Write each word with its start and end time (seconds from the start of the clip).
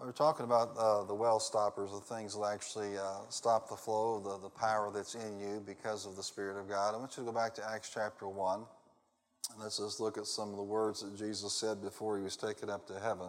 We're 0.00 0.12
talking 0.12 0.46
about 0.46 0.74
uh, 0.78 1.04
the 1.04 1.14
well 1.14 1.38
stoppers, 1.38 1.90
the 1.90 2.00
things 2.00 2.34
that 2.34 2.46
actually 2.46 2.96
uh, 2.96 3.18
stop 3.28 3.68
the 3.68 3.76
flow, 3.76 4.14
of 4.14 4.24
the, 4.24 4.38
the 4.38 4.48
power 4.48 4.90
that's 4.90 5.14
in 5.14 5.38
you 5.38 5.62
because 5.66 6.06
of 6.06 6.16
the 6.16 6.22
Spirit 6.22 6.58
of 6.58 6.70
God. 6.70 6.94
I 6.94 6.96
want 6.96 7.18
you 7.18 7.22
to 7.22 7.30
go 7.30 7.36
back 7.36 7.54
to 7.56 7.70
Acts 7.70 7.90
chapter 7.92 8.26
1. 8.26 8.60
And 9.52 9.62
let's 9.62 9.76
just 9.76 10.00
look 10.00 10.16
at 10.16 10.24
some 10.24 10.48
of 10.48 10.56
the 10.56 10.62
words 10.62 11.02
that 11.02 11.18
Jesus 11.18 11.52
said 11.52 11.82
before 11.82 12.16
he 12.16 12.24
was 12.24 12.34
taken 12.34 12.70
up 12.70 12.86
to 12.86 12.98
heaven. 12.98 13.28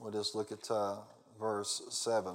We'll 0.00 0.10
just 0.10 0.34
look 0.34 0.50
at 0.50 0.68
uh, 0.68 0.96
verse 1.38 1.82
7. 1.88 2.34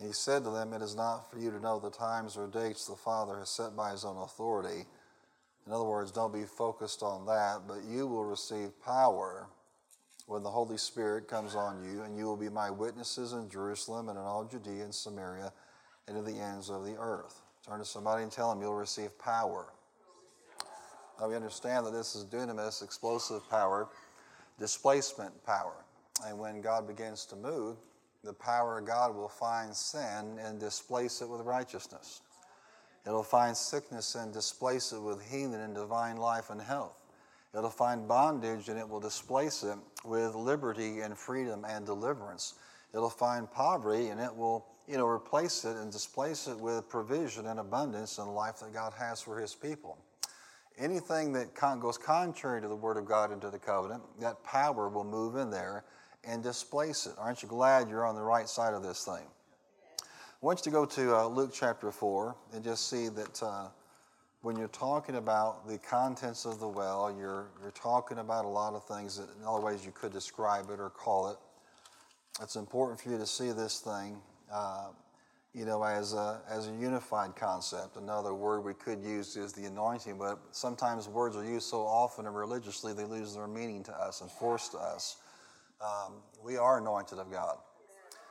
He 0.00 0.12
said 0.12 0.42
to 0.44 0.50
them, 0.50 0.72
It 0.72 0.80
is 0.80 0.96
not 0.96 1.30
for 1.30 1.38
you 1.38 1.50
to 1.50 1.60
know 1.60 1.78
the 1.78 1.90
times 1.90 2.34
or 2.34 2.46
dates 2.46 2.86
the 2.86 2.96
Father 2.96 3.40
has 3.40 3.50
set 3.50 3.76
by 3.76 3.90
his 3.90 4.06
own 4.06 4.16
authority. 4.16 4.86
In 5.66 5.72
other 5.72 5.84
words, 5.84 6.10
don't 6.10 6.32
be 6.32 6.44
focused 6.44 7.02
on 7.02 7.26
that, 7.26 7.64
but 7.68 7.84
you 7.84 8.06
will 8.06 8.24
receive 8.24 8.70
power 8.82 9.48
when 10.28 10.42
the 10.42 10.50
Holy 10.50 10.76
Spirit 10.76 11.26
comes 11.26 11.54
on 11.54 11.82
you, 11.82 12.02
and 12.02 12.14
you 12.14 12.26
will 12.26 12.36
be 12.36 12.50
my 12.50 12.70
witnesses 12.70 13.32
in 13.32 13.48
Jerusalem 13.48 14.10
and 14.10 14.18
in 14.18 14.24
all 14.24 14.44
Judea 14.44 14.84
and 14.84 14.94
Samaria 14.94 15.50
and 16.06 16.16
to 16.16 16.22
the 16.22 16.38
ends 16.38 16.68
of 16.68 16.84
the 16.84 16.96
earth. 16.98 17.40
Turn 17.66 17.78
to 17.78 17.84
somebody 17.84 18.22
and 18.22 18.30
tell 18.30 18.50
them 18.50 18.60
you'll 18.60 18.74
receive 18.74 19.18
power. 19.18 19.72
Now 21.18 21.28
we 21.28 21.34
understand 21.34 21.86
that 21.86 21.94
this 21.94 22.14
is 22.14 22.26
dunamis, 22.26 22.82
explosive 22.82 23.48
power, 23.48 23.88
displacement 24.60 25.32
power. 25.46 25.84
And 26.26 26.38
when 26.38 26.60
God 26.60 26.86
begins 26.86 27.24
to 27.26 27.36
move, 27.36 27.76
the 28.22 28.34
power 28.34 28.78
of 28.78 28.86
God 28.86 29.16
will 29.16 29.30
find 29.30 29.74
sin 29.74 30.38
and 30.44 30.60
displace 30.60 31.22
it 31.22 31.28
with 31.28 31.40
righteousness. 31.40 32.20
It'll 33.06 33.22
find 33.22 33.56
sickness 33.56 34.14
and 34.14 34.30
displace 34.30 34.92
it 34.92 35.00
with 35.00 35.26
healing 35.30 35.54
and 35.54 35.74
divine 35.74 36.18
life 36.18 36.50
and 36.50 36.60
health. 36.60 36.97
It'll 37.56 37.70
find 37.70 38.06
bondage 38.06 38.68
and 38.68 38.78
it 38.78 38.88
will 38.88 39.00
displace 39.00 39.62
it 39.62 39.78
with 40.04 40.34
liberty 40.34 41.00
and 41.00 41.16
freedom 41.16 41.64
and 41.66 41.86
deliverance. 41.86 42.54
It'll 42.94 43.08
find 43.10 43.50
poverty 43.50 44.08
and 44.08 44.20
it 44.20 44.34
will, 44.34 44.66
you 44.86 44.96
know, 44.98 45.06
replace 45.06 45.64
it 45.64 45.76
and 45.76 45.90
displace 45.90 46.46
it 46.46 46.58
with 46.58 46.88
provision 46.88 47.46
and 47.46 47.58
abundance 47.58 48.18
and 48.18 48.34
life 48.34 48.60
that 48.60 48.72
God 48.72 48.92
has 48.98 49.20
for 49.20 49.40
his 49.40 49.54
people. 49.54 49.98
Anything 50.78 51.32
that 51.32 51.54
goes 51.80 51.98
contrary 51.98 52.60
to 52.60 52.68
the 52.68 52.76
word 52.76 52.96
of 52.96 53.04
God 53.04 53.32
and 53.32 53.40
to 53.42 53.50
the 53.50 53.58
covenant, 53.58 54.02
that 54.20 54.42
power 54.44 54.88
will 54.88 55.04
move 55.04 55.36
in 55.36 55.50
there 55.50 55.84
and 56.24 56.42
displace 56.42 57.06
it. 57.06 57.14
Aren't 57.18 57.42
you 57.42 57.48
glad 57.48 57.88
you're 57.88 58.06
on 58.06 58.14
the 58.14 58.22
right 58.22 58.48
side 58.48 58.74
of 58.74 58.82
this 58.82 59.04
thing? 59.04 59.26
I 60.40 60.46
want 60.46 60.60
you 60.60 60.64
to 60.64 60.70
go 60.70 60.84
to 60.84 61.16
uh, 61.16 61.26
Luke 61.26 61.50
chapter 61.52 61.90
4 61.90 62.36
and 62.52 62.62
just 62.62 62.88
see 62.88 63.08
that 63.08 63.42
uh, 63.42 63.68
when 64.42 64.56
you're 64.56 64.68
talking 64.68 65.16
about 65.16 65.66
the 65.66 65.78
contents 65.78 66.44
of 66.44 66.60
the 66.60 66.68
well, 66.68 67.14
you're, 67.18 67.48
you're 67.60 67.72
talking 67.72 68.18
about 68.18 68.44
a 68.44 68.48
lot 68.48 68.74
of 68.74 68.84
things 68.84 69.16
that, 69.16 69.28
in 69.38 69.44
other 69.44 69.60
ways, 69.60 69.84
you 69.84 69.92
could 69.92 70.12
describe 70.12 70.70
it 70.70 70.78
or 70.78 70.90
call 70.90 71.28
it. 71.28 71.36
It's 72.40 72.54
important 72.54 73.00
for 73.00 73.10
you 73.10 73.18
to 73.18 73.26
see 73.26 73.50
this 73.50 73.80
thing, 73.80 74.16
uh, 74.52 74.88
you 75.54 75.64
know, 75.64 75.82
as 75.82 76.12
a, 76.12 76.40
as 76.48 76.68
a 76.68 76.72
unified 76.72 77.34
concept. 77.34 77.96
Another 77.96 78.32
word 78.32 78.60
we 78.60 78.74
could 78.74 79.02
use 79.02 79.36
is 79.36 79.52
the 79.52 79.64
anointing, 79.64 80.18
but 80.18 80.38
sometimes 80.52 81.08
words 81.08 81.34
are 81.34 81.44
used 81.44 81.66
so 81.66 81.80
often 81.80 82.26
and 82.26 82.36
religiously 82.36 82.92
they 82.92 83.04
lose 83.04 83.34
their 83.34 83.48
meaning 83.48 83.82
to 83.84 83.92
us 83.92 84.20
and 84.20 84.30
force 84.30 84.68
to 84.68 84.78
us. 84.78 85.16
Um, 85.80 86.14
we 86.44 86.56
are 86.56 86.78
anointed 86.78 87.18
of 87.18 87.30
God. 87.32 87.56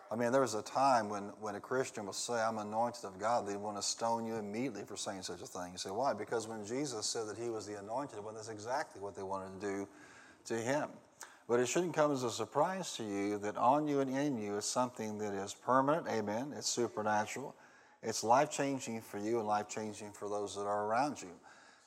I 0.09 0.15
mean, 0.15 0.31
there 0.31 0.41
was 0.41 0.53
a 0.53 0.61
time 0.61 1.09
when, 1.09 1.23
when 1.41 1.55
a 1.55 1.59
Christian 1.59 2.05
would 2.05 2.15
say, 2.15 2.33
I'm 2.33 2.57
anointed 2.59 3.03
of 3.03 3.19
God, 3.19 3.47
they'd 3.47 3.57
want 3.57 3.75
to 3.75 3.83
stone 3.83 4.25
you 4.25 4.35
immediately 4.35 4.83
for 4.83 4.95
saying 4.95 5.23
such 5.23 5.41
a 5.41 5.45
thing. 5.45 5.73
You 5.73 5.77
say, 5.77 5.89
why? 5.89 6.13
Because 6.13 6.47
when 6.47 6.65
Jesus 6.65 7.05
said 7.05 7.27
that 7.27 7.37
he 7.37 7.49
was 7.49 7.65
the 7.65 7.77
anointed 7.79 8.23
one, 8.23 8.33
that's 8.33 8.49
exactly 8.49 9.01
what 9.01 9.15
they 9.15 9.23
wanted 9.23 9.59
to 9.59 9.67
do 9.67 9.87
to 10.45 10.55
him. 10.55 10.89
But 11.47 11.59
it 11.59 11.67
shouldn't 11.67 11.93
come 11.93 12.11
as 12.11 12.23
a 12.23 12.31
surprise 12.31 12.95
to 12.97 13.03
you 13.03 13.37
that 13.39 13.57
on 13.57 13.87
you 13.87 13.99
and 13.99 14.15
in 14.15 14.37
you 14.37 14.55
is 14.57 14.65
something 14.65 15.17
that 15.17 15.33
is 15.33 15.53
permanent, 15.53 16.07
amen, 16.07 16.53
it's 16.57 16.67
supernatural, 16.67 17.55
it's 18.03 18.23
life 18.23 18.51
changing 18.51 19.01
for 19.01 19.17
you 19.17 19.39
and 19.39 19.47
life 19.47 19.67
changing 19.67 20.11
for 20.11 20.29
those 20.29 20.55
that 20.55 20.63
are 20.63 20.85
around 20.85 21.21
you. 21.21 21.31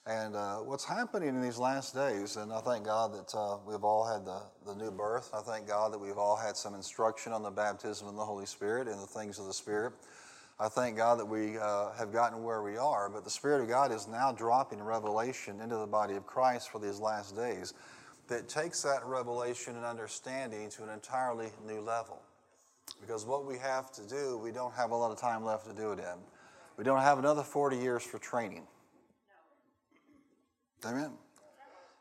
And 0.06 0.34
uh, 0.34 0.56
what's 0.56 0.84
happening 0.84 1.28
in 1.28 1.42
these 1.42 1.58
last 1.58 1.94
days, 1.94 2.36
and 2.36 2.52
I 2.52 2.60
thank 2.60 2.86
God 2.86 3.12
that 3.12 3.34
uh, 3.36 3.58
we've 3.66 3.84
all 3.84 4.04
had 4.04 4.24
the, 4.24 4.40
the 4.66 4.74
new 4.74 4.90
birth. 4.90 5.30
I 5.34 5.40
thank 5.40 5.68
God 5.68 5.92
that 5.92 5.98
we've 5.98 6.16
all 6.16 6.36
had 6.36 6.56
some 6.56 6.74
instruction 6.74 7.32
on 7.32 7.42
the 7.42 7.50
baptism 7.50 8.08
of 8.08 8.16
the 8.16 8.24
Holy 8.24 8.46
Spirit 8.46 8.88
and 8.88 8.98
the 8.98 9.06
things 9.06 9.38
of 9.38 9.46
the 9.46 9.52
Spirit. 9.52 9.92
I 10.58 10.68
thank 10.68 10.96
God 10.96 11.18
that 11.18 11.26
we 11.26 11.58
uh, 11.58 11.92
have 11.92 12.12
gotten 12.12 12.42
where 12.42 12.62
we 12.62 12.78
are, 12.78 13.10
but 13.10 13.24
the 13.24 13.30
Spirit 13.30 13.62
of 13.62 13.68
God 13.68 13.92
is 13.92 14.08
now 14.08 14.32
dropping 14.32 14.82
revelation 14.82 15.60
into 15.60 15.76
the 15.76 15.86
body 15.86 16.14
of 16.14 16.26
Christ 16.26 16.70
for 16.70 16.78
these 16.78 16.98
last 16.98 17.36
days 17.36 17.74
that 18.28 18.48
takes 18.48 18.82
that 18.82 19.04
revelation 19.04 19.76
and 19.76 19.84
understanding 19.84 20.70
to 20.70 20.82
an 20.82 20.90
entirely 20.90 21.48
new 21.66 21.80
level. 21.80 22.20
Because 23.00 23.26
what 23.26 23.44
we 23.44 23.58
have 23.58 23.90
to 23.92 24.02
do, 24.06 24.38
we 24.38 24.50
don't 24.50 24.74
have 24.74 24.92
a 24.92 24.96
lot 24.96 25.10
of 25.10 25.18
time 25.18 25.44
left 25.44 25.66
to 25.66 25.74
do 25.74 25.92
it 25.92 25.98
in. 25.98 26.18
We 26.76 26.84
don't 26.84 27.00
have 27.00 27.18
another 27.18 27.42
40 27.42 27.76
years 27.76 28.02
for 28.02 28.18
training. 28.18 28.62
Amen. 30.84 31.12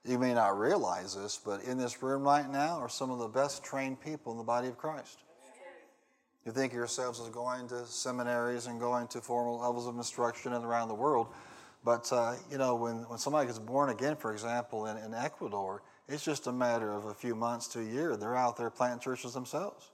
You 0.05 0.17
may 0.17 0.33
not 0.33 0.57
realize 0.57 1.15
this, 1.15 1.39
but 1.43 1.63
in 1.63 1.77
this 1.77 2.01
room 2.01 2.23
right 2.23 2.49
now 2.49 2.79
are 2.79 2.89
some 2.89 3.11
of 3.11 3.19
the 3.19 3.27
best 3.27 3.63
trained 3.63 3.99
people 4.01 4.31
in 4.31 4.37
the 4.37 4.43
body 4.43 4.67
of 4.67 4.77
Christ. 4.77 5.19
You 6.45 6.53
think 6.53 6.71
of 6.71 6.77
yourselves 6.77 7.19
as 7.19 7.27
going 7.29 7.67
to 7.67 7.85
seminaries 7.85 8.67
and 8.67 8.79
going 8.79 9.07
to 9.09 9.21
formal 9.21 9.59
levels 9.59 9.87
of 9.87 9.97
instruction 9.97 10.53
and 10.53 10.63
around 10.63 10.87
the 10.87 10.95
world. 10.95 11.27
But, 11.83 12.11
uh, 12.11 12.35
you 12.49 12.57
know, 12.57 12.75
when, 12.75 12.97
when 13.09 13.19
somebody 13.19 13.47
gets 13.47 13.59
born 13.59 13.89
again, 13.89 14.15
for 14.15 14.31
example, 14.31 14.85
in, 14.87 14.97
in 14.97 15.13
Ecuador, 15.13 15.83
it's 16.07 16.23
just 16.23 16.47
a 16.47 16.51
matter 16.51 16.91
of 16.91 17.05
a 17.05 17.13
few 17.13 17.35
months 17.35 17.67
to 17.69 17.79
a 17.79 17.83
year. 17.83 18.15
They're 18.15 18.35
out 18.35 18.57
there 18.57 18.69
planting 18.69 18.99
churches 18.99 19.33
themselves. 19.33 19.91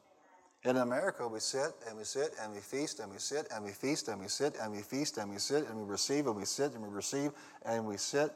In 0.63 0.77
America, 0.77 1.27
we 1.27 1.39
sit 1.39 1.73
and 1.87 1.97
we 1.97 2.03
sit 2.03 2.33
and 2.41 2.53
we 2.53 2.59
feast 2.59 2.99
and 2.99 3.11
we 3.11 3.19
sit 3.19 3.47
and 3.53 3.63
we 3.63 3.71
feast 3.71 4.07
and 4.07 4.19
we 4.19 4.27
sit 4.27 4.55
and 4.59 4.71
we 4.71 4.81
feast 4.81 5.17
and 5.17 5.29
we 5.29 5.37
sit 5.37 5.67
and 5.67 5.77
we 5.77 5.83
receive 5.83 6.25
and 6.25 6.35
we 6.35 6.45
sit 6.45 6.73
and 6.73 6.81
we 6.81 6.89
receive 6.89 7.31
and 7.65 7.85
we 7.85 7.97
sit. 7.97 8.21
And 8.21 8.31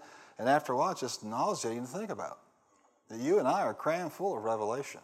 after 0.47 0.73
a 0.73 0.77
while, 0.77 0.91
it's 0.91 1.01
just 1.01 1.23
nauseating 1.23 1.81
to 1.81 1.87
think 1.87 2.09
about. 2.09 2.39
That 3.09 3.19
you 3.19 3.39
and 3.39 3.47
I 3.47 3.63
are 3.63 3.73
crammed 3.73 4.13
full 4.13 4.37
of 4.37 4.43
revelation. 4.43 5.01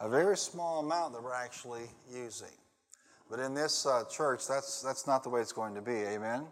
A 0.00 0.08
very 0.08 0.36
small 0.36 0.80
amount 0.80 1.12
that 1.12 1.22
we're 1.22 1.34
actually 1.34 1.84
using. 2.10 2.48
But 3.30 3.38
in 3.38 3.54
this 3.54 3.86
uh, 3.86 4.04
church, 4.10 4.46
that's, 4.48 4.82
that's 4.82 5.06
not 5.06 5.22
the 5.22 5.28
way 5.28 5.40
it's 5.40 5.52
going 5.52 5.74
to 5.74 5.80
be. 5.80 5.92
Amen? 5.92 6.46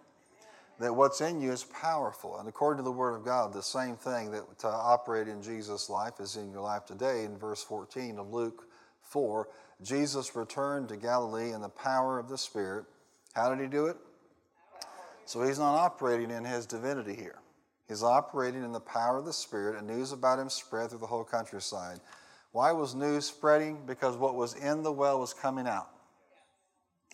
That 0.79 0.95
what's 0.95 1.21
in 1.21 1.41
you 1.41 1.51
is 1.51 1.65
powerful. 1.65 2.39
And 2.39 2.49
according 2.49 2.79
to 2.79 2.85
the 2.85 2.93
Word 2.93 3.15
of 3.15 3.25
God, 3.25 3.53
the 3.53 3.63
same 3.63 3.97
thing 3.97 4.31
that 4.33 4.59
to 4.61 4.69
operate 4.69 5.29
in 5.29 5.43
Jesus' 5.43 5.91
life 5.91 6.21
is 6.21 6.37
in 6.37 6.51
your 6.51 6.61
life 6.61 6.87
today. 6.87 7.25
In 7.25 7.37
verse 7.37 7.63
14 7.63 8.19
of 8.19 8.33
Luke 8.33 8.69
4, 9.03 9.49
Jesus 9.83 10.35
returned 10.37 10.89
to 10.89 10.97
Galilee 10.97 11.53
in 11.53 11.61
the 11.61 11.69
power 11.69 12.19
of 12.19 12.29
the 12.29 12.39
Spirit. 12.39 12.85
How 13.35 13.53
did 13.53 13.61
he 13.61 13.67
do 13.67 13.87
it? 13.87 13.97
So 15.27 15.43
he's 15.43 15.59
not 15.59 15.75
operating 15.75 16.31
in 16.31 16.45
his 16.45 16.67
divinity 16.67 17.15
here. 17.15 17.42
He's 17.89 18.03
operating 18.03 18.63
in 18.63 18.73
the 18.73 18.81
power 18.81 19.19
of 19.19 19.25
the 19.25 19.33
Spirit, 19.33 19.77
and 19.77 19.87
news 19.87 20.13
about 20.13 20.39
him 20.39 20.49
spread 20.49 20.91
through 20.91 21.01
the 21.01 21.07
whole 21.07 21.25
countryside. 21.25 22.01
Why 22.53 22.73
was 22.73 22.95
news 22.95 23.27
spreading? 23.27 23.79
Because 23.87 24.17
what 24.17 24.35
was 24.35 24.55
in 24.55 24.83
the 24.83 24.93
well 24.93 25.19
was 25.19 25.35
coming 25.35 25.67
out. 25.67 25.89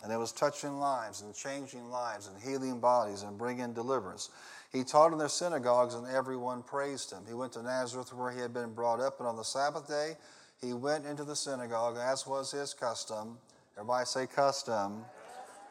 And 0.02 0.12
it 0.12 0.16
was 0.16 0.32
touching 0.32 0.78
lives 0.78 1.22
and 1.22 1.34
changing 1.34 1.90
lives 1.90 2.28
and 2.28 2.40
healing 2.40 2.78
bodies 2.80 3.22
and 3.22 3.36
bringing 3.36 3.72
deliverance. 3.72 4.30
He 4.72 4.84
taught 4.84 5.12
in 5.12 5.18
their 5.18 5.28
synagogues, 5.28 5.94
and 5.94 6.06
everyone 6.06 6.62
praised 6.62 7.10
him. 7.10 7.24
He 7.26 7.34
went 7.34 7.52
to 7.54 7.62
Nazareth, 7.62 8.12
where 8.12 8.30
he 8.30 8.40
had 8.40 8.52
been 8.52 8.74
brought 8.74 9.00
up, 9.00 9.18
and 9.18 9.26
on 9.26 9.36
the 9.36 9.44
Sabbath 9.44 9.88
day, 9.88 10.16
he 10.60 10.72
went 10.72 11.06
into 11.06 11.24
the 11.24 11.34
synagogue, 11.34 11.96
as 11.96 12.26
was 12.26 12.50
his 12.50 12.74
custom. 12.74 13.38
Everybody 13.76 14.04
say 14.06 14.26
custom, 14.26 15.04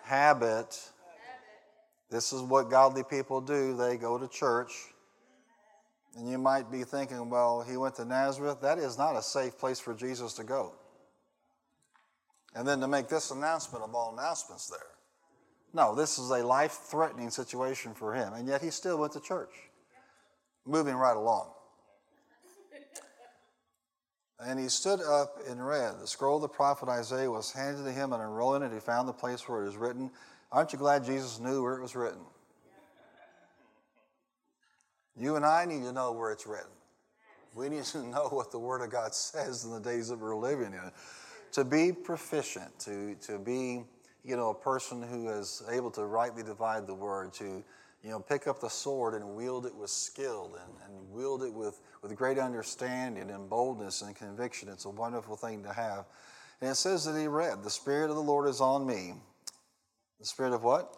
habit. 0.04 0.92
This 2.10 2.32
is 2.32 2.42
what 2.42 2.70
godly 2.70 3.04
people 3.04 3.42
do. 3.42 3.76
They 3.76 3.98
go 3.98 4.18
to 4.18 4.28
church 4.28 4.72
and 6.18 6.30
you 6.30 6.40
might 6.40 6.72
be 6.72 6.84
thinking, 6.84 7.30
well, 7.30 7.62
he 7.62 7.78
went 7.78 7.96
to 7.96 8.06
Nazareth. 8.06 8.60
That 8.62 8.80
is 8.80 8.98
not 8.98 9.16
a 9.16 9.22
safe 9.22 9.58
place 9.58 9.80
for 9.80 9.94
Jesus 9.94 10.34
to 10.34 10.44
go. 10.44 10.74
And 12.56 12.68
then 12.68 12.80
to 12.80 12.88
make 12.88 13.08
this 13.08 13.30
announcement 13.30 13.84
of 13.84 13.94
all 13.94 14.14
announcements 14.18 14.68
there. 14.68 14.80
No, 15.74 15.94
this 15.94 16.18
is 16.18 16.32
a 16.32 16.44
life 16.44 16.80
threatening 16.90 17.30
situation 17.30 17.94
for 17.94 18.16
him. 18.16 18.34
And 18.34 18.48
yet 18.48 18.64
he 18.64 18.72
still 18.72 18.98
went 18.98 19.14
to 19.14 19.20
church, 19.20 19.52
moving 20.66 20.96
right 20.96 21.16
along. 21.16 21.52
And 24.40 24.60
he 24.60 24.70
stood 24.70 25.02
up 25.02 25.38
and 25.48 25.66
read. 25.66 26.00
The 26.00 26.08
scroll 26.08 26.38
of 26.38 26.42
the 26.44 26.48
prophet 26.48 26.90
Isaiah 26.90 27.30
was 27.30 27.52
handed 27.52 27.84
to 27.84 27.92
him, 27.92 28.14
and 28.14 28.24
unrolling 28.24 28.64
it, 28.64 28.72
he 28.72 28.80
found 28.80 29.08
the 29.08 29.14
place 29.14 29.48
where 29.48 29.64
it 29.64 29.68
is 29.68 29.78
written. 29.78 30.10
Aren't 30.52 30.72
you 30.72 30.80
glad 30.80 31.04
Jesus 31.04 31.40
knew 31.40 31.62
where 31.62 31.76
it 31.76 31.82
was 31.82 31.96
written? 31.96 32.22
You 35.20 35.36
and 35.36 35.46
I 35.46 35.66
need 35.66 35.82
to 35.84 35.92
know 35.92 36.12
where 36.12 36.32
it's 36.32 36.46
written. 36.46 36.72
We 37.56 37.70
need 37.70 37.84
to 37.86 38.04
know 38.04 38.28
what 38.30 38.52
the 38.52 38.60
Word 38.60 38.82
of 38.82 38.92
God 38.92 39.16
says 39.16 39.66
in 39.66 39.72
the 39.72 39.80
days 39.80 40.10
that 40.10 40.20
we're 40.20 40.36
living 40.36 40.74
in. 40.74 40.92
To 41.54 41.66
be 41.66 41.92
proficient, 41.92 42.78
to, 42.82 43.16
to 43.22 43.40
be, 43.40 43.84
you 44.24 44.36
know, 44.36 44.52
a 44.52 44.56
person 44.56 45.02
who 45.02 45.30
is 45.30 45.64
able 45.72 45.90
to 45.92 46.06
rightly 46.06 46.44
divide 46.44 46.86
the 46.86 46.94
Word, 46.94 47.34
to, 47.36 47.64
you 48.04 48.10
know, 48.10 48.20
pick 48.20 48.46
up 48.46 48.62
the 48.62 48.70
sword 48.70 49.16
and 49.16 49.36
wield 49.36 49.66
it 49.66 49.74
with 49.74 49.90
skill 49.90 50.56
and, 50.62 50.74
and 50.86 51.12
wield 51.12 51.42
it 51.42 51.52
with, 51.52 51.82
with 52.04 52.16
great 52.16 52.38
understanding 52.38 53.32
and 53.32 53.50
boldness 53.50 54.04
and 54.04 54.16
conviction. 54.16 54.70
It's 54.70 54.86
a 54.86 54.90
wonderful 54.90 55.36
thing 55.36 55.64
to 55.64 55.74
have. 55.74 56.06
And 56.62 56.70
it 56.70 56.76
says 56.76 57.06
that 57.06 57.20
he 57.20 57.28
read, 57.28 57.64
The 57.64 57.72
Spirit 57.72 58.12
of 58.12 58.16
the 58.16 58.22
Lord 58.22 58.48
is 58.48 58.62
on 58.62 58.86
me. 58.86 59.16
The 60.20 60.26
Spirit 60.26 60.54
of 60.54 60.64
what? 60.64 60.96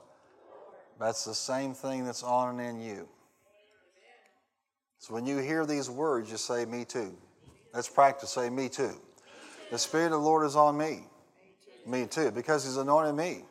That's 1.00 1.24
the 1.24 1.34
same 1.34 1.74
thing 1.74 2.06
that's 2.06 2.24
on 2.24 2.60
and 2.60 2.82
in 2.82 2.82
you. 2.82 3.08
So 5.00 5.14
when 5.14 5.26
you 5.26 5.38
hear 5.38 5.66
these 5.66 5.90
words, 5.90 6.30
you 6.30 6.38
say, 6.38 6.66
Me 6.66 6.86
too. 6.86 7.16
Let's 7.74 7.90
practice, 7.90 8.32
say, 8.32 8.50
Me 8.50 8.70
too. 8.70 8.94
The 9.72 9.78
Spirit 9.78 10.08
of 10.08 10.12
the 10.12 10.18
Lord 10.18 10.46
is 10.46 10.56
on 10.56 10.78
me. 10.78 11.04
Me 11.86 12.06
too, 12.06 12.32
because 12.32 12.66
He's 12.66 12.78
anointed 12.78 13.16
me. 13.16 13.44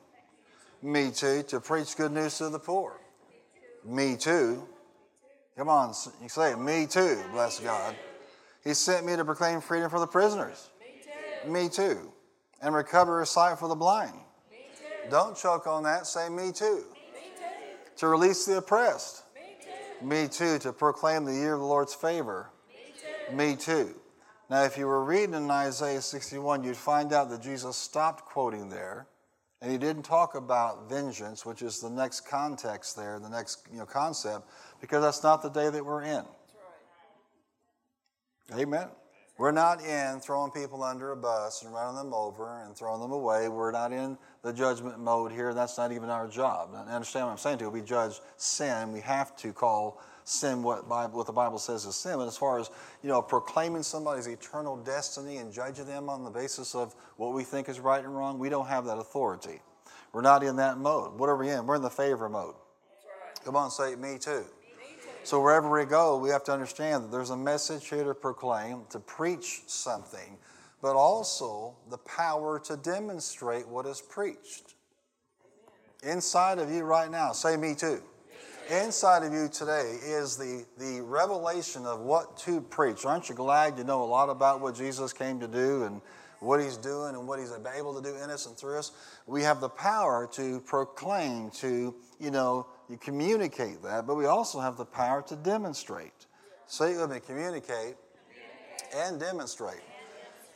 Me 0.82 1.10
too, 1.10 1.42
to 1.44 1.60
preach 1.60 1.96
good 1.96 2.12
news 2.12 2.38
to 2.38 2.50
the 2.50 2.58
poor. 2.58 3.00
Me 3.84 4.16
too. 4.16 4.66
Come 5.56 5.68
on, 5.68 5.92
you 6.22 6.28
say 6.28 6.52
it. 6.52 6.58
Me 6.58 6.86
too, 6.86 7.18
bless 7.32 7.58
God. 7.58 7.96
He 8.62 8.74
sent 8.74 9.06
me 9.06 9.16
to 9.16 9.24
proclaim 9.24 9.60
freedom 9.60 9.90
for 9.90 9.98
the 9.98 10.06
prisoners. 10.06 10.70
Me 10.80 11.00
too. 11.02 11.50
Me 11.50 11.68
too. 11.68 12.12
And 12.60 12.74
recover 12.74 13.24
sight 13.24 13.58
for 13.58 13.68
the 13.68 13.74
blind. 13.74 14.14
Don't 15.10 15.36
choke 15.36 15.66
on 15.66 15.82
that. 15.84 16.06
Say 16.06 16.28
me 16.28 16.52
too. 16.52 16.84
Me 17.14 17.30
too. 17.36 17.44
To 17.96 18.08
release 18.08 18.44
the 18.44 18.58
oppressed. 18.58 19.24
Me 19.34 19.56
too. 19.60 20.06
Me 20.06 20.28
too. 20.28 20.58
To 20.60 20.72
proclaim 20.72 21.24
the 21.24 21.34
year 21.34 21.54
of 21.54 21.60
the 21.60 21.66
Lord's 21.66 21.94
favor. 21.94 22.50
Me 22.68 22.92
too. 23.28 23.36
Me 23.36 23.56
too. 23.56 23.94
Now, 24.50 24.64
if 24.64 24.78
you 24.78 24.86
were 24.86 25.04
reading 25.04 25.34
in 25.34 25.50
Isaiah 25.50 26.00
61, 26.00 26.64
you'd 26.64 26.76
find 26.76 27.12
out 27.12 27.28
that 27.30 27.42
Jesus 27.42 27.76
stopped 27.76 28.24
quoting 28.24 28.70
there, 28.70 29.06
and 29.60 29.70
he 29.70 29.76
didn't 29.76 30.04
talk 30.04 30.34
about 30.34 30.88
vengeance, 30.88 31.44
which 31.44 31.60
is 31.60 31.80
the 31.80 31.90
next 31.90 32.22
context 32.22 32.96
there, 32.96 33.18
the 33.18 33.28
next 33.28 33.66
you 33.70 33.78
know, 33.78 33.84
concept, 33.84 34.48
because 34.80 35.02
that's 35.02 35.22
not 35.22 35.42
the 35.42 35.50
day 35.50 35.68
that 35.68 35.84
we're 35.84 36.02
in. 36.02 36.24
Amen. 38.54 38.88
We're 39.36 39.52
not 39.52 39.84
in 39.84 40.20
throwing 40.20 40.50
people 40.50 40.82
under 40.82 41.12
a 41.12 41.16
bus 41.16 41.62
and 41.62 41.72
running 41.72 41.96
them 41.96 42.14
over 42.14 42.64
and 42.64 42.74
throwing 42.74 43.00
them 43.00 43.12
away. 43.12 43.48
We're 43.48 43.70
not 43.70 43.92
in 43.92 44.16
the 44.42 44.52
judgment 44.52 44.98
mode 44.98 45.32
here. 45.32 45.52
That's 45.52 45.76
not 45.76 45.92
even 45.92 46.10
our 46.10 46.28
job. 46.28 46.70
And 46.74 46.88
understand 46.88 47.26
what 47.26 47.32
I'm 47.32 47.38
saying 47.38 47.58
to 47.58 47.64
you. 47.64 47.70
We 47.70 47.82
judge 47.82 48.20
sin. 48.36 48.92
We 48.92 49.00
have 49.00 49.36
to 49.38 49.52
call 49.52 50.00
sin 50.24 50.62
what, 50.62 50.88
Bible, 50.88 51.16
what 51.16 51.26
the 51.26 51.32
Bible 51.32 51.58
says 51.58 51.84
is 51.84 51.96
sin. 51.96 52.16
But 52.16 52.28
as 52.28 52.36
far 52.36 52.58
as 52.58 52.70
you 53.02 53.08
know, 53.08 53.22
proclaiming 53.22 53.82
somebody's 53.82 54.26
eternal 54.26 54.76
destiny 54.76 55.38
and 55.38 55.52
judging 55.52 55.86
them 55.86 56.08
on 56.08 56.24
the 56.24 56.30
basis 56.30 56.74
of 56.74 56.94
what 57.16 57.34
we 57.34 57.44
think 57.44 57.68
is 57.68 57.80
right 57.80 58.04
and 58.04 58.14
wrong, 58.14 58.38
we 58.38 58.48
don't 58.48 58.68
have 58.68 58.84
that 58.84 58.98
authority. 58.98 59.60
We're 60.12 60.22
not 60.22 60.42
in 60.42 60.56
that 60.56 60.78
mode. 60.78 61.18
What 61.18 61.28
are 61.28 61.36
we 61.36 61.50
in? 61.50 61.66
We're 61.66 61.76
in 61.76 61.82
the 61.82 61.90
favor 61.90 62.28
mode. 62.28 62.54
Come 63.44 63.56
on, 63.56 63.70
say 63.70 63.94
me 63.96 64.18
too. 64.18 64.44
So 65.24 65.42
wherever 65.42 65.70
we 65.70 65.84
go, 65.84 66.16
we 66.16 66.30
have 66.30 66.44
to 66.44 66.52
understand 66.52 67.04
that 67.04 67.10
there's 67.10 67.30
a 67.30 67.36
message 67.36 67.88
here 67.88 68.04
to 68.04 68.14
proclaim, 68.14 68.84
to 68.90 68.98
preach 68.98 69.62
something, 69.66 70.38
but 70.80 70.94
also 70.94 71.76
the 71.90 71.98
power 71.98 72.60
to 72.60 72.76
demonstrate 72.76 73.66
what 73.68 73.86
is 73.86 74.00
preached. 74.00 74.74
Inside 76.02 76.58
of 76.58 76.70
you 76.70 76.84
right 76.84 77.10
now, 77.10 77.32
say 77.32 77.56
me 77.56 77.74
too 77.74 78.02
inside 78.70 79.22
of 79.22 79.32
you 79.32 79.48
today 79.48 79.96
is 80.02 80.36
the, 80.36 80.64
the 80.78 81.00
revelation 81.02 81.86
of 81.86 82.00
what 82.00 82.36
to 82.38 82.60
preach. 82.60 83.04
Aren't 83.04 83.28
you 83.28 83.34
glad 83.34 83.78
you 83.78 83.84
know 83.84 84.02
a 84.02 84.04
lot 84.04 84.28
about 84.28 84.60
what 84.60 84.74
Jesus 84.74 85.12
came 85.12 85.40
to 85.40 85.48
do 85.48 85.84
and 85.84 86.02
what 86.40 86.60
he's 86.60 86.76
doing 86.76 87.14
and 87.14 87.26
what 87.26 87.38
he's 87.38 87.52
able 87.76 88.00
to 88.00 88.02
do 88.02 88.14
in 88.16 88.30
us 88.30 88.46
and 88.46 88.56
through 88.56 88.78
us? 88.78 88.92
We 89.26 89.42
have 89.42 89.60
the 89.60 89.70
power 89.70 90.28
to 90.32 90.60
proclaim, 90.60 91.50
to, 91.52 91.94
you 92.20 92.30
know, 92.30 92.66
you 92.88 92.98
communicate 92.98 93.82
that, 93.82 94.06
but 94.06 94.16
we 94.16 94.26
also 94.26 94.60
have 94.60 94.76
the 94.76 94.84
power 94.84 95.22
to 95.22 95.36
demonstrate. 95.36 96.26
Say 96.66 96.94
it 96.94 97.00
with 97.00 97.10
me 97.10 97.20
communicate 97.20 97.96
and 98.94 99.18
demonstrate. 99.18 99.80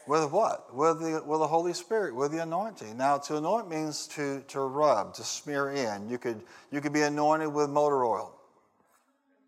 With 0.06 0.30
what? 0.30 0.74
With 0.74 1.00
the, 1.00 1.22
with 1.24 1.40
the 1.40 1.46
Holy 1.46 1.72
Spirit, 1.72 2.14
with 2.14 2.32
the 2.32 2.42
anointing. 2.42 2.96
Now, 2.96 3.18
to 3.18 3.36
anoint 3.36 3.70
means 3.70 4.06
to, 4.08 4.42
to 4.48 4.60
rub, 4.60 5.14
to 5.14 5.22
smear 5.22 5.70
in. 5.70 6.08
You 6.08 6.18
could, 6.18 6.42
you 6.70 6.80
could 6.80 6.92
be 6.92 7.02
anointed 7.02 7.52
with 7.52 7.70
motor 7.70 8.04
oil. 8.04 8.34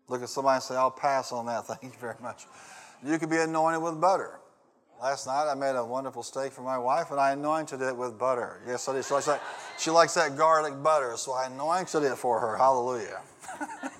Look 0.07 0.21
at 0.21 0.29
somebody 0.29 0.55
and 0.55 0.63
say, 0.63 0.75
I'll 0.75 0.91
pass 0.91 1.31
on 1.31 1.47
that. 1.47 1.65
Thank 1.67 1.83
you 1.83 1.99
very 1.99 2.15
much. 2.21 2.45
You 3.05 3.17
could 3.19 3.29
be 3.29 3.37
anointed 3.37 3.81
with 3.81 3.99
butter. 3.99 4.39
Last 5.01 5.27
night 5.27 5.51
I 5.51 5.55
made 5.55 5.75
a 5.75 5.83
wonderful 5.83 6.23
steak 6.23 6.53
for 6.53 6.61
my 6.61 6.77
wife 6.77 7.11
and 7.11 7.19
I 7.19 7.31
anointed 7.31 7.81
it 7.81 7.95
with 7.95 8.17
butter. 8.17 8.61
Yes, 8.65 8.87
I 8.87 8.93
did. 8.93 9.03
She 9.03 9.13
likes 9.13 9.25
that, 9.25 9.41
she 9.77 9.91
likes 9.91 10.13
that 10.13 10.37
garlic 10.37 10.81
butter, 10.81 11.15
so 11.17 11.33
I 11.33 11.47
anointed 11.47 12.03
it 12.03 12.17
for 12.17 12.39
her. 12.39 12.55
Hallelujah. 12.55 13.21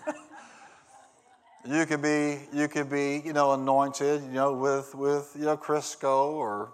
You 1.67 1.85
could 1.87 2.01
be, 2.01 2.39
you 2.53 2.67
could 2.67 2.91
be, 2.91 3.23
you 3.25 3.33
know, 3.33 3.53
anointed, 3.53 4.21
you 4.23 4.33
know, 4.33 4.53
with, 4.53 4.93
with, 4.93 5.35
you 5.35 5.45
know, 5.45 5.57
Crisco 5.57 6.31
or 6.33 6.71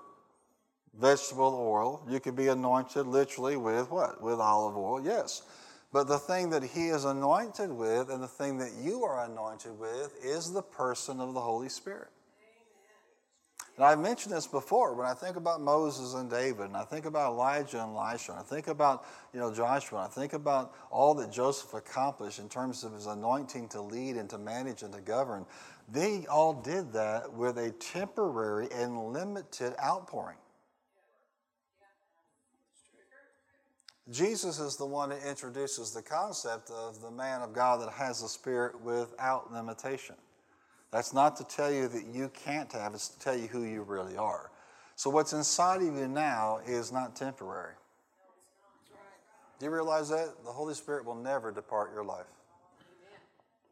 vegetable 0.99 1.55
oil. 1.55 2.05
You 2.09 2.19
could 2.19 2.35
be 2.35 2.47
anointed 2.47 3.07
literally 3.07 3.55
with 3.55 3.89
what? 3.89 4.21
With 4.21 4.39
olive 4.39 4.75
oil, 4.75 5.01
yes. 5.01 5.43
But 5.93 6.07
the 6.07 6.17
thing 6.17 6.49
that 6.49 6.63
he 6.63 6.87
is 6.87 7.05
anointed 7.05 7.71
with 7.71 8.09
and 8.09 8.21
the 8.21 8.27
thing 8.27 8.57
that 8.57 8.73
you 8.81 9.03
are 9.03 9.23
anointed 9.25 9.79
with 9.79 10.13
is 10.23 10.51
the 10.51 10.61
person 10.61 11.21
of 11.21 11.33
the 11.33 11.41
Holy 11.41 11.69
Spirit. 11.69 12.09
And 13.77 13.85
I've 13.85 13.99
mentioned 13.99 14.35
this 14.35 14.47
before. 14.47 14.93
When 14.93 15.07
I 15.07 15.13
think 15.13 15.37
about 15.37 15.61
Moses 15.61 16.13
and 16.13 16.29
David, 16.29 16.65
and 16.65 16.77
I 16.77 16.83
think 16.83 17.05
about 17.05 17.31
Elijah 17.31 17.81
and 17.81 17.95
Elisha, 17.95 18.33
and 18.33 18.41
I 18.41 18.43
think 18.43 18.67
about 18.67 19.05
you 19.33 19.39
know 19.39 19.53
Joshua, 19.53 19.99
and 19.99 20.07
I 20.07 20.11
think 20.11 20.33
about 20.33 20.75
all 20.89 21.13
that 21.15 21.31
Joseph 21.31 21.73
accomplished 21.73 22.39
in 22.39 22.49
terms 22.49 22.83
of 22.83 22.93
his 22.93 23.05
anointing 23.05 23.69
to 23.69 23.81
lead 23.81 24.17
and 24.17 24.29
to 24.29 24.37
manage 24.37 24.83
and 24.83 24.93
to 24.93 25.01
govern, 25.01 25.45
they 25.91 26.25
all 26.27 26.53
did 26.53 26.91
that 26.93 27.31
with 27.33 27.57
a 27.57 27.71
temporary 27.71 28.67
and 28.71 29.13
limited 29.13 29.73
outpouring. 29.83 30.37
Jesus 34.09 34.59
is 34.59 34.75
the 34.75 34.85
one 34.85 35.09
that 35.09 35.23
introduces 35.25 35.91
the 35.91 36.01
concept 36.01 36.69
of 36.69 37.01
the 37.01 37.11
man 37.11 37.41
of 37.41 37.53
God 37.53 37.81
that 37.81 37.91
has 37.93 38.21
the 38.21 38.27
Spirit 38.27 38.79
without 38.81 39.53
limitation. 39.53 40.15
That's 40.91 41.13
not 41.13 41.37
to 41.37 41.43
tell 41.45 41.71
you 41.71 41.87
that 41.87 42.05
you 42.05 42.29
can't 42.29 42.71
have, 42.73 42.93
it's 42.93 43.07
to 43.09 43.19
tell 43.19 43.35
you 43.35 43.47
who 43.47 43.63
you 43.63 43.81
really 43.83 44.17
are. 44.17 44.51
So, 44.95 45.09
what's 45.09 45.33
inside 45.33 45.81
of 45.81 45.95
you 45.95 46.07
now 46.07 46.59
is 46.65 46.91
not 46.91 47.15
temporary. 47.15 47.73
Do 49.59 49.65
you 49.65 49.71
realize 49.71 50.09
that? 50.09 50.43
The 50.43 50.51
Holy 50.51 50.73
Spirit 50.73 51.05
will 51.05 51.15
never 51.15 51.51
depart 51.51 51.91
your 51.93 52.03
life. 52.03 52.25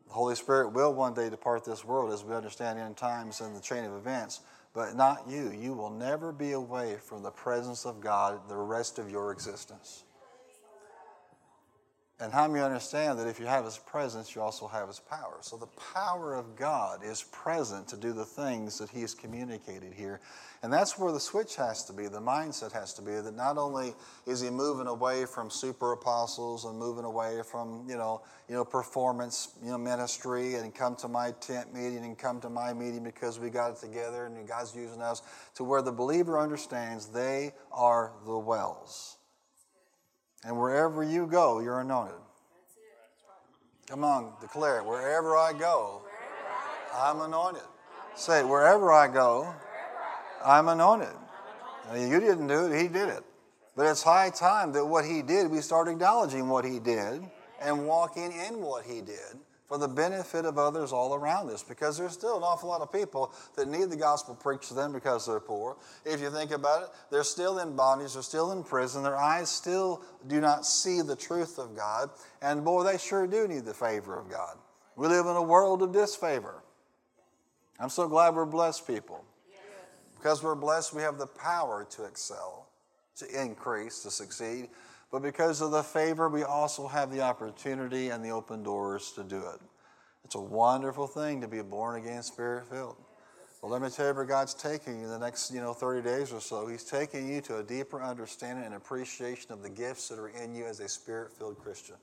The 0.07 0.13
Holy 0.13 0.35
Spirit 0.35 0.71
will 0.71 0.93
one 0.93 1.13
day 1.13 1.29
depart 1.29 1.65
this 1.65 1.83
world 1.83 2.11
as 2.11 2.23
we 2.23 2.33
understand 2.33 2.79
in 2.79 2.95
times 2.95 3.41
and 3.41 3.55
the 3.55 3.59
chain 3.59 3.83
of 3.83 3.93
events, 3.93 4.41
but 4.73 4.95
not 4.95 5.27
you. 5.27 5.51
You 5.51 5.73
will 5.73 5.89
never 5.89 6.31
be 6.31 6.53
away 6.53 6.97
from 6.99 7.21
the 7.21 7.31
presence 7.31 7.85
of 7.85 8.01
God 8.01 8.47
the 8.47 8.55
rest 8.55 8.97
of 8.97 9.11
your 9.11 9.31
existence. 9.31 10.03
And 12.21 12.33
how 12.33 12.49
many 12.49 12.61
understand 12.61 13.17
that 13.17 13.27
if 13.27 13.39
you 13.39 13.45
have 13.45 13.63
His 13.63 13.77
presence, 13.77 14.35
you 14.35 14.41
also 14.41 14.67
have 14.67 14.89
His 14.89 14.99
power? 14.99 15.37
So 15.39 15.55
the 15.55 15.69
power 15.93 16.33
of 16.35 16.57
God 16.57 17.01
is 17.01 17.23
present 17.23 17.87
to 17.87 17.97
do 17.97 18.11
the 18.11 18.25
things 18.25 18.77
that 18.79 18.89
He 18.89 18.99
has 19.01 19.13
communicated 19.13 19.93
here. 19.93 20.19
And 20.61 20.73
that's 20.73 20.99
where 20.99 21.13
the 21.13 21.19
switch 21.19 21.55
has 21.55 21.85
to 21.85 21.93
be, 21.93 22.07
the 22.07 22.19
mindset 22.19 22.73
has 22.73 22.93
to 22.95 23.01
be 23.01 23.13
that 23.13 23.37
not 23.37 23.57
only 23.57 23.93
is 24.25 24.41
He 24.41 24.49
moving 24.49 24.87
away 24.87 25.23
from 25.23 25.49
super 25.49 25.93
apostles 25.93 26.65
and 26.65 26.77
moving 26.77 27.05
away 27.05 27.41
from, 27.49 27.85
you 27.87 27.95
know, 27.95 28.21
you 28.49 28.55
know, 28.55 28.65
performance, 28.65 29.53
you 29.63 29.71
know, 29.71 29.77
ministry 29.77 30.55
and 30.55 30.75
come 30.75 30.97
to 30.97 31.07
my 31.07 31.31
tent 31.39 31.73
meeting 31.73 32.03
and 32.03 32.17
come 32.17 32.41
to 32.41 32.49
my 32.49 32.73
meeting 32.73 33.01
because 33.01 33.39
we 33.39 33.49
got 33.49 33.71
it 33.71 33.77
together 33.77 34.25
and 34.25 34.45
God's 34.45 34.75
using 34.75 35.01
us 35.01 35.21
to 35.55 35.63
where 35.63 35.81
the 35.81 35.93
believer 35.93 36.37
understands 36.37 37.07
they 37.07 37.53
are 37.71 38.11
the 38.25 38.37
wells 38.37 39.18
and 40.45 40.57
wherever 40.57 41.03
you 41.03 41.27
go, 41.27 41.59
you're 41.59 41.81
anointed. 41.81 42.15
Come 43.87 44.03
on, 44.03 44.33
declare 44.39 44.79
it. 44.79 44.85
Wherever 44.85 45.35
I 45.35 45.53
go, 45.53 46.01
I'm 46.95 47.21
anointed. 47.21 47.63
Say. 48.15 48.43
Wherever 48.43 48.91
I 48.91 49.07
go, 49.07 49.53
I'm 50.45 50.67
anointed. 50.67 51.15
You 51.95 52.19
didn't 52.19 52.47
do 52.47 52.71
it, 52.71 52.79
He 52.79 52.87
did 52.87 53.09
it. 53.09 53.23
But 53.75 53.87
it's 53.87 54.03
high 54.03 54.29
time 54.29 54.73
that 54.73 54.85
what 54.85 55.05
He 55.05 55.21
did, 55.21 55.49
we 55.49 55.61
start 55.61 55.87
acknowledging 55.87 56.49
what 56.49 56.65
He 56.65 56.79
did 56.79 57.23
and 57.61 57.87
walking 57.87 58.31
in 58.31 58.61
what 58.61 58.85
He 58.85 59.01
did 59.01 59.39
for 59.69 59.77
the 59.77 59.87
benefit 59.87 60.45
of 60.45 60.57
others 60.57 60.91
all 60.91 61.13
around 61.13 61.49
us 61.51 61.61
because 61.61 61.97
there's 61.97 62.13
still 62.13 62.37
an 62.37 62.43
awful 62.43 62.67
lot 62.67 62.81
of 62.81 62.91
people 62.91 63.31
that 63.55 63.67
need 63.67 63.91
the 63.91 63.95
gospel 63.95 64.33
preached 64.33 64.69
to 64.69 64.73
them 64.73 64.91
because 64.91 65.27
they're 65.27 65.39
poor. 65.39 65.77
If 66.03 66.19
you 66.19 66.31
think 66.31 66.49
about 66.49 66.83
it, 66.83 66.89
they're 67.11 67.23
still 67.23 67.59
in 67.59 67.75
bondage, 67.75 68.13
they're 68.13 68.23
still 68.23 68.51
in 68.51 68.63
prison, 68.63 69.03
their 69.03 69.15
eyes 69.15 69.47
still 69.47 70.01
do 70.27 70.41
not 70.41 70.65
see 70.65 71.01
the 71.01 71.15
truth 71.15 71.59
of 71.59 71.75
God, 71.75 72.09
and 72.41 72.65
boy, 72.65 72.83
they 72.83 72.97
sure 72.97 73.27
do 73.27 73.47
need 73.47 73.63
the 73.63 73.73
favor 73.73 74.19
of 74.19 74.29
God. 74.29 74.57
We 74.95 75.07
live 75.07 75.27
in 75.27 75.35
a 75.35 75.43
world 75.43 75.83
of 75.83 75.93
disfavor. 75.93 76.63
I'm 77.79 77.89
so 77.89 78.07
glad 78.07 78.35
we're 78.35 78.45
blessed 78.45 78.85
people. 78.87 79.23
Because 80.15 80.43
we're 80.43 80.55
blessed, 80.55 80.93
we 80.93 81.01
have 81.03 81.17
the 81.17 81.27
power 81.27 81.87
to 81.91 82.03
excel, 82.03 82.67
to 83.17 83.41
increase, 83.41 84.03
to 84.03 84.11
succeed. 84.11 84.67
But 85.11 85.23
because 85.23 85.61
of 85.61 85.71
the 85.71 85.83
favor, 85.83 86.29
we 86.29 86.43
also 86.43 86.87
have 86.87 87.11
the 87.11 87.21
opportunity 87.21 88.09
and 88.09 88.23
the 88.23 88.29
open 88.29 88.61
doors 88.63 89.11
to 89.13 89.23
do 89.23 89.37
it. 89.37 89.59
It's 90.23 90.35
a 90.35 90.41
wonderful 90.41 91.07
thing 91.07 91.41
to 91.41 91.47
be 91.47 91.61
born 91.61 92.01
again, 92.01 92.21
spirit 92.21 92.67
filled. 92.67 92.97
Well, 93.61 93.71
let 93.71 93.81
me 93.81 93.89
tell 93.89 94.07
you 94.07 94.13
where 94.13 94.25
God's 94.25 94.53
taking 94.53 95.01
you 95.01 95.07
the 95.07 95.17
next, 95.17 95.51
you 95.51 95.59
know, 95.59 95.73
30 95.73 96.01
days 96.07 96.31
or 96.31 96.39
so. 96.39 96.67
He's 96.67 96.83
taking 96.83 97.27
you 97.27 97.41
to 97.41 97.57
a 97.57 97.63
deeper 97.63 98.01
understanding 98.01 98.63
and 98.63 98.75
appreciation 98.75 99.51
of 99.51 99.63
the 99.63 99.69
gifts 99.69 100.07
that 100.09 100.19
are 100.19 100.29
in 100.29 100.55
you 100.55 100.65
as 100.65 100.79
a 100.79 100.87
spirit-filled 100.87 101.57
Christian. 101.57 101.95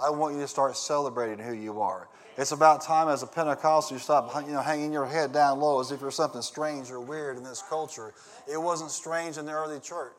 I 0.00 0.10
want 0.10 0.36
you 0.36 0.40
to 0.40 0.48
start 0.48 0.76
celebrating 0.76 1.44
who 1.44 1.52
you 1.52 1.80
are. 1.80 2.08
It's 2.38 2.52
about 2.52 2.82
time 2.82 3.08
as 3.08 3.24
a 3.24 3.26
Pentecostal 3.26 3.96
you 3.96 4.00
stop 4.00 4.32
you 4.46 4.52
know, 4.52 4.62
hanging 4.62 4.92
your 4.92 5.06
head 5.06 5.32
down 5.32 5.58
low 5.58 5.80
as 5.80 5.90
if 5.90 6.00
you're 6.00 6.12
something 6.12 6.40
strange 6.40 6.90
or 6.90 7.00
weird 7.00 7.36
in 7.36 7.42
this 7.42 7.62
culture. 7.68 8.14
It 8.50 8.62
wasn't 8.62 8.92
strange 8.92 9.38
in 9.38 9.44
the 9.44 9.52
early 9.52 9.80
church. 9.80 10.12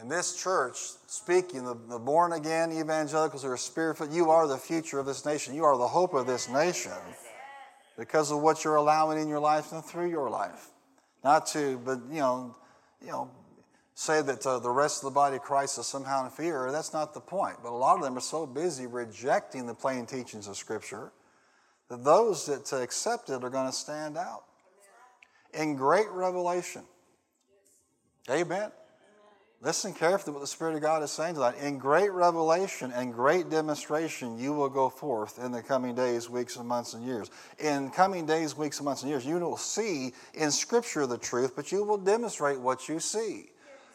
In 0.00 0.08
this 0.08 0.40
church, 0.40 0.76
speaking, 1.06 1.64
the, 1.64 1.76
the 1.88 1.98
born 1.98 2.32
again 2.32 2.70
evangelicals 2.70 3.42
who 3.42 3.50
are 3.50 3.56
spirit 3.56 3.98
you 4.12 4.30
are 4.30 4.46
the 4.46 4.56
future 4.56 5.00
of 5.00 5.06
this 5.06 5.26
nation. 5.26 5.54
You 5.54 5.64
are 5.64 5.76
the 5.76 5.88
hope 5.88 6.14
of 6.14 6.26
this 6.26 6.48
nation 6.48 6.92
because 7.96 8.30
of 8.30 8.40
what 8.40 8.62
you're 8.62 8.76
allowing 8.76 9.20
in 9.20 9.28
your 9.28 9.40
life 9.40 9.72
and 9.72 9.84
through 9.84 10.08
your 10.08 10.30
life. 10.30 10.70
Not 11.24 11.46
to, 11.48 11.80
but 11.84 11.98
you 12.10 12.20
know, 12.20 12.56
you 13.02 13.08
know, 13.08 13.30
say 13.94 14.22
that 14.22 14.46
uh, 14.46 14.60
the 14.60 14.70
rest 14.70 15.02
of 15.02 15.10
the 15.10 15.14
body 15.14 15.36
of 15.36 15.42
Christ 15.42 15.78
is 15.78 15.86
somehow 15.86 16.24
inferior. 16.24 16.70
That's 16.70 16.92
not 16.92 17.12
the 17.12 17.20
point. 17.20 17.56
But 17.60 17.70
a 17.70 17.74
lot 17.74 17.96
of 17.96 18.04
them 18.04 18.16
are 18.16 18.20
so 18.20 18.46
busy 18.46 18.86
rejecting 18.86 19.66
the 19.66 19.74
plain 19.74 20.06
teachings 20.06 20.46
of 20.46 20.56
Scripture 20.56 21.10
that 21.88 22.04
those 22.04 22.46
that 22.46 22.72
accept 22.72 23.30
it 23.30 23.42
are 23.42 23.50
going 23.50 23.66
to 23.66 23.72
stand 23.72 24.16
out 24.16 24.44
in 25.52 25.74
great 25.74 26.08
revelation. 26.10 26.82
Amen. 28.30 28.70
Listen 29.60 29.92
carefully 29.92 30.32
what 30.32 30.40
the 30.40 30.46
Spirit 30.46 30.76
of 30.76 30.82
God 30.82 31.02
is 31.02 31.10
saying 31.10 31.34
to 31.34 31.40
that. 31.40 31.56
In 31.56 31.78
great 31.78 32.12
revelation 32.12 32.92
and 32.92 33.12
great 33.12 33.50
demonstration, 33.50 34.38
you 34.38 34.52
will 34.52 34.68
go 34.68 34.88
forth 34.88 35.44
in 35.44 35.50
the 35.50 35.62
coming 35.62 35.96
days, 35.96 36.30
weeks, 36.30 36.56
and 36.56 36.68
months 36.68 36.94
and 36.94 37.04
years. 37.04 37.28
In 37.58 37.90
coming 37.90 38.24
days, 38.24 38.56
weeks, 38.56 38.78
and 38.78 38.84
months 38.84 39.02
and 39.02 39.10
years, 39.10 39.26
you 39.26 39.34
will 39.40 39.56
see 39.56 40.12
in 40.34 40.52
Scripture 40.52 41.08
the 41.08 41.18
truth, 41.18 41.56
but 41.56 41.72
you 41.72 41.82
will 41.82 41.98
demonstrate 41.98 42.60
what 42.60 42.88
you 42.88 43.00
see. 43.00 43.50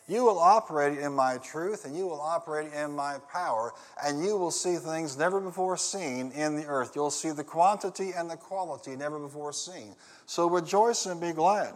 You 0.09 0.25
will 0.25 0.37
operate 0.37 0.97
in 0.97 1.13
my 1.13 1.37
truth 1.37 1.85
and 1.85 1.95
you 1.95 2.07
will 2.07 2.19
operate 2.19 2.73
in 2.73 2.91
my 2.91 3.19
power, 3.31 3.71
and 4.03 4.21
you 4.21 4.35
will 4.37 4.51
see 4.51 4.75
things 4.75 5.17
never 5.17 5.39
before 5.39 5.77
seen 5.77 6.33
in 6.33 6.57
the 6.57 6.65
earth. 6.65 6.91
You'll 6.93 7.09
see 7.09 7.31
the 7.31 7.45
quantity 7.45 8.11
and 8.11 8.29
the 8.29 8.35
quality 8.35 8.97
never 8.97 9.17
before 9.17 9.53
seen. 9.53 9.95
So 10.25 10.49
rejoice 10.49 11.05
and 11.05 11.21
be 11.21 11.31
glad. 11.31 11.73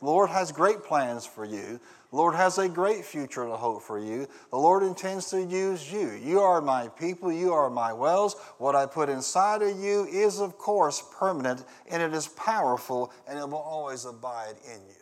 The 0.00 0.06
Lord 0.06 0.30
has 0.30 0.52
great 0.52 0.84
plans 0.84 1.26
for 1.26 1.44
you. 1.44 1.80
The 2.10 2.16
Lord 2.16 2.34
has 2.34 2.56
a 2.56 2.68
great 2.68 3.04
future 3.04 3.44
to 3.44 3.56
hope 3.56 3.82
for 3.82 3.98
you. 3.98 4.26
The 4.50 4.56
Lord 4.56 4.82
intends 4.82 5.28
to 5.30 5.42
use 5.42 5.92
you. 5.92 6.12
You 6.12 6.40
are 6.40 6.62
my 6.62 6.88
people. 6.88 7.30
You 7.30 7.52
are 7.52 7.68
my 7.68 7.92
wells. 7.92 8.34
What 8.56 8.74
I 8.74 8.86
put 8.86 9.10
inside 9.10 9.60
of 9.60 9.78
you 9.78 10.06
is, 10.06 10.40
of 10.40 10.56
course, 10.56 11.02
permanent 11.18 11.64
and 11.90 12.02
it 12.02 12.14
is 12.14 12.28
powerful 12.28 13.12
and 13.28 13.38
it 13.38 13.46
will 13.46 13.58
always 13.58 14.06
abide 14.06 14.54
in 14.64 14.80
you. 14.86 14.94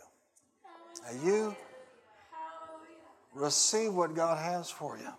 And 1.09 1.23
you 1.23 1.57
receive 3.35 3.95
what 3.95 4.15
God 4.15 4.39
has 4.39 4.69
for 4.69 4.99
you. 4.99 5.13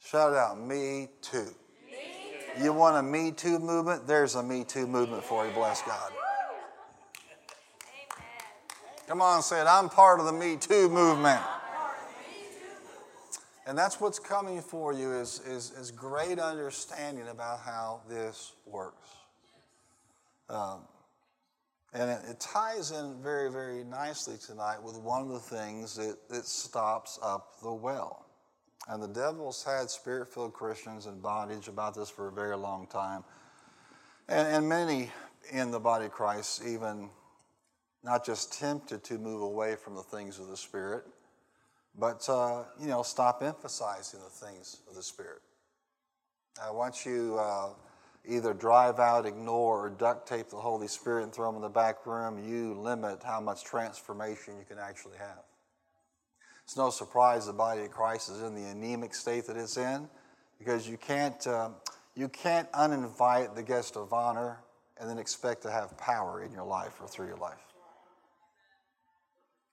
Shout 0.00 0.34
out, 0.34 0.60
me 0.60 1.08
too. 1.22 1.38
me 1.38 1.52
too. 2.56 2.64
You 2.64 2.72
want 2.72 2.96
a 2.96 3.02
Me 3.02 3.30
Too 3.30 3.58
movement? 3.58 4.06
There's 4.06 4.36
a 4.36 4.42
Me 4.42 4.64
Too 4.64 4.86
movement 4.86 5.22
for 5.22 5.46
you, 5.46 5.52
bless 5.52 5.82
God. 5.82 6.12
Come 9.08 9.22
on, 9.22 9.42
say 9.42 9.58
it. 9.58 9.66
I'm 9.66 9.88
part 9.88 10.20
of 10.20 10.26
the 10.26 10.34
Me 10.34 10.58
Too 10.58 10.90
movement. 10.90 11.40
And 13.66 13.76
that's 13.76 13.98
what's 14.02 14.18
coming 14.18 14.60
for 14.60 14.92
you 14.92 15.12
is, 15.12 15.40
is, 15.46 15.70
is 15.70 15.90
great 15.90 16.38
understanding 16.38 17.26
about 17.28 17.60
how 17.60 18.02
this 18.06 18.52
works. 18.66 19.08
Um, 20.50 20.80
and 21.94 22.10
it, 22.10 22.20
it, 22.28 22.38
ties 22.38 22.90
in 22.90 23.22
very, 23.22 23.50
very 23.50 23.82
nicely 23.82 24.36
tonight 24.36 24.82
with 24.82 24.98
one 24.98 25.22
of 25.22 25.28
the 25.28 25.38
things 25.38 25.96
that, 25.96 26.16
that 26.28 26.44
stops 26.44 27.18
up 27.22 27.54
the 27.62 27.72
well. 27.72 28.26
And 28.88 29.02
the 29.02 29.08
devil's 29.08 29.64
had 29.64 29.88
spirit 29.88 30.30
filled 30.34 30.52
Christians 30.52 31.06
in 31.06 31.18
bondage 31.20 31.68
about 31.68 31.94
this 31.94 32.10
for 32.10 32.28
a 32.28 32.32
very 32.32 32.58
long 32.58 32.86
time. 32.86 33.24
And, 34.28 34.46
and 34.48 34.68
many 34.68 35.10
in 35.50 35.70
the 35.70 35.80
body 35.80 36.04
of 36.04 36.10
Christ 36.10 36.62
even 36.66 37.08
not 38.02 38.24
just 38.24 38.58
tempted 38.58 39.04
to 39.04 39.18
move 39.18 39.42
away 39.42 39.74
from 39.76 39.94
the 39.94 40.02
things 40.02 40.38
of 40.38 40.48
the 40.48 40.56
Spirit, 40.56 41.04
but, 41.98 42.28
uh, 42.28 42.64
you 42.80 42.86
know, 42.86 43.02
stop 43.02 43.42
emphasizing 43.42 44.20
the 44.20 44.46
things 44.46 44.78
of 44.88 44.94
the 44.94 45.02
Spirit. 45.02 45.40
Want 46.72 47.04
you 47.04 47.36
uh, 47.38 47.70
either 48.26 48.52
drive 48.52 48.98
out, 48.98 49.26
ignore, 49.26 49.86
or 49.86 49.90
duct 49.90 50.28
tape 50.28 50.48
the 50.48 50.56
Holy 50.56 50.88
Spirit 50.88 51.24
and 51.24 51.32
throw 51.32 51.48
him 51.48 51.56
in 51.56 51.62
the 51.62 51.68
back 51.68 52.06
room, 52.06 52.38
you 52.48 52.74
limit 52.74 53.22
how 53.24 53.40
much 53.40 53.64
transformation 53.64 54.54
you 54.58 54.64
can 54.64 54.78
actually 54.78 55.16
have. 55.18 55.42
It's 56.64 56.76
no 56.76 56.90
surprise 56.90 57.46
the 57.46 57.52
body 57.52 57.82
of 57.82 57.90
Christ 57.90 58.30
is 58.30 58.42
in 58.42 58.54
the 58.54 58.70
anemic 58.70 59.14
state 59.14 59.46
that 59.46 59.56
it's 59.56 59.76
in 59.76 60.08
because 60.58 60.88
you 60.88 60.98
can't, 60.98 61.46
uh, 61.46 61.70
you 62.14 62.28
can't 62.28 62.70
uninvite 62.72 63.54
the 63.54 63.62
guest 63.62 63.96
of 63.96 64.12
honor 64.12 64.58
and 65.00 65.08
then 65.08 65.18
expect 65.18 65.62
to 65.62 65.70
have 65.70 65.96
power 65.96 66.42
in 66.42 66.52
your 66.52 66.64
life 66.64 67.00
or 67.00 67.08
through 67.08 67.28
your 67.28 67.38
life. 67.38 67.67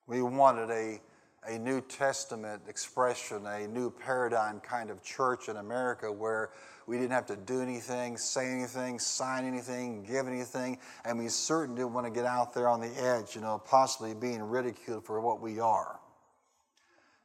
We 0.08 0.22
wanted 0.22 0.70
a, 0.70 1.02
a 1.48 1.58
New 1.58 1.82
Testament 1.82 2.64
expression, 2.68 3.46
a 3.46 3.68
new 3.68 3.90
paradigm 3.90 4.60
kind 4.60 4.90
of 4.90 5.02
church 5.02 5.50
in 5.50 5.58
America 5.58 6.12
where 6.12 6.52
we 6.88 6.98
didn't 6.98 7.12
have 7.12 7.26
to 7.28 7.36
do 7.36 7.62
anything, 7.62 8.16
say 8.18 8.52
anything, 8.52 9.00
sign 9.00 9.46
anything, 9.46 10.04
give 10.04 10.28
anything, 10.28 10.78
and 11.04 11.18
we 11.18 11.28
certainly 11.30 11.82
didn't 11.82 11.94
want 11.94 12.06
to 12.06 12.12
get 12.12 12.26
out 12.26 12.54
there 12.54 12.68
on 12.68 12.80
the 12.80 12.92
edge, 13.02 13.36
you 13.36 13.42
know, 13.42 13.62
possibly 13.66 14.14
being 14.14 14.44
ridiculed 14.44 15.04
for 15.04 15.20
what 15.20 15.42
we 15.42 15.60
are. 15.60 16.00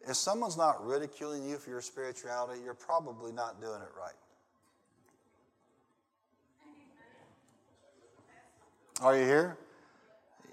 If 0.08 0.16
someone's 0.16 0.56
not 0.56 0.84
ridiculing 0.84 1.46
you 1.46 1.58
for 1.58 1.68
your 1.68 1.82
spirituality, 1.82 2.62
you're 2.64 2.72
probably 2.72 3.32
not 3.32 3.60
doing 3.60 3.82
it 3.82 3.90
right. 3.98 4.14
Are 9.02 9.16
you 9.16 9.24
here? 9.24 9.58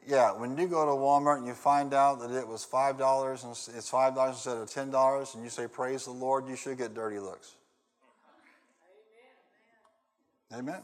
Yeah, 0.07 0.31
when 0.31 0.57
you 0.57 0.69
go 0.69 0.85
to 0.85 0.91
Walmart 0.93 1.39
and 1.39 1.45
you 1.45 1.53
find 1.53 1.93
out 1.93 2.21
that 2.21 2.31
it 2.31 2.47
was 2.47 2.63
five 2.63 2.97
dollars 2.97 3.43
and 3.43 3.51
it's 3.51 3.89
five 3.89 4.15
dollars 4.15 4.35
instead 4.35 4.55
of 4.55 4.69
ten 4.69 4.89
dollars, 4.89 5.35
and 5.35 5.43
you 5.43 5.49
say 5.49 5.67
praise 5.67 6.05
the 6.05 6.11
Lord, 6.11 6.47
you 6.47 6.55
should 6.55 6.77
get 6.77 6.93
dirty 6.93 7.19
looks. 7.19 7.55
Amen. 10.53 10.81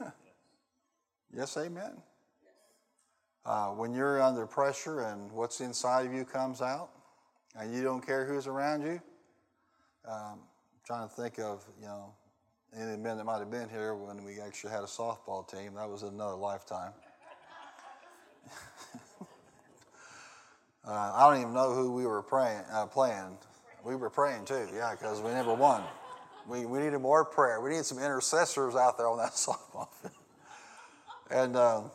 amen. 0.00 0.12
yes, 1.36 1.56
amen. 1.56 2.00
Uh, 3.44 3.70
when 3.70 3.92
you're 3.92 4.22
under 4.22 4.46
pressure 4.46 5.00
and 5.00 5.32
what's 5.32 5.60
inside 5.60 6.06
of 6.06 6.14
you 6.14 6.24
comes 6.24 6.62
out, 6.62 6.90
and 7.58 7.74
you 7.74 7.82
don't 7.82 8.06
care 8.06 8.24
who's 8.24 8.46
around 8.46 8.82
you, 8.82 9.02
um, 10.06 10.38
I'm 10.38 10.80
trying 10.86 11.08
to 11.08 11.14
think 11.16 11.40
of 11.40 11.64
you 11.80 11.88
know 11.88 12.14
any 12.76 12.96
men 12.96 13.16
that 13.16 13.24
might 13.24 13.38
have 13.38 13.50
been 13.50 13.68
here 13.68 13.94
when 13.94 14.24
we 14.24 14.40
actually 14.40 14.70
had 14.70 14.82
a 14.82 14.86
softball 14.86 15.48
team. 15.48 15.74
That 15.74 15.88
was 15.88 16.02
another 16.02 16.36
lifetime. 16.36 16.92
uh, 20.86 21.12
I 21.14 21.28
don't 21.28 21.40
even 21.40 21.54
know 21.54 21.74
who 21.74 21.92
we 21.92 22.06
were 22.06 22.22
praying, 22.22 22.62
uh, 22.72 22.86
playing. 22.86 23.38
We 23.84 23.96
were 23.96 24.10
praying 24.10 24.44
too, 24.44 24.68
yeah, 24.74 24.92
because 24.92 25.20
we 25.20 25.30
never 25.30 25.54
won. 25.54 25.82
We, 26.48 26.66
we 26.66 26.78
needed 26.80 27.00
more 27.00 27.24
prayer. 27.24 27.60
We 27.60 27.70
needed 27.70 27.86
some 27.86 27.98
intercessors 27.98 28.76
out 28.76 28.96
there 28.98 29.08
on 29.08 29.18
that 29.18 29.32
softball 29.32 29.88
field. 30.00 30.14
And 31.30 31.56
um, 31.56 31.90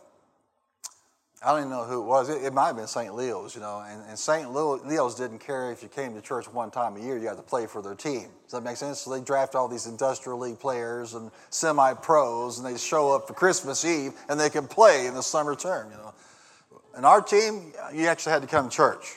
I 1.44 1.52
don't 1.52 1.60
even 1.60 1.70
know 1.70 1.84
who 1.84 2.02
it 2.02 2.06
was. 2.06 2.30
It, 2.30 2.44
it 2.44 2.54
might 2.54 2.68
have 2.68 2.78
been 2.78 2.88
St. 2.88 3.14
Leo's, 3.14 3.56
you 3.56 3.62
know. 3.62 3.84
And, 3.88 4.02
and 4.08 4.18
St. 4.18 4.52
Leo's 4.52 5.16
didn't 5.16 5.40
care 5.40 5.72
if 5.72 5.84
you 5.84 5.90
came 5.90 6.14
to 6.16 6.22
church 6.22 6.52
one 6.52 6.72
time 6.72 6.96
a 6.96 7.00
year, 7.00 7.18
you 7.18 7.28
had 7.28 7.38
to 7.38 7.44
play 7.44 7.66
for 7.68 7.82
their 7.82 7.96
team. 7.96 8.28
Does 8.44 8.54
that 8.54 8.64
make 8.64 8.78
sense? 8.78 9.00
So 9.00 9.12
they 9.12 9.22
draft 9.22 9.54
all 9.54 9.68
these 9.68 9.86
industrial 9.86 10.40
league 10.40 10.60
players 10.60 11.14
and 11.14 11.32
semi 11.50 11.94
pros, 11.94 12.58
and 12.58 12.66
they 12.66 12.78
show 12.78 13.14
up 13.14 13.28
for 13.28 13.34
Christmas 13.34 13.84
Eve 13.84 14.14
and 14.30 14.40
they 14.40 14.50
can 14.50 14.68
play 14.68 15.08
in 15.08 15.14
the 15.14 15.24
summer 15.24 15.56
term, 15.56 15.92
you 15.92 15.98
know. 15.98 16.14
And 16.96 17.06
our 17.06 17.22
team, 17.22 17.74
you 17.94 18.08
actually 18.08 18.32
had 18.32 18.42
to 18.42 18.48
come 18.48 18.70
to 18.70 18.76
church 18.76 19.16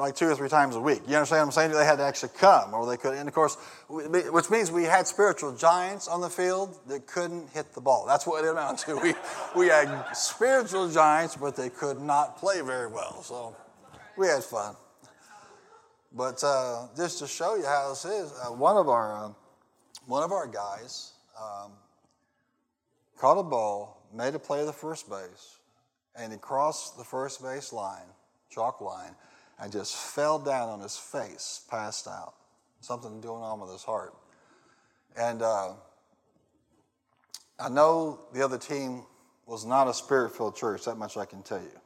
like 0.00 0.16
two 0.16 0.26
or 0.26 0.34
three 0.34 0.48
times 0.48 0.76
a 0.76 0.80
week. 0.80 1.02
You 1.06 1.16
understand 1.16 1.40
what 1.40 1.46
I'm 1.46 1.52
saying? 1.52 1.70
They 1.72 1.84
had 1.84 1.96
to 1.96 2.04
actually 2.04 2.32
come, 2.36 2.74
or 2.74 2.86
they 2.86 2.96
could. 2.96 3.14
And 3.14 3.28
of 3.28 3.34
course, 3.34 3.56
which 3.88 4.50
means 4.50 4.70
we 4.70 4.84
had 4.84 5.06
spiritual 5.06 5.54
giants 5.54 6.08
on 6.08 6.20
the 6.20 6.30
field 6.30 6.78
that 6.88 7.06
couldn't 7.06 7.50
hit 7.50 7.72
the 7.74 7.80
ball. 7.80 8.06
That's 8.06 8.26
what 8.26 8.44
it 8.44 8.48
amounted 8.48 8.86
to. 8.86 8.96
We, 9.02 9.14
we 9.64 9.68
had 9.68 10.12
spiritual 10.12 10.90
giants, 10.90 11.36
but 11.36 11.56
they 11.56 11.70
could 11.70 12.00
not 12.00 12.38
play 12.38 12.60
very 12.60 12.88
well. 12.88 13.22
So 13.22 13.56
we 14.16 14.26
had 14.26 14.42
fun. 14.42 14.74
But 16.12 16.42
uh, 16.42 16.88
just 16.96 17.20
to 17.20 17.26
show 17.26 17.54
you 17.54 17.64
how 17.64 17.90
this 17.90 18.04
is, 18.04 18.32
uh, 18.32 18.52
one 18.52 18.76
of 18.76 18.88
our 18.88 19.26
uh, 19.26 19.32
one 20.06 20.24
of 20.24 20.32
our 20.32 20.46
guys 20.48 21.12
um, 21.40 21.72
caught 23.16 23.38
a 23.38 23.42
ball, 23.42 24.02
made 24.12 24.34
a 24.34 24.38
play 24.38 24.64
the 24.64 24.72
first 24.72 25.08
base, 25.08 25.58
And 26.16 26.32
he 26.32 26.38
crossed 26.38 26.96
the 26.96 27.04
first 27.04 27.42
base 27.42 27.72
line, 27.72 28.08
chalk 28.50 28.80
line, 28.80 29.14
and 29.60 29.70
just 29.70 29.94
fell 29.94 30.38
down 30.38 30.68
on 30.68 30.80
his 30.80 30.96
face, 30.96 31.62
passed 31.70 32.08
out. 32.08 32.34
Something 32.80 33.20
going 33.20 33.42
on 33.42 33.60
with 33.60 33.70
his 33.70 33.82
heart. 33.82 34.14
And 35.16 35.42
uh, 35.42 35.72
I 37.58 37.68
know 37.68 38.20
the 38.32 38.42
other 38.42 38.56
team 38.56 39.04
was 39.46 39.66
not 39.66 39.88
a 39.88 39.94
spirit 39.94 40.34
filled 40.34 40.56
church, 40.56 40.84
that 40.84 40.96
much 40.96 41.16
I 41.16 41.26
can 41.26 41.42
tell 41.42 41.60
you. 41.60 41.80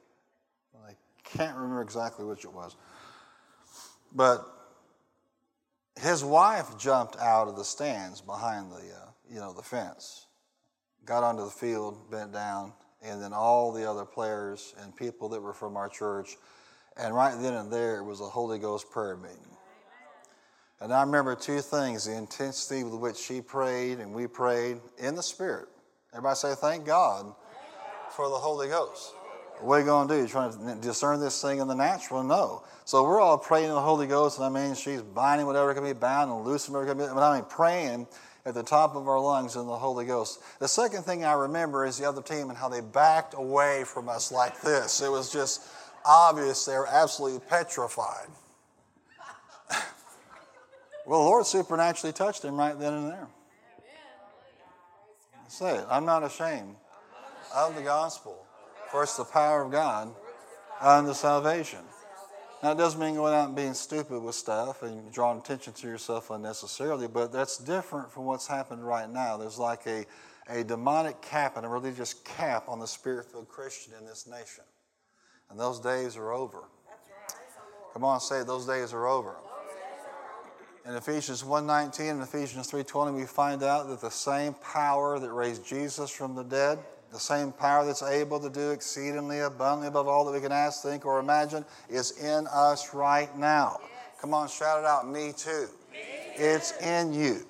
I 0.87 0.93
can't 1.25 1.57
remember 1.57 1.83
exactly 1.83 2.25
which 2.25 2.45
it 2.45 2.53
was. 2.53 2.77
But 4.15 4.47
his 6.01 6.23
wife 6.23 6.79
jumped 6.79 7.17
out 7.19 7.49
of 7.49 7.57
the 7.57 7.65
stands 7.65 8.21
behind 8.21 8.71
the, 8.71 8.77
uh, 8.77 9.11
you 9.29 9.41
know, 9.41 9.53
the 9.53 9.63
fence, 9.63 10.27
got 11.05 11.25
onto 11.25 11.45
the 11.45 11.51
field, 11.51 12.11
bent 12.11 12.33
down, 12.33 12.73
and 13.03 13.21
then 13.21 13.33
all 13.33 13.73
the 13.73 13.89
other 13.89 14.05
players 14.05 14.75
and 14.81 14.95
people 14.97 15.29
that 15.31 15.41
were 15.41 15.53
from 15.53 15.77
our 15.77 15.89
church. 15.89 16.37
And 16.97 17.15
right 17.15 17.35
then 17.41 17.55
and 17.55 17.73
there, 17.73 17.99
it 17.99 18.05
was 18.05 18.21
a 18.21 18.25
Holy 18.25 18.59
Ghost 18.59 18.91
prayer 18.91 19.17
meeting. 19.17 19.39
And 20.81 20.93
I 20.93 21.03
remember 21.03 21.35
two 21.35 21.61
things 21.61 22.05
the 22.05 22.17
intensity 22.17 22.85
with 22.85 22.95
which 22.95 23.17
she 23.17 23.41
prayed 23.41 23.99
and 23.99 24.13
we 24.13 24.27
prayed 24.27 24.81
in 24.99 25.15
the 25.15 25.23
Spirit. 25.23 25.69
Everybody 26.13 26.37
say, 26.37 26.55
Thank 26.55 26.85
God 26.85 27.35
for 28.11 28.29
the 28.29 28.37
Holy 28.37 28.69
Ghost. 28.69 29.15
What 29.61 29.77
are 29.77 29.81
you 29.81 29.87
going 29.87 30.09
to 30.09 30.15
do? 30.15 30.21
You 30.21 30.29
trying 30.29 30.53
to 30.53 30.75
discern 30.81 31.21
this 31.21 31.41
thing 31.41 31.61
in 31.61 31.69
the 31.69 31.75
natural? 31.75 32.23
No. 32.23 32.65
So 32.85 33.03
we're 33.05 33.21
all 33.21 33.39
praying 33.39 33.69
in 33.69 33.75
the 33.75 33.81
Holy 33.81 34.07
Ghost, 34.07 34.39
and 34.39 34.45
I 34.45 34.49
mean, 34.49 34.75
she's 34.75 35.01
binding 35.01 35.47
whatever 35.47 35.73
can 35.75 35.85
be 35.85 35.93
bound 35.93 36.31
and 36.31 36.45
loosing 36.45 36.75
whatever 36.75 36.91
can 36.91 36.99
be. 36.99 37.15
But 37.15 37.23
I 37.23 37.37
mean, 37.37 37.47
praying 37.49 38.07
at 38.47 38.55
the 38.55 38.63
top 38.63 38.95
of 38.95 39.09
our 39.09 39.19
lungs 39.19 39.57
in 39.57 39.67
the 39.67 39.77
Holy 39.77 40.05
Ghost. 40.05 40.41
The 40.59 40.69
second 40.69 41.05
thing 41.05 41.25
I 41.25 41.33
remember 41.33 41.87
is 41.87 41.99
the 41.99 42.07
other 42.07 42.21
team 42.21 42.51
and 42.51 42.59
how 42.59 42.69
they 42.69 42.83
backed 42.83 43.35
away 43.35 43.85
from 43.87 44.09
us 44.09 44.31
like 44.31 44.61
this. 44.61 45.01
It 45.01 45.11
was 45.11 45.33
just 45.33 45.67
obvious 46.05 46.65
they 46.65 46.77
were 46.77 46.87
absolutely 46.87 47.41
petrified. 47.49 48.29
well, 51.07 51.21
the 51.21 51.25
Lord 51.25 51.47
supernaturally 51.47 52.13
touched 52.13 52.45
him 52.45 52.57
right 52.57 52.79
then 52.79 52.93
and 52.93 53.09
there. 53.11 53.29
Say 55.49 55.77
it. 55.77 55.87
I'm 55.89 56.05
not 56.05 56.25
ashamed 56.25 56.77
of 57.55 57.77
the 57.77 57.83
gospel. 57.83 58.45
First, 58.91 59.17
the 59.17 59.25
power 59.25 59.63
of 59.63 59.71
God 59.71 60.13
unto 60.81 61.15
salvation. 61.15 61.81
Now, 62.63 62.73
it 62.73 62.79
doesn't 62.79 62.99
mean 62.99 63.15
going 63.15 63.35
out 63.35 63.49
and 63.49 63.57
being 63.57 63.75
stupid 63.75 64.21
with 64.21 64.35
stuff 64.35 64.83
and 64.83 65.13
drawing 65.13 65.39
attention 65.39 65.75
to 65.75 65.87
yourself 65.87 66.31
unnecessarily, 66.31 67.09
but 67.09 67.31
that's 67.31 67.59
different 67.59 68.11
from 68.11 68.25
what's 68.25 68.47
happened 68.47 68.87
right 68.87 69.09
now. 69.09 69.37
There's 69.37 69.59
like 69.59 69.87
a, 69.87 70.07
a 70.49 70.65
demonic 70.65 71.21
cap 71.21 71.57
and 71.57 71.67
a 71.67 71.69
religious 71.69 72.15
cap 72.15 72.65
on 72.69 72.79
the 72.79 72.87
spirit 72.87 73.27
filled 73.27 73.49
Christian 73.49 73.93
in 74.01 74.07
this 74.07 74.27
nation. 74.27 74.65
And 75.51 75.59
those 75.59 75.81
days 75.81 76.17
are 76.17 76.33
over. 76.33 76.65
Come 77.93 78.05
on, 78.05 78.21
say 78.21 78.43
those 78.43 78.67
days 78.67 78.93
are 78.93 79.07
over. 79.07 79.37
In 80.87 80.95
Ephesians 80.95 81.43
1.19 81.43 82.11
and 82.11 82.23
Ephesians 82.23 82.71
3.20, 82.71 83.15
we 83.15 83.25
find 83.25 83.63
out 83.63 83.89
that 83.89 84.01
the 84.01 84.11
same 84.11 84.55
power 84.55 85.19
that 85.19 85.31
raised 85.31 85.67
Jesus 85.67 86.11
from 86.11 86.35
the 86.35 86.45
dead– 86.45 86.79
the 87.15 87.21
same 87.21 87.53
power 87.53 87.87
that's 87.87 88.03
able 88.03 88.41
to 88.41 88.51
do 88.51 88.73
exceedingly 88.73 89.39
abundantly 89.39 89.87
above 89.87 90.09
all 90.09 90.25
that 90.25 90.33
we 90.33 90.41
can 90.41 90.51
ask, 90.51 90.83
think, 90.83 91.07
or 91.07 91.21
imagine 91.21 91.65
is 91.89 92.19
in 92.19 92.49
us 92.49 92.93
right 92.93 93.35
now. 93.39 93.79
Come 94.21 94.35
on, 94.35 94.49
shout 94.49 94.81
it 94.81 94.85
out, 94.85 95.09
me 95.09 95.33
too. 95.33 95.69
It's 96.37 96.77
in 96.83 97.15
you. 97.15 97.47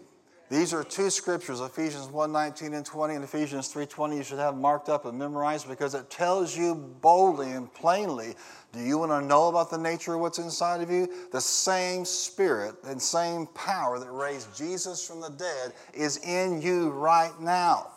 These 0.51 0.75
are 0.75 0.85
two 0.85 1.09
scriptures, 1.09 1.61
Ephesians 1.61 2.09
1 2.09 2.31
19 2.31 2.75
and 2.75 2.85
20 2.85 3.15
and 3.15 3.25
Ephesians 3.25 3.73
3.20, 3.73 4.17
you 4.17 4.23
should 4.23 4.39
have 4.39 4.57
marked 4.57 4.89
up 4.89 5.07
and 5.07 5.19
memorized 5.19 5.69
because 5.69 5.95
it 5.95 6.11
tells 6.11 6.57
you 6.57 6.75
boldly 6.75 7.53
and 7.53 7.73
plainly 7.73 8.35
do 8.75 8.81
you 8.81 8.99
want 8.99 9.13
to 9.13 9.25
know 9.25 9.47
about 9.47 9.71
the 9.71 9.79
nature 9.79 10.15
of 10.15 10.21
what's 10.21 10.39
inside 10.39 10.81
of 10.81 10.91
you? 10.91 11.09
The 11.31 11.41
same 11.41 12.05
spirit 12.05 12.75
and 12.85 13.01
same 13.01 13.47
power 13.49 14.01
that 14.01 14.11
raised 14.11 14.57
Jesus 14.57 15.07
from 15.07 15.21
the 15.21 15.31
dead 15.31 15.73
is 15.93 16.17
in 16.19 16.61
you 16.61 16.91
right 16.91 17.33
now. 17.41 17.93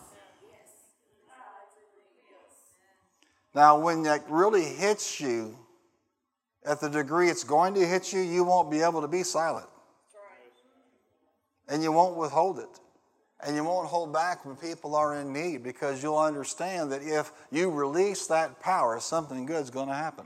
Now, 3.56 3.80
when 3.80 4.04
that 4.04 4.24
really 4.30 4.65
hits 4.65 5.19
you, 5.19 5.58
at 6.63 6.80
the 6.80 6.89
degree 6.89 7.30
it's 7.30 7.43
going 7.43 7.74
to 7.74 7.84
hit 7.84 8.13
you, 8.13 8.19
you 8.19 8.43
won't 8.43 8.69
be 8.69 8.82
able 8.82 9.02
to 9.02 9.08
be 9.08 9.24
silent. 9.24 9.67
And 11.67 11.84
you 11.84 11.91
won't 11.91 12.15
withhold 12.15 12.60
it. 12.60 12.80
And 13.45 13.56
you 13.56 13.63
won't 13.63 13.88
hold 13.88 14.12
back 14.12 14.45
when 14.45 14.56
people 14.56 14.95
are 14.95 15.15
in 15.15 15.32
need 15.32 15.63
because 15.63 16.01
you'll 16.01 16.17
understand 16.17 16.91
that 16.91 17.01
if 17.03 17.32
you 17.51 17.69
release 17.69 18.25
that 18.27 18.60
power, 18.60 18.99
something 18.99 19.45
good's 19.45 19.69
going 19.69 19.89
to 19.89 19.93
happen. 19.93 20.25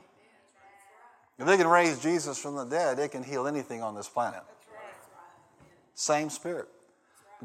If 1.37 1.45
they 1.45 1.57
can 1.57 1.67
raise 1.67 1.99
Jesus 1.99 2.37
from 2.37 2.55
the 2.55 2.65
dead, 2.65 2.97
they 2.97 3.07
can 3.07 3.23
heal 3.23 3.47
anything 3.47 3.81
on 3.81 3.95
this 3.95 4.07
planet. 4.07 4.43
Same 5.95 6.29
spirit. 6.29 6.67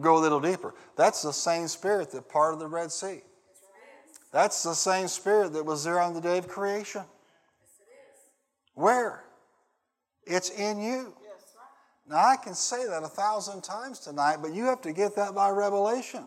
Go 0.01 0.19
a 0.19 0.21
little 0.21 0.41
deeper. 0.41 0.75
That's 0.97 1.23
the 1.23 1.33
same 1.33 1.67
spirit 1.69 2.11
that 2.13 2.29
parted 2.29 2.61
the 2.61 2.69
Red 2.69 2.93
Sea. 2.93 3.23
That's 4.33 4.63
the 4.63 4.75
same 4.75 5.09
spirit 5.09 5.55
that 5.55 5.65
was 5.65 5.85
there 5.85 6.01
on 6.01 6.13
the 6.13 6.21
day 6.21 6.39
of 6.39 6.47
creation. 6.47 7.05
Where? 8.75 9.25
It's 10.27 10.51
in 10.51 10.79
you. 10.79 11.16
Now, 12.09 12.25
I 12.25 12.37
can 12.37 12.55
say 12.55 12.87
that 12.87 13.03
a 13.03 13.09
thousand 13.09 13.63
times 13.63 13.99
tonight, 13.99 14.39
but 14.41 14.55
you 14.55 14.65
have 14.65 14.81
to 14.83 14.93
get 14.93 15.17
that 15.17 15.35
by 15.35 15.51
revelation. 15.51 16.25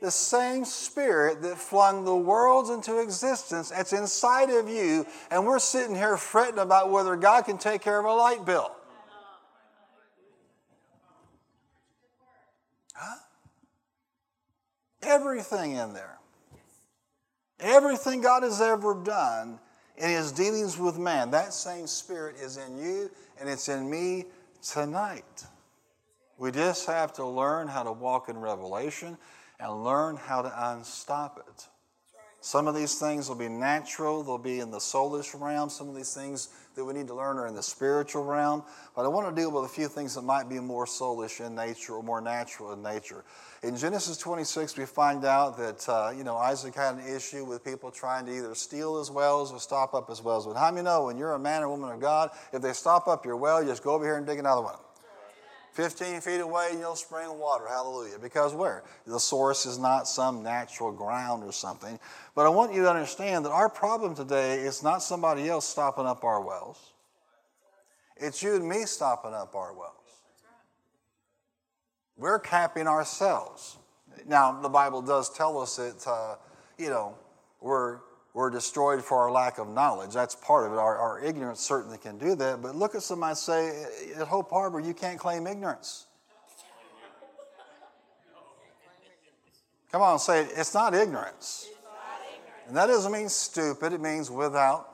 The 0.00 0.10
same 0.10 0.64
spirit 0.64 1.42
that 1.42 1.58
flung 1.58 2.04
the 2.04 2.14
worlds 2.14 2.70
into 2.70 3.00
existence, 3.00 3.72
it's 3.74 3.92
inside 3.92 4.50
of 4.50 4.68
you, 4.68 5.06
and 5.30 5.44
we're 5.44 5.58
sitting 5.58 5.94
here 5.94 6.16
fretting 6.16 6.58
about 6.58 6.90
whether 6.90 7.16
God 7.16 7.44
can 7.44 7.58
take 7.58 7.82
care 7.82 7.98
of 7.98 8.04
a 8.04 8.12
light 8.12 8.44
bill. 8.44 8.70
Huh? 12.94 13.16
Everything 15.02 15.72
in 15.72 15.94
there. 15.94 16.18
Everything 17.58 18.20
God 18.20 18.42
has 18.42 18.60
ever 18.60 18.94
done 18.94 19.58
in 19.96 20.10
his 20.10 20.32
dealings 20.32 20.78
with 20.78 20.98
man, 20.98 21.30
that 21.30 21.52
same 21.52 21.86
spirit 21.86 22.36
is 22.36 22.56
in 22.56 22.78
you 22.78 23.10
and 23.40 23.48
it's 23.48 23.68
in 23.68 23.88
me 23.88 24.24
tonight. 24.62 25.44
We 26.38 26.50
just 26.50 26.86
have 26.86 27.12
to 27.14 27.26
learn 27.26 27.68
how 27.68 27.82
to 27.82 27.92
walk 27.92 28.28
in 28.28 28.38
revelation 28.38 29.18
and 29.60 29.84
learn 29.84 30.16
how 30.16 30.42
to 30.42 30.70
unstop 30.70 31.38
it. 31.46 31.66
Some 32.42 32.66
of 32.66 32.74
these 32.74 32.98
things 32.98 33.28
will 33.28 33.36
be 33.36 33.48
natural, 33.48 34.24
they'll 34.24 34.36
be 34.36 34.58
in 34.58 34.72
the 34.72 34.78
soulish 34.78 35.40
realm. 35.40 35.70
Some 35.70 35.88
of 35.88 35.94
these 35.94 36.12
things 36.12 36.48
that 36.74 36.84
we 36.84 36.92
need 36.92 37.06
to 37.06 37.14
learn 37.14 37.38
are 37.38 37.46
in 37.46 37.54
the 37.54 37.62
spiritual 37.62 38.24
realm. 38.24 38.64
But 38.96 39.04
I 39.04 39.08
want 39.08 39.28
to 39.28 39.40
deal 39.40 39.52
with 39.52 39.64
a 39.64 39.72
few 39.72 39.86
things 39.86 40.16
that 40.16 40.22
might 40.22 40.48
be 40.48 40.58
more 40.58 40.84
soulish 40.84 41.44
in 41.44 41.54
nature 41.54 41.94
or 41.94 42.02
more 42.02 42.20
natural 42.20 42.72
in 42.72 42.82
nature. 42.82 43.24
In 43.62 43.76
Genesis 43.76 44.18
26, 44.18 44.76
we 44.76 44.86
find 44.86 45.24
out 45.24 45.56
that 45.56 45.88
uh, 45.88 46.12
you 46.16 46.24
know 46.24 46.36
Isaac 46.36 46.74
had 46.74 46.96
an 46.96 47.06
issue 47.06 47.44
with 47.44 47.64
people 47.64 47.92
trying 47.92 48.26
to 48.26 48.36
either 48.36 48.56
steal 48.56 48.98
his 48.98 49.08
wells 49.08 49.52
or 49.52 49.60
stop 49.60 49.94
up 49.94 50.08
his 50.08 50.20
wells. 50.20 50.44
But 50.44 50.56
how 50.56 50.72
many 50.72 50.84
know 50.84 51.04
when 51.04 51.16
you're 51.16 51.34
a 51.34 51.38
man 51.38 51.62
or 51.62 51.68
woman 51.68 51.90
of 51.90 52.00
God, 52.00 52.30
if 52.52 52.60
they 52.60 52.72
stop 52.72 53.06
up 53.06 53.24
your 53.24 53.36
well, 53.36 53.62
you 53.62 53.68
just 53.68 53.84
go 53.84 53.92
over 53.92 54.04
here 54.04 54.16
and 54.16 54.26
dig 54.26 54.40
another 54.40 54.62
one. 54.62 54.74
15 55.72 56.20
feet 56.20 56.40
away 56.40 56.68
and 56.70 56.80
you'll 56.80 56.96
spring 56.96 57.38
water. 57.38 57.66
Hallelujah. 57.66 58.18
Because 58.18 58.54
where? 58.54 58.84
The 59.06 59.18
source 59.18 59.64
is 59.64 59.78
not 59.78 60.06
some 60.06 60.42
natural 60.42 60.92
ground 60.92 61.42
or 61.44 61.52
something. 61.52 61.98
But 62.34 62.46
I 62.46 62.50
want 62.50 62.74
you 62.74 62.82
to 62.82 62.90
understand 62.90 63.44
that 63.46 63.52
our 63.52 63.70
problem 63.70 64.14
today 64.14 64.60
is 64.60 64.82
not 64.82 65.02
somebody 65.02 65.48
else 65.48 65.66
stopping 65.66 66.06
up 66.06 66.24
our 66.24 66.40
wells, 66.40 66.92
it's 68.16 68.42
you 68.42 68.54
and 68.54 68.68
me 68.68 68.84
stopping 68.84 69.32
up 69.32 69.54
our 69.54 69.72
wells. 69.72 69.96
We're 72.16 72.38
capping 72.38 72.86
ourselves. 72.86 73.78
Now, 74.26 74.60
the 74.60 74.68
Bible 74.68 75.00
does 75.02 75.34
tell 75.34 75.58
us 75.58 75.76
that, 75.76 76.06
uh, 76.06 76.36
you 76.78 76.90
know, 76.90 77.16
we're 77.60 77.98
we're 78.34 78.50
destroyed 78.50 79.04
for 79.04 79.18
our 79.18 79.30
lack 79.30 79.58
of 79.58 79.68
knowledge. 79.68 80.14
That's 80.14 80.34
part 80.34 80.66
of 80.66 80.72
it. 80.72 80.78
Our, 80.78 80.96
our 80.96 81.20
ignorance 81.22 81.60
certainly 81.60 81.98
can 81.98 82.16
do 82.16 82.34
that. 82.36 82.62
But 82.62 82.74
look 82.74 82.94
at 82.94 83.02
somebody 83.02 83.34
say, 83.34 83.84
at 84.16 84.26
Hope 84.26 84.50
Harbor, 84.50 84.80
you 84.80 84.94
can't 84.94 85.18
claim 85.18 85.46
ignorance. 85.46 86.06
Come 89.90 90.00
on, 90.00 90.18
say 90.18 90.42
it. 90.42 90.52
It's 90.56 90.72
not 90.72 90.94
ignorance. 90.94 91.68
And 92.66 92.76
that 92.76 92.86
doesn't 92.86 93.12
mean 93.12 93.28
stupid, 93.28 93.92
it 93.92 94.00
means 94.00 94.30
without 94.30 94.88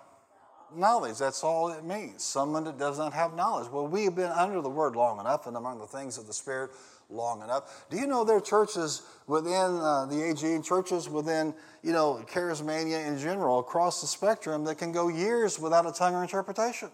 knowledge. 0.74 1.18
That's 1.18 1.44
all 1.44 1.68
it 1.68 1.84
means. 1.84 2.24
Someone 2.24 2.64
that 2.64 2.78
does 2.78 2.98
not 2.98 3.12
have 3.12 3.34
knowledge. 3.34 3.70
Well, 3.70 3.86
we 3.86 4.04
have 4.04 4.16
been 4.16 4.32
under 4.32 4.60
the 4.60 4.68
word 4.68 4.96
long 4.96 5.20
enough 5.20 5.46
and 5.46 5.56
among 5.56 5.78
the 5.78 5.86
things 5.86 6.18
of 6.18 6.26
the 6.26 6.32
Spirit 6.32 6.70
long 7.10 7.42
enough. 7.42 7.86
Do 7.90 7.96
you 7.96 8.06
know 8.06 8.24
there 8.24 8.36
are 8.36 8.40
churches 8.40 9.02
within 9.26 9.52
uh, 9.80 10.06
the 10.06 10.22
AG, 10.30 10.62
churches 10.62 11.08
within, 11.08 11.54
you 11.82 11.92
know, 11.92 12.24
charismania 12.30 13.06
in 13.06 13.18
general 13.18 13.58
across 13.58 14.00
the 14.00 14.06
spectrum 14.06 14.64
that 14.64 14.76
can 14.76 14.92
go 14.92 15.08
years 15.08 15.58
without 15.58 15.86
a 15.86 15.92
tongue 15.92 16.14
or 16.14 16.22
interpretation? 16.22 16.90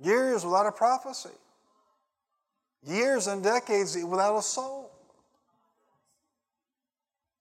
Years 0.00 0.44
without 0.44 0.66
a 0.66 0.72
prophecy. 0.72 1.30
Years 2.84 3.26
and 3.26 3.42
decades 3.42 3.96
without 4.04 4.36
a 4.36 4.42
soul. 4.42 4.90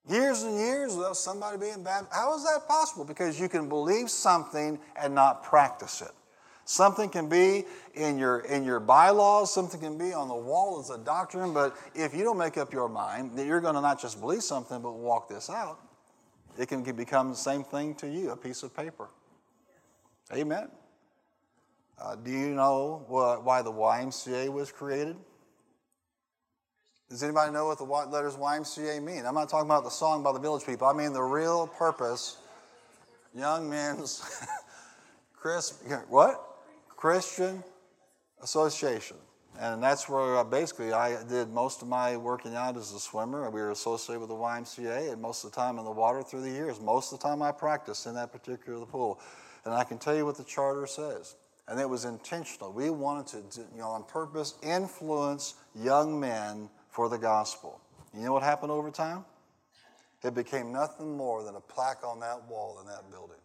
Years 0.10 0.44
and 0.44 0.56
years 0.58 0.96
without 0.96 1.18
somebody 1.18 1.58
being 1.58 1.84
baptized. 1.84 2.14
How 2.14 2.36
is 2.36 2.44
that 2.44 2.68
possible? 2.68 3.06
Because 3.06 3.40
you 3.40 3.48
can 3.48 3.70
believe 3.70 4.10
something 4.10 4.80
and 4.96 5.16
not 5.16 5.44
practice 5.44 6.02
it. 6.02 6.12
Something 6.72 7.10
can 7.10 7.28
be 7.28 7.66
in 7.96 8.18
your, 8.18 8.40
in 8.40 8.64
your 8.64 8.80
bylaws, 8.80 9.54
something 9.54 9.82
can 9.82 9.98
be 9.98 10.14
on 10.14 10.30
the 10.30 10.36
wall 10.36 10.80
as 10.80 10.90
a 10.90 10.98
doctrine, 10.98 11.54
but 11.54 11.76
if 11.94 12.14
you 12.16 12.24
don't 12.24 12.38
make 12.38 12.58
up 12.58 12.72
your 12.72 12.88
mind 12.88 13.38
that 13.38 13.46
you're 13.46 13.60
going 13.60 13.76
to 13.76 13.82
not 13.82 14.02
just 14.02 14.22
believe 14.22 14.42
something 14.42 14.82
but 14.82 14.94
walk 14.94 15.28
this 15.28 15.50
out, 15.50 15.82
it 16.58 16.70
can 16.70 16.82
become 16.82 17.32
the 17.32 17.36
same 17.36 17.66
thing 17.66 17.94
to 17.96 18.08
you 18.08 18.32
a 18.32 18.38
piece 18.38 18.64
of 18.64 18.74
paper. 18.74 19.10
Amen. 20.34 20.70
Uh, 22.02 22.16
do 22.16 22.32
you 22.32 22.52
know 22.52 23.04
what, 23.10 23.44
why 23.44 23.62
the 23.62 23.72
YMCA 23.74 24.48
was 24.48 24.72
created? 24.72 25.18
Does 27.10 27.22
anybody 27.22 27.52
know 27.52 27.66
what 27.66 27.80
the 27.80 27.84
white 27.84 28.08
letters 28.08 28.38
YMCA 28.38 29.04
mean? 29.04 29.26
I'm 29.26 29.36
not 29.36 29.50
talking 29.50 29.68
about 29.68 29.84
the 29.84 29.90
song 29.90 30.24
by 30.24 30.32
the 30.32 30.40
village 30.40 30.66
people. 30.66 30.88
I 30.88 30.94
mean 30.94 31.12
the 31.12 31.22
real 31.22 31.68
purpose. 31.68 32.38
Young 33.36 33.70
men's 33.70 34.24
Chris, 35.36 35.78
what? 36.08 36.48
Christian 37.02 37.64
Association. 38.44 39.18
And 39.60 39.82
that's 39.82 40.08
where 40.08 40.38
I 40.38 40.44
basically 40.44 40.94
I 40.94 41.24
did 41.24 41.50
most 41.50 41.82
of 41.82 41.88
my 41.88 42.16
working 42.16 42.54
out 42.54 42.78
as 42.78 42.92
a 42.92 43.00
swimmer. 43.00 43.50
We 43.50 43.60
were 43.60 43.72
associated 43.72 44.20
with 44.20 44.30
the 44.30 44.36
YMCA, 44.36 45.12
and 45.12 45.20
most 45.20 45.44
of 45.44 45.50
the 45.50 45.56
time 45.56 45.80
in 45.80 45.84
the 45.84 45.90
water 45.90 46.22
through 46.22 46.42
the 46.42 46.52
years. 46.52 46.80
Most 46.80 47.12
of 47.12 47.20
the 47.20 47.28
time 47.28 47.42
I 47.42 47.54
practiced 47.54 48.06
in 48.06 48.14
that 48.14 48.32
particular 48.32 48.86
pool. 48.86 49.20
And 49.66 49.74
I 49.74 49.84
can 49.84 49.98
tell 49.98 50.16
you 50.16 50.28
what 50.28 50.38
the 50.38 50.44
charter 50.44 50.86
says. 50.86 51.38
And 51.68 51.80
it 51.80 51.90
was 51.90 52.06
intentional. 52.06 52.72
We 52.72 52.92
wanted 52.92 53.50
to, 53.50 53.62
you 53.74 53.80
know, 53.80 53.90
on 53.90 54.04
purpose, 54.04 54.54
influence 54.62 55.56
young 55.74 56.20
men 56.20 56.70
for 56.92 57.10
the 57.10 57.18
gospel. 57.18 57.82
You 58.14 58.26
know 58.26 58.34
what 58.34 58.44
happened 58.44 58.72
over 58.72 58.92
time? 58.92 59.26
It 60.24 60.36
became 60.36 60.72
nothing 60.72 61.18
more 61.18 61.42
than 61.44 61.56
a 61.56 61.62
plaque 61.62 62.04
on 62.06 62.20
that 62.20 62.48
wall 62.48 62.78
in 62.80 62.86
that 62.86 63.10
building. 63.10 63.41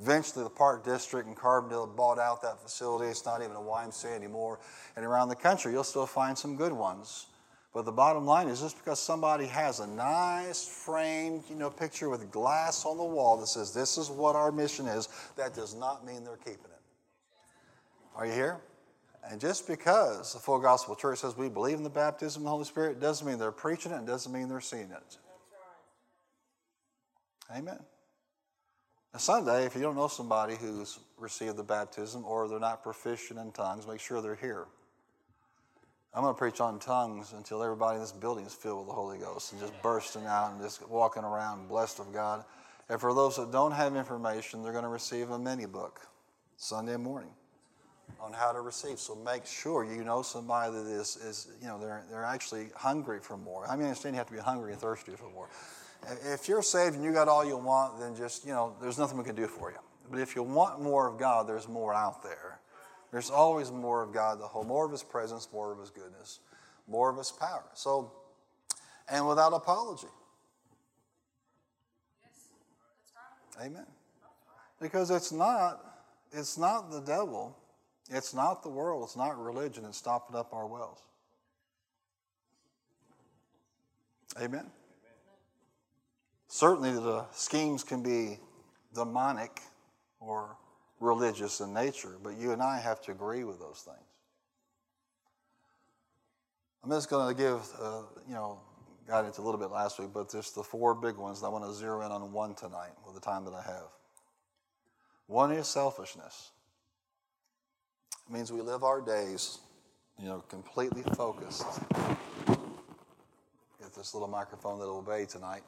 Eventually, 0.00 0.44
the 0.44 0.50
Park 0.50 0.84
District 0.84 1.26
and 1.26 1.36
Carbondale 1.36 1.94
bought 1.94 2.18
out 2.18 2.42
that 2.42 2.60
facility. 2.60 3.10
It's 3.10 3.24
not 3.24 3.42
even 3.42 3.56
a 3.56 3.60
YMCA 3.60 4.14
anymore. 4.16 4.58
And 4.96 5.04
around 5.04 5.28
the 5.28 5.36
country, 5.36 5.72
you'll 5.72 5.84
still 5.84 6.06
find 6.06 6.36
some 6.36 6.56
good 6.56 6.72
ones. 6.72 7.26
But 7.72 7.86
the 7.86 7.92
bottom 7.92 8.26
line 8.26 8.48
is 8.48 8.60
just 8.60 8.76
because 8.76 9.00
somebody 9.00 9.46
has 9.46 9.80
a 9.80 9.86
nice 9.86 10.66
framed, 10.66 11.44
you 11.48 11.56
know, 11.56 11.70
picture 11.70 12.10
with 12.10 12.30
glass 12.30 12.84
on 12.84 12.98
the 12.98 13.04
wall 13.04 13.38
that 13.38 13.46
says 13.46 13.72
this 13.72 13.96
is 13.96 14.10
what 14.10 14.36
our 14.36 14.52
mission 14.52 14.86
is, 14.86 15.08
that 15.36 15.54
does 15.54 15.74
not 15.74 16.04
mean 16.04 16.22
they're 16.22 16.36
keeping 16.36 16.64
it. 16.64 16.80
Are 18.14 18.26
you 18.26 18.32
here? 18.32 18.60
And 19.30 19.40
just 19.40 19.66
because 19.66 20.34
the 20.34 20.38
full 20.38 20.58
gospel 20.58 20.94
church 20.94 21.20
says 21.20 21.36
we 21.36 21.48
believe 21.48 21.78
in 21.78 21.84
the 21.84 21.90
baptism 21.90 22.42
of 22.42 22.44
the 22.44 22.50
Holy 22.50 22.64
Spirit 22.64 23.00
doesn't 23.00 23.26
mean 23.26 23.38
they're 23.38 23.52
preaching 23.52 23.92
it 23.92 23.96
and 23.96 24.06
doesn't 24.06 24.32
mean 24.32 24.48
they're 24.48 24.60
seeing 24.60 24.90
it. 24.90 25.18
Amen. 27.54 27.78
Sunday, 29.18 29.66
if 29.66 29.74
you 29.74 29.82
don't 29.82 29.94
know 29.94 30.08
somebody 30.08 30.56
who's 30.56 30.98
received 31.18 31.56
the 31.56 31.62
baptism 31.62 32.24
or 32.24 32.48
they're 32.48 32.58
not 32.58 32.82
proficient 32.82 33.38
in 33.38 33.52
tongues, 33.52 33.86
make 33.86 34.00
sure 34.00 34.22
they're 34.22 34.34
here. 34.34 34.66
I'm 36.14 36.22
going 36.22 36.34
to 36.34 36.38
preach 36.38 36.60
on 36.60 36.78
tongues 36.78 37.32
until 37.34 37.62
everybody 37.62 37.96
in 37.96 38.02
this 38.02 38.12
building 38.12 38.46
is 38.46 38.54
filled 38.54 38.80
with 38.80 38.88
the 38.88 38.94
Holy 38.94 39.18
Ghost 39.18 39.52
and 39.52 39.60
just 39.60 39.80
bursting 39.82 40.26
out 40.26 40.52
and 40.52 40.62
just 40.62 40.86
walking 40.88 41.24
around 41.24 41.68
blessed 41.68 42.00
of 42.00 42.12
God. 42.12 42.44
And 42.88 43.00
for 43.00 43.14
those 43.14 43.36
that 43.36 43.52
don't 43.52 43.72
have 43.72 43.96
information, 43.96 44.62
they're 44.62 44.72
going 44.72 44.84
to 44.84 44.90
receive 44.90 45.30
a 45.30 45.38
mini 45.38 45.66
book 45.66 46.00
Sunday 46.56 46.96
morning 46.96 47.30
on 48.20 48.32
how 48.32 48.52
to 48.52 48.60
receive. 48.60 48.98
So 48.98 49.14
make 49.14 49.46
sure 49.46 49.84
you 49.84 50.04
know 50.04 50.22
somebody 50.22 50.72
that 50.72 50.86
is, 50.86 51.16
is 51.16 51.48
you 51.60 51.68
know, 51.68 51.78
they're, 51.78 52.02
they're 52.10 52.24
actually 52.24 52.68
hungry 52.76 53.20
for 53.20 53.36
more. 53.36 53.66
I 53.66 53.76
mean, 53.76 53.84
I 53.84 53.88
understand 53.88 54.14
you 54.14 54.18
have 54.18 54.26
to 54.28 54.34
be 54.34 54.38
hungry 54.38 54.72
and 54.72 54.80
thirsty 54.80 55.12
for 55.12 55.30
more. 55.30 55.48
If 56.24 56.48
you're 56.48 56.62
saved 56.62 56.96
and 56.96 57.04
you 57.04 57.12
got 57.12 57.28
all 57.28 57.44
you 57.44 57.56
want, 57.56 58.00
then 58.00 58.16
just, 58.16 58.44
you 58.44 58.52
know, 58.52 58.74
there's 58.80 58.98
nothing 58.98 59.18
we 59.18 59.24
can 59.24 59.36
do 59.36 59.46
for 59.46 59.70
you. 59.70 59.78
But 60.10 60.20
if 60.20 60.34
you 60.34 60.42
want 60.42 60.82
more 60.82 61.06
of 61.06 61.18
God, 61.18 61.48
there's 61.48 61.68
more 61.68 61.94
out 61.94 62.22
there. 62.22 62.58
There's 63.12 63.30
always 63.30 63.70
more 63.70 64.02
of 64.02 64.12
God, 64.12 64.40
the 64.40 64.46
whole, 64.46 64.64
more 64.64 64.84
of 64.84 64.90
His 64.90 65.02
presence, 65.02 65.48
more 65.52 65.70
of 65.72 65.78
His 65.78 65.90
goodness, 65.90 66.40
more 66.88 67.10
of 67.10 67.18
His 67.18 67.30
power. 67.30 67.64
So, 67.74 68.12
and 69.08 69.28
without 69.28 69.52
apology. 69.52 70.08
Amen. 73.60 73.86
Because 74.80 75.10
it's 75.10 75.30
not, 75.30 75.80
it's 76.32 76.58
not 76.58 76.90
the 76.90 77.00
devil, 77.00 77.56
it's 78.10 78.34
not 78.34 78.62
the 78.62 78.68
world, 78.68 79.04
it's 79.04 79.16
not 79.16 79.38
religion 79.38 79.84
that's 79.84 79.98
stopping 79.98 80.34
up 80.34 80.52
our 80.52 80.66
wells. 80.66 81.02
Amen. 84.40 84.66
Certainly, 86.52 86.92
the 86.92 87.24
schemes 87.32 87.82
can 87.82 88.02
be 88.02 88.38
demonic 88.92 89.62
or 90.20 90.54
religious 91.00 91.60
in 91.60 91.72
nature, 91.72 92.16
but 92.22 92.36
you 92.36 92.52
and 92.52 92.60
I 92.60 92.78
have 92.78 93.00
to 93.04 93.10
agree 93.10 93.42
with 93.42 93.58
those 93.58 93.80
things. 93.86 94.06
I'm 96.84 96.90
just 96.90 97.08
going 97.08 97.34
to 97.34 97.42
give, 97.42 97.66
uh, 97.80 98.02
you 98.28 98.34
know, 98.34 98.60
got 99.08 99.24
into 99.24 99.40
a 99.40 99.44
little 99.44 99.58
bit 99.58 99.70
last 99.70 99.98
week, 99.98 100.10
but 100.12 100.30
just 100.30 100.54
the 100.54 100.62
four 100.62 100.94
big 100.94 101.16
ones. 101.16 101.42
I 101.42 101.48
want 101.48 101.64
to 101.64 101.72
zero 101.72 102.04
in 102.04 102.12
on 102.12 102.30
one 102.32 102.54
tonight 102.54 102.92
with 103.06 103.14
the 103.14 103.20
time 103.22 103.46
that 103.46 103.54
I 103.54 103.62
have. 103.62 103.88
One 105.28 105.52
is 105.52 105.66
selfishness. 105.66 106.50
It 108.28 108.32
means 108.34 108.52
we 108.52 108.60
live 108.60 108.84
our 108.84 109.00
days, 109.00 109.56
you 110.18 110.26
know, 110.26 110.44
completely 110.50 111.02
focused. 111.14 111.64
Get 113.80 113.94
this 113.96 114.12
little 114.12 114.28
microphone 114.28 114.78
that'll 114.78 114.98
obey 114.98 115.24
tonight 115.24 115.62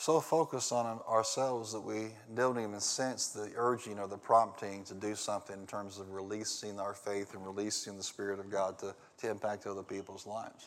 so 0.00 0.20
focused 0.20 0.70
on 0.70 1.00
ourselves 1.08 1.72
that 1.72 1.80
we 1.80 2.06
don't 2.36 2.60
even 2.60 2.78
sense 2.78 3.26
the 3.30 3.50
urging 3.56 3.98
or 3.98 4.06
the 4.06 4.16
prompting 4.16 4.84
to 4.84 4.94
do 4.94 5.16
something 5.16 5.58
in 5.58 5.66
terms 5.66 5.98
of 5.98 6.12
releasing 6.12 6.78
our 6.78 6.94
faith 6.94 7.34
and 7.34 7.44
releasing 7.44 7.96
the 7.96 8.02
Spirit 8.04 8.38
of 8.38 8.48
God 8.48 8.78
to, 8.78 8.94
to 9.18 9.28
impact 9.28 9.66
other 9.66 9.82
people's 9.82 10.24
lives. 10.24 10.66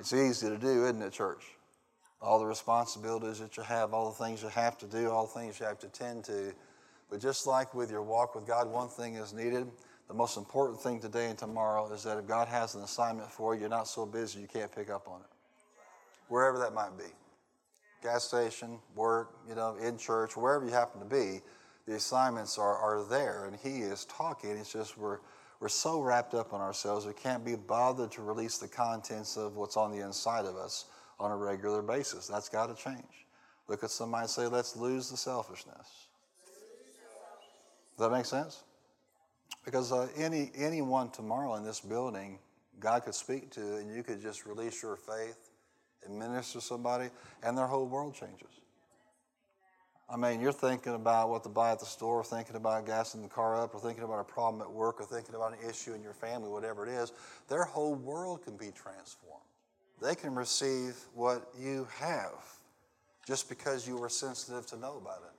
It's 0.00 0.12
easy 0.12 0.48
to 0.48 0.58
do, 0.58 0.84
isn't 0.84 1.00
it, 1.00 1.12
church? 1.12 1.44
All 2.20 2.40
the 2.40 2.46
responsibilities 2.46 3.38
that 3.38 3.56
you 3.56 3.62
have, 3.62 3.94
all 3.94 4.10
the 4.10 4.24
things 4.24 4.42
you 4.42 4.48
have 4.48 4.76
to 4.78 4.86
do, 4.86 5.10
all 5.10 5.28
the 5.28 5.40
things 5.40 5.60
you 5.60 5.66
have 5.66 5.78
to 5.78 5.88
tend 5.88 6.24
to. 6.24 6.52
But 7.08 7.20
just 7.20 7.46
like 7.46 7.72
with 7.72 7.88
your 7.88 8.02
walk 8.02 8.34
with 8.34 8.48
God, 8.48 8.68
one 8.68 8.88
thing 8.88 9.14
is 9.14 9.32
needed. 9.32 9.68
The 10.08 10.14
most 10.14 10.36
important 10.36 10.80
thing 10.80 10.98
today 10.98 11.28
and 11.30 11.38
tomorrow 11.38 11.88
is 11.92 12.02
that 12.02 12.18
if 12.18 12.26
God 12.26 12.48
has 12.48 12.74
an 12.74 12.82
assignment 12.82 13.30
for 13.30 13.54
you, 13.54 13.60
you're 13.60 13.70
not 13.70 13.86
so 13.86 14.04
busy 14.06 14.40
you 14.40 14.48
can't 14.48 14.74
pick 14.74 14.90
up 14.90 15.06
on 15.06 15.20
it. 15.20 15.26
Wherever 16.26 16.58
that 16.58 16.74
might 16.74 16.98
be 16.98 17.04
gas 18.02 18.24
station, 18.24 18.78
work, 18.94 19.36
you 19.48 19.54
know, 19.54 19.76
in 19.76 19.98
church, 19.98 20.36
wherever 20.36 20.64
you 20.64 20.72
happen 20.72 21.00
to 21.00 21.06
be, 21.06 21.40
the 21.86 21.94
assignments 21.94 22.58
are, 22.58 22.76
are 22.76 23.04
there. 23.08 23.46
And 23.46 23.56
he 23.56 23.80
is 23.80 24.04
talking. 24.06 24.50
It's 24.50 24.72
just 24.72 24.98
we're, 24.98 25.18
we're 25.60 25.68
so 25.68 26.00
wrapped 26.00 26.34
up 26.34 26.52
in 26.52 26.60
ourselves, 26.60 27.06
we 27.06 27.14
can't 27.14 27.44
be 27.44 27.54
bothered 27.54 28.12
to 28.12 28.22
release 28.22 28.58
the 28.58 28.68
contents 28.68 29.36
of 29.36 29.56
what's 29.56 29.76
on 29.76 29.90
the 29.90 30.04
inside 30.04 30.44
of 30.44 30.56
us 30.56 30.86
on 31.18 31.30
a 31.30 31.36
regular 31.36 31.82
basis. 31.82 32.26
That's 32.26 32.48
got 32.48 32.66
to 32.66 32.82
change. 32.82 33.26
Look 33.68 33.82
at 33.82 33.90
somebody 33.90 34.22
and 34.22 34.30
say, 34.30 34.46
let's 34.46 34.76
lose 34.76 35.10
the 35.10 35.16
selfishness. 35.16 36.06
Does 37.96 38.08
that 38.08 38.12
make 38.12 38.26
sense? 38.26 38.62
Because 39.64 39.90
uh, 39.90 40.08
any 40.16 40.52
anyone 40.54 41.10
tomorrow 41.10 41.54
in 41.54 41.64
this 41.64 41.80
building, 41.80 42.38
God 42.78 43.04
could 43.04 43.14
speak 43.14 43.50
to, 43.52 43.76
and 43.76 43.94
you 43.94 44.02
could 44.02 44.20
just 44.20 44.44
release 44.44 44.82
your 44.82 44.96
faith 44.96 45.45
and 46.04 46.18
minister 46.18 46.60
to 46.60 46.64
somebody, 46.64 47.10
and 47.42 47.56
their 47.56 47.66
whole 47.66 47.86
world 47.86 48.14
changes. 48.14 48.60
I 50.08 50.16
mean, 50.16 50.40
you're 50.40 50.52
thinking 50.52 50.94
about 50.94 51.30
what 51.30 51.42
to 51.42 51.48
buy 51.48 51.72
at 51.72 51.80
the 51.80 51.86
store, 51.86 52.22
thinking 52.22 52.54
about 52.54 52.86
gassing 52.86 53.22
the 53.22 53.28
car 53.28 53.60
up, 53.60 53.74
or 53.74 53.80
thinking 53.80 54.04
about 54.04 54.20
a 54.20 54.24
problem 54.24 54.62
at 54.62 54.70
work, 54.70 55.00
or 55.00 55.04
thinking 55.04 55.34
about 55.34 55.52
an 55.52 55.68
issue 55.68 55.94
in 55.94 56.02
your 56.02 56.12
family, 56.12 56.48
whatever 56.48 56.86
it 56.86 56.92
is. 56.92 57.12
Their 57.48 57.64
whole 57.64 57.96
world 57.96 58.44
can 58.44 58.56
be 58.56 58.70
transformed. 58.70 59.42
They 60.00 60.14
can 60.14 60.34
receive 60.34 60.96
what 61.14 61.48
you 61.58 61.88
have 61.98 62.44
just 63.26 63.48
because 63.48 63.88
you 63.88 63.96
were 63.96 64.08
sensitive 64.08 64.64
to 64.66 64.76
know 64.76 64.98
about 64.98 65.22
it. 65.26 65.32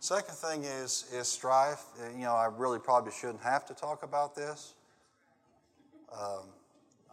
Second 0.00 0.34
thing 0.34 0.64
is, 0.64 1.04
is 1.12 1.28
strife. 1.28 1.82
You 2.14 2.24
know, 2.24 2.34
I 2.34 2.46
really 2.46 2.78
probably 2.78 3.12
shouldn't 3.12 3.42
have 3.42 3.66
to 3.66 3.74
talk 3.74 4.02
about 4.02 4.34
this. 4.34 4.74
Um, 6.12 6.44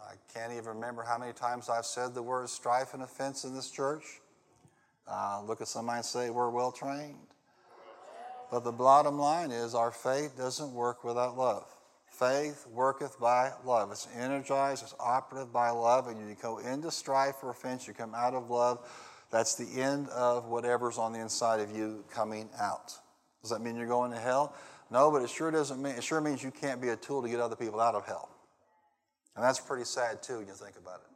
I 0.08 0.16
can't 0.34 0.52
even 0.54 0.66
remember 0.66 1.04
how 1.04 1.18
many 1.18 1.34
times 1.34 1.70
I've 1.70 1.86
said 1.86 2.14
the 2.14 2.24
word 2.24 2.50
strife 2.50 2.94
and 2.94 3.04
offense 3.04 3.44
in 3.44 3.54
this 3.54 3.70
church. 3.70 4.22
Uh, 5.08 5.42
look 5.46 5.62
at 5.62 5.68
somebody 5.68 5.98
and 5.98 6.06
say, 6.06 6.30
We're 6.30 6.50
well 6.50 6.72
trained. 6.72 7.18
But 8.52 8.64
the 8.64 8.72
bottom 8.72 9.18
line 9.18 9.52
is, 9.52 9.74
our 9.74 9.92
faith 9.92 10.38
doesn't 10.38 10.74
work 10.74 11.04
without 11.04 11.38
love. 11.38 11.66
Faith 12.08 12.68
worketh 12.68 13.18
by 13.20 13.52
love. 13.66 13.92
It's 13.92 14.08
energized, 14.18 14.84
it's 14.84 14.94
operative 15.00 15.54
by 15.54 15.70
love, 15.70 16.08
and 16.08 16.20
you 16.20 16.36
go 16.42 16.58
into 16.58 16.92
strife 16.92 17.36
or 17.42 17.52
offense, 17.52 17.88
you 17.88 17.94
come 17.94 18.14
out 18.14 18.34
of 18.34 18.50
love. 18.50 18.80
That's 19.32 19.56
the 19.56 19.82
end 19.82 20.10
of 20.10 20.50
whatever's 20.50 20.98
on 20.98 21.14
the 21.14 21.20
inside 21.20 21.62
of 21.62 21.76
you 21.76 22.04
coming 22.14 22.50
out. 22.60 22.94
Does 23.42 23.52
that 23.52 23.62
mean 23.62 23.78
you're 23.78 23.88
going 23.88 24.12
to 24.12 24.20
hell? 24.20 24.54
No, 24.92 25.10
but 25.10 25.22
it 25.22 25.30
sure 25.30 25.50
doesn't 25.52 25.82
mean 25.82 25.96
it 25.96 26.04
sure 26.04 26.20
means 26.20 26.44
you 26.44 26.52
can't 26.52 26.82
be 26.82 26.90
a 26.90 26.98
tool 26.98 27.22
to 27.22 27.30
get 27.30 27.40
other 27.40 27.56
people 27.56 27.80
out 27.80 27.96
of 27.96 28.06
hell. 28.06 28.30
And 29.36 29.44
that's 29.44 29.60
pretty 29.60 29.86
sad 29.86 30.22
too 30.22 30.38
when 30.38 30.48
you 30.48 30.54
think 30.54 30.76
about 30.78 31.02
it. 31.02 31.12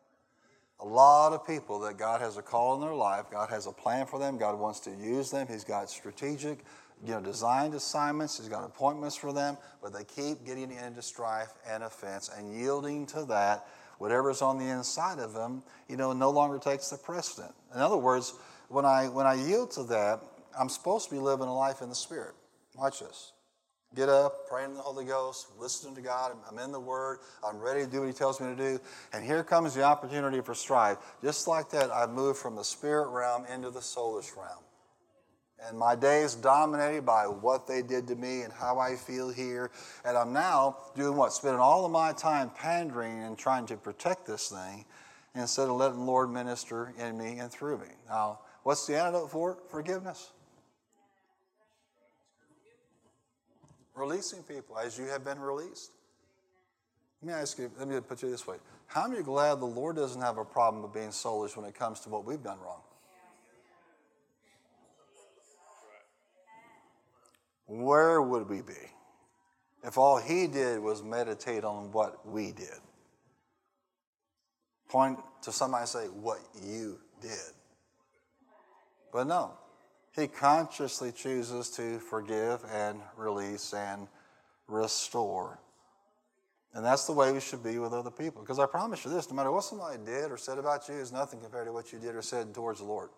A 0.82 0.86
lot 0.86 1.34
of 1.34 1.48
people 1.48 1.80
that 1.80 1.98
God 1.98 2.22
has 2.22 2.38
a 2.38 2.42
call 2.42 2.76
in 2.76 2.82
their 2.82 2.94
life. 2.94 3.26
God 3.32 3.50
has 3.50 3.66
a 3.66 3.72
plan 3.72 4.06
for 4.06 4.20
them. 4.20 4.38
God 4.38 4.60
wants 4.60 4.80
to 4.82 4.92
use 4.92 5.32
them. 5.32 5.48
He's 5.48 5.64
got 5.64 5.90
strategic, 5.90 6.60
you 7.06 7.14
know, 7.14 7.22
designed 7.22 7.74
assignments. 7.74 8.38
He's 8.38 8.50
got 8.50 8.66
appointments 8.66 9.16
for 9.16 9.32
them, 9.32 9.58
but 9.82 9.94
they 9.94 10.04
keep 10.04 10.46
getting 10.46 10.72
into 10.72 11.02
strife 11.02 11.54
and 11.68 11.84
offense 11.84 12.30
and 12.36 12.54
yielding 12.54 13.06
to 13.08 13.24
that. 13.26 13.68
Whatever's 14.00 14.42
on 14.42 14.60
the 14.60 14.66
inside 14.66 15.20
of 15.20 15.34
them, 15.34 15.64
you 15.88 15.96
know, 15.96 16.12
no 16.12 16.30
longer 16.30 16.60
takes 16.60 16.90
the 16.90 16.98
precedent. 16.98 17.54
In 17.74 17.80
other 17.80 17.98
words, 17.98 18.34
when 18.68 18.84
I 18.84 19.08
when 19.08 19.26
I 19.26 19.36
yield 19.36 19.72
to 19.72 19.84
that, 19.84 20.22
I'm 20.60 20.70
supposed 20.70 21.10
to 21.10 21.16
be 21.16 21.22
living 21.22 21.48
a 21.48 21.56
life 21.56 21.82
in 21.82 21.88
the 21.88 21.96
Spirit. 21.96 22.36
Watch 22.76 23.00
this. 23.00 23.32
Get 23.96 24.10
up, 24.10 24.50
praying 24.50 24.72
in 24.72 24.76
the 24.76 24.82
Holy 24.82 25.06
Ghost, 25.06 25.48
listening 25.58 25.96
to 25.96 26.02
God. 26.02 26.34
I'm 26.52 26.60
in 26.60 26.74
the 26.74 26.80
Word. 26.80 27.20
I'm 27.48 27.60
ready 27.60 27.86
to 27.86 27.90
do 27.90 28.02
what 28.02 28.08
He 28.08 28.14
tells 28.14 28.42
me 28.42 28.48
to 28.48 28.56
do. 28.56 28.80
And 29.14 29.24
here 29.24 29.42
comes 29.42 29.74
the 29.74 29.84
opportunity 29.84 30.42
for 30.42 30.54
strife. 30.54 30.98
Just 31.24 31.48
like 31.48 31.70
that, 31.70 31.92
I 31.92 32.06
move 32.06 32.38
from 32.38 32.58
the 32.58 32.64
spirit 32.64 33.08
realm 33.08 33.46
into 33.46 33.70
the 33.70 33.80
soulish 33.80 34.36
realm. 34.36 34.64
And 35.66 35.78
my 35.78 35.96
day 35.96 36.24
is 36.24 36.36
dominated 36.36 37.06
by 37.06 37.24
what 37.24 37.68
they 37.68 37.82
did 37.82 38.06
to 38.08 38.16
me 38.16 38.42
and 38.42 38.52
how 38.52 38.80
I 38.80 38.98
feel 38.98 39.30
here. 39.30 39.72
And 40.04 40.18
I'm 40.18 40.34
now 40.34 40.76
doing 40.96 41.16
what? 41.16 41.32
Spending 41.32 41.62
all 41.62 41.86
of 41.86 41.92
my 41.92 42.12
time 42.12 42.50
pandering 42.50 43.24
and 43.24 43.38
trying 43.38 43.66
to 43.68 43.78
protect 43.78 44.28
this 44.28 44.50
thing 44.50 44.84
instead 45.36 45.70
of 45.70 45.78
letting 45.78 46.00
the 46.00 46.04
Lord 46.04 46.30
minister 46.32 46.94
in 47.00 47.18
me 47.18 47.40
and 47.40 47.50
through 47.50 47.78
me. 47.78 47.88
Now, 48.10 48.40
what's 48.64 48.86
the 48.86 49.00
antidote 49.00 49.32
for 49.32 49.54
it? 49.54 49.58
Forgiveness. 49.70 50.32
Releasing 53.96 54.44
people 54.44 54.78
as 54.78 54.98
you 54.98 55.06
have 55.06 55.24
been 55.24 55.40
released. 55.40 55.92
Let 57.22 57.28
me 57.28 57.42
ask 57.42 57.58
you, 57.58 57.72
let 57.80 57.88
me 57.88 58.00
put 58.02 58.22
you 58.22 58.30
this 58.30 58.46
way. 58.46 58.58
How 58.88 59.08
many 59.08 59.22
are 59.22 59.24
glad 59.24 59.60
the 59.60 59.66
Lord 59.66 59.96
doesn't 59.96 60.22
have 60.22 60.38
a 60.38 60.46
problem 60.46 60.84
with 60.84 60.94
being 60.94 61.10
soulish 61.10 61.56
when 61.56 61.66
it 61.66 61.74
comes 61.74 62.02
to 62.02 62.10
what 62.10 62.26
we've 62.26 62.44
done 62.44 62.60
wrong? 62.60 62.82
Where 67.68 68.22
would 68.22 68.48
we 68.48 68.62
be 68.62 68.74
if 69.84 69.98
all 69.98 70.18
he 70.18 70.48
did 70.48 70.80
was 70.80 71.02
meditate 71.02 71.64
on 71.64 71.92
what 71.92 72.28
we 72.28 72.52
did? 72.52 72.80
Point 74.88 75.20
to 75.44 75.52
somebody 75.52 75.82
and 75.82 75.90
say, 75.90 76.06
What 76.06 76.40
you 76.64 77.00
did. 77.22 77.54
But 79.12 79.26
no, 79.28 79.54
he 80.16 80.28
consciously 80.28 81.12
chooses 81.12 81.70
to 81.72 82.00
forgive 82.00 82.64
and 82.72 83.02
release 83.18 83.74
and 83.74 84.08
restore. 84.68 85.60
And 86.74 86.84
that's 86.84 87.06
the 87.06 87.14
way 87.14 87.32
we 87.32 87.40
should 87.40 87.64
be 87.64 87.80
with 87.80 87.94
other 87.94 88.12
people. 88.12 88.42
Because 88.42 88.60
I 88.60 88.66
promise 88.66 89.04
you 89.06 89.12
this 89.12 89.30
no 89.30 89.36
matter 89.36 89.52
what 89.52 89.64
somebody 89.64 89.98
did 90.06 90.32
or 90.32 90.38
said 90.38 90.58
about 90.58 90.88
you 90.88 90.96
is 90.96 91.12
nothing 91.12 91.40
compared 91.40 91.68
to 91.68 91.74
what 91.74 91.92
you 91.92 92.00
did 92.00 92.16
or 92.16 92.22
said 92.22 92.54
towards 92.54 92.80
the 92.80 92.86
Lord. 92.86 93.10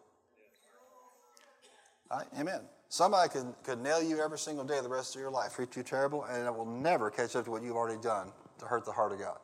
Right? 2.10 2.28
Amen. 2.40 2.62
Somebody 2.90 3.30
could, 3.30 3.54
could 3.64 3.82
nail 3.82 4.02
you 4.02 4.22
every 4.22 4.38
single 4.38 4.64
day 4.64 4.80
the 4.82 4.88
rest 4.88 5.16
of 5.16 5.22
your 5.22 5.32
life, 5.32 5.56
treat 5.56 5.76
you 5.76 5.84
terrible, 5.84 6.24
and 6.24 6.46
it 6.46 6.56
will 6.56 6.66
never 6.66 7.12
catch 7.12 7.36
up 7.36 7.46
to 7.46 7.52
what 7.52 7.62
you've 7.62 7.76
already 7.76 8.02
done 8.02 8.32
to 8.60 8.66
hurt 8.66 8.86
the 8.86 8.92
heart 8.92 9.12
of 9.12 9.20
God. 9.20 9.38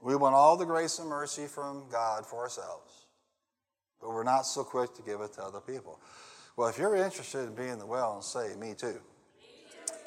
We 0.00 0.14
want 0.14 0.36
all 0.36 0.56
the 0.56 0.64
grace 0.64 1.00
and 1.00 1.08
mercy 1.08 1.46
from 1.46 1.84
God 1.90 2.24
for 2.24 2.38
ourselves. 2.38 3.07
But 4.00 4.10
we're 4.10 4.24
not 4.24 4.42
so 4.42 4.64
quick 4.64 4.94
to 4.94 5.02
give 5.02 5.20
it 5.20 5.32
to 5.34 5.42
other 5.42 5.60
people. 5.60 5.98
Well, 6.56 6.68
if 6.68 6.78
you're 6.78 6.96
interested 6.96 7.40
in 7.40 7.54
being 7.54 7.78
the 7.78 7.86
well 7.86 8.14
and 8.14 8.24
say, 8.24 8.54
Me 8.58 8.74
too. 8.74 9.00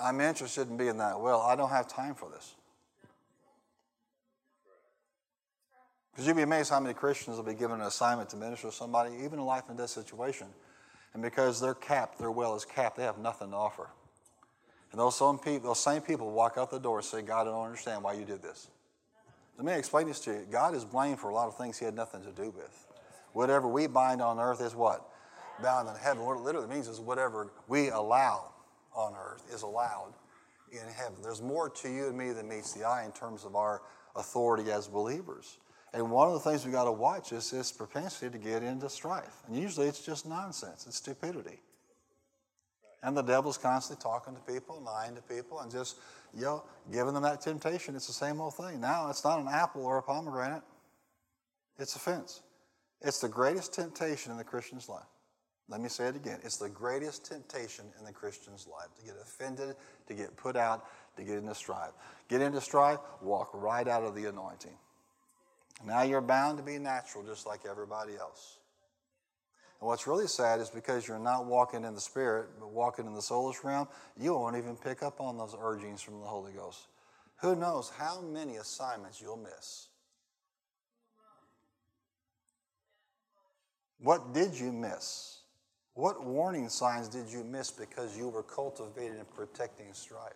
I'm 0.01 0.19
interested 0.19 0.69
in 0.69 0.77
being 0.77 0.97
that 0.97 1.19
well. 1.19 1.41
I 1.41 1.55
don't 1.55 1.69
have 1.69 1.87
time 1.87 2.15
for 2.15 2.29
this. 2.29 2.55
Because 6.11 6.27
you'd 6.27 6.35
be 6.35 6.41
amazed 6.41 6.69
how 6.69 6.79
many 6.79 6.93
Christians 6.93 7.37
will 7.37 7.43
be 7.43 7.53
given 7.53 7.79
an 7.79 7.87
assignment 7.87 8.29
to 8.31 8.37
minister 8.37 8.67
to 8.67 8.73
somebody, 8.73 9.15
even 9.23 9.39
a 9.39 9.45
life 9.45 9.63
and 9.69 9.77
death 9.77 9.91
situation. 9.91 10.47
And 11.13 11.21
because 11.21 11.61
they're 11.61 11.73
capped, 11.73 12.19
their 12.19 12.31
well 12.31 12.55
is 12.55 12.65
capped, 12.65 12.97
they 12.97 13.03
have 13.03 13.17
nothing 13.17 13.51
to 13.51 13.55
offer. 13.55 13.89
And 14.91 14.99
those, 14.99 15.15
some 15.15 15.39
people, 15.39 15.69
those 15.69 15.79
same 15.79 16.01
people 16.01 16.31
walk 16.31 16.55
out 16.57 16.69
the 16.69 16.79
door 16.79 16.97
and 16.97 17.05
say, 17.05 17.21
God, 17.21 17.47
I 17.47 17.51
don't 17.51 17.65
understand 17.65 18.03
why 18.03 18.13
you 18.13 18.25
did 18.25 18.41
this. 18.41 18.67
Let 19.57 19.65
me 19.65 19.73
explain 19.73 20.07
this 20.07 20.19
to 20.21 20.31
you. 20.31 20.47
God 20.51 20.75
is 20.75 20.83
blamed 20.83 21.19
for 21.19 21.29
a 21.29 21.33
lot 21.33 21.47
of 21.47 21.57
things 21.57 21.77
he 21.77 21.85
had 21.85 21.95
nothing 21.95 22.23
to 22.23 22.31
do 22.31 22.49
with. 22.49 22.87
Whatever 23.33 23.67
we 23.67 23.87
bind 23.87 24.21
on 24.21 24.39
earth 24.39 24.61
is 24.61 24.75
what? 24.75 25.07
Bound 25.61 25.87
in 25.87 25.95
heaven. 25.95 26.23
What 26.23 26.37
it 26.37 26.43
literally 26.43 26.67
means 26.67 26.87
is 26.87 26.99
whatever 26.99 27.51
we 27.67 27.89
allow 27.89 28.51
on 28.95 29.13
earth 29.15 29.43
is 29.53 29.61
allowed 29.61 30.13
in 30.71 30.87
heaven. 30.95 31.15
There's 31.21 31.41
more 31.41 31.69
to 31.69 31.89
you 31.89 32.07
and 32.07 32.17
me 32.17 32.31
than 32.31 32.47
meets 32.47 32.73
the 32.73 32.83
eye 32.83 33.05
in 33.05 33.11
terms 33.11 33.45
of 33.45 33.55
our 33.55 33.81
authority 34.15 34.71
as 34.71 34.87
believers. 34.87 35.57
And 35.93 36.09
one 36.09 36.27
of 36.27 36.33
the 36.33 36.39
things 36.39 36.65
we 36.65 36.71
got 36.71 36.85
to 36.85 36.91
watch 36.91 37.33
is 37.33 37.51
this 37.51 37.71
propensity 37.71 38.31
to 38.31 38.37
get 38.37 38.63
into 38.63 38.89
strife. 38.89 39.43
And 39.47 39.57
usually 39.57 39.87
it's 39.87 40.03
just 40.03 40.25
nonsense, 40.25 40.85
it's 40.87 40.97
stupidity. 40.97 41.59
And 43.03 43.17
the 43.17 43.23
devil's 43.23 43.57
constantly 43.57 44.01
talking 44.01 44.35
to 44.35 44.41
people, 44.41 44.79
lying 44.81 45.15
to 45.15 45.21
people, 45.23 45.59
and 45.59 45.71
just, 45.71 45.97
you 46.33 46.43
know, 46.43 46.63
giving 46.91 47.13
them 47.13 47.23
that 47.23 47.41
temptation. 47.41 47.95
It's 47.95 48.07
the 48.07 48.13
same 48.13 48.39
old 48.39 48.55
thing. 48.55 48.79
Now 48.79 49.09
it's 49.09 49.23
not 49.23 49.39
an 49.39 49.47
apple 49.47 49.85
or 49.85 49.97
a 49.97 50.03
pomegranate, 50.03 50.61
it's 51.77 51.95
offense. 51.95 52.41
It's 53.01 53.19
the 53.19 53.29
greatest 53.29 53.73
temptation 53.73 54.31
in 54.31 54.37
the 54.37 54.43
Christian's 54.43 54.87
life. 54.87 55.05
Let 55.69 55.81
me 55.81 55.89
say 55.89 56.07
it 56.07 56.15
again. 56.15 56.39
It's 56.43 56.57
the 56.57 56.69
greatest 56.69 57.25
temptation 57.25 57.85
in 57.97 58.05
the 58.05 58.11
Christian's 58.11 58.67
life 58.67 58.89
to 58.99 59.05
get 59.05 59.15
offended, 59.21 59.75
to 60.07 60.13
get 60.13 60.35
put 60.35 60.55
out, 60.55 60.85
to 61.15 61.23
get 61.23 61.37
into 61.37 61.55
strife. 61.55 61.93
Get 62.27 62.41
into 62.41 62.59
strife, 62.61 62.99
walk 63.21 63.51
right 63.53 63.87
out 63.87 64.03
of 64.03 64.13
the 64.13 64.25
anointing. 64.25 64.75
Now 65.85 66.03
you're 66.03 66.21
bound 66.21 66.57
to 66.57 66.63
be 66.63 66.77
natural 66.77 67.23
just 67.23 67.47
like 67.47 67.61
everybody 67.69 68.15
else. 68.15 68.57
And 69.79 69.87
what's 69.87 70.05
really 70.05 70.27
sad 70.27 70.59
is 70.59 70.69
because 70.69 71.07
you're 71.07 71.17
not 71.17 71.45
walking 71.45 71.85
in 71.85 71.95
the 71.95 72.01
Spirit, 72.01 72.49
but 72.59 72.69
walking 72.69 73.07
in 73.07 73.13
the 73.13 73.21
soulish 73.21 73.63
realm, 73.63 73.87
you 74.15 74.33
won't 74.33 74.57
even 74.57 74.75
pick 74.75 75.01
up 75.01 75.19
on 75.19 75.37
those 75.37 75.55
urgings 75.59 76.01
from 76.01 76.19
the 76.19 76.27
Holy 76.27 76.51
Ghost. 76.51 76.87
Who 77.37 77.55
knows 77.55 77.91
how 77.97 78.21
many 78.21 78.57
assignments 78.57 79.19
you'll 79.19 79.37
miss 79.37 79.87
What 84.01 84.33
did 84.33 84.59
you 84.59 84.71
miss? 84.71 85.41
What 85.93 86.25
warning 86.25 86.69
signs 86.69 87.07
did 87.07 87.27
you 87.27 87.43
miss 87.43 87.69
because 87.69 88.17
you 88.17 88.29
were 88.29 88.43
cultivating 88.43 89.17
and 89.17 89.29
protecting 89.29 89.93
strife? 89.93 90.33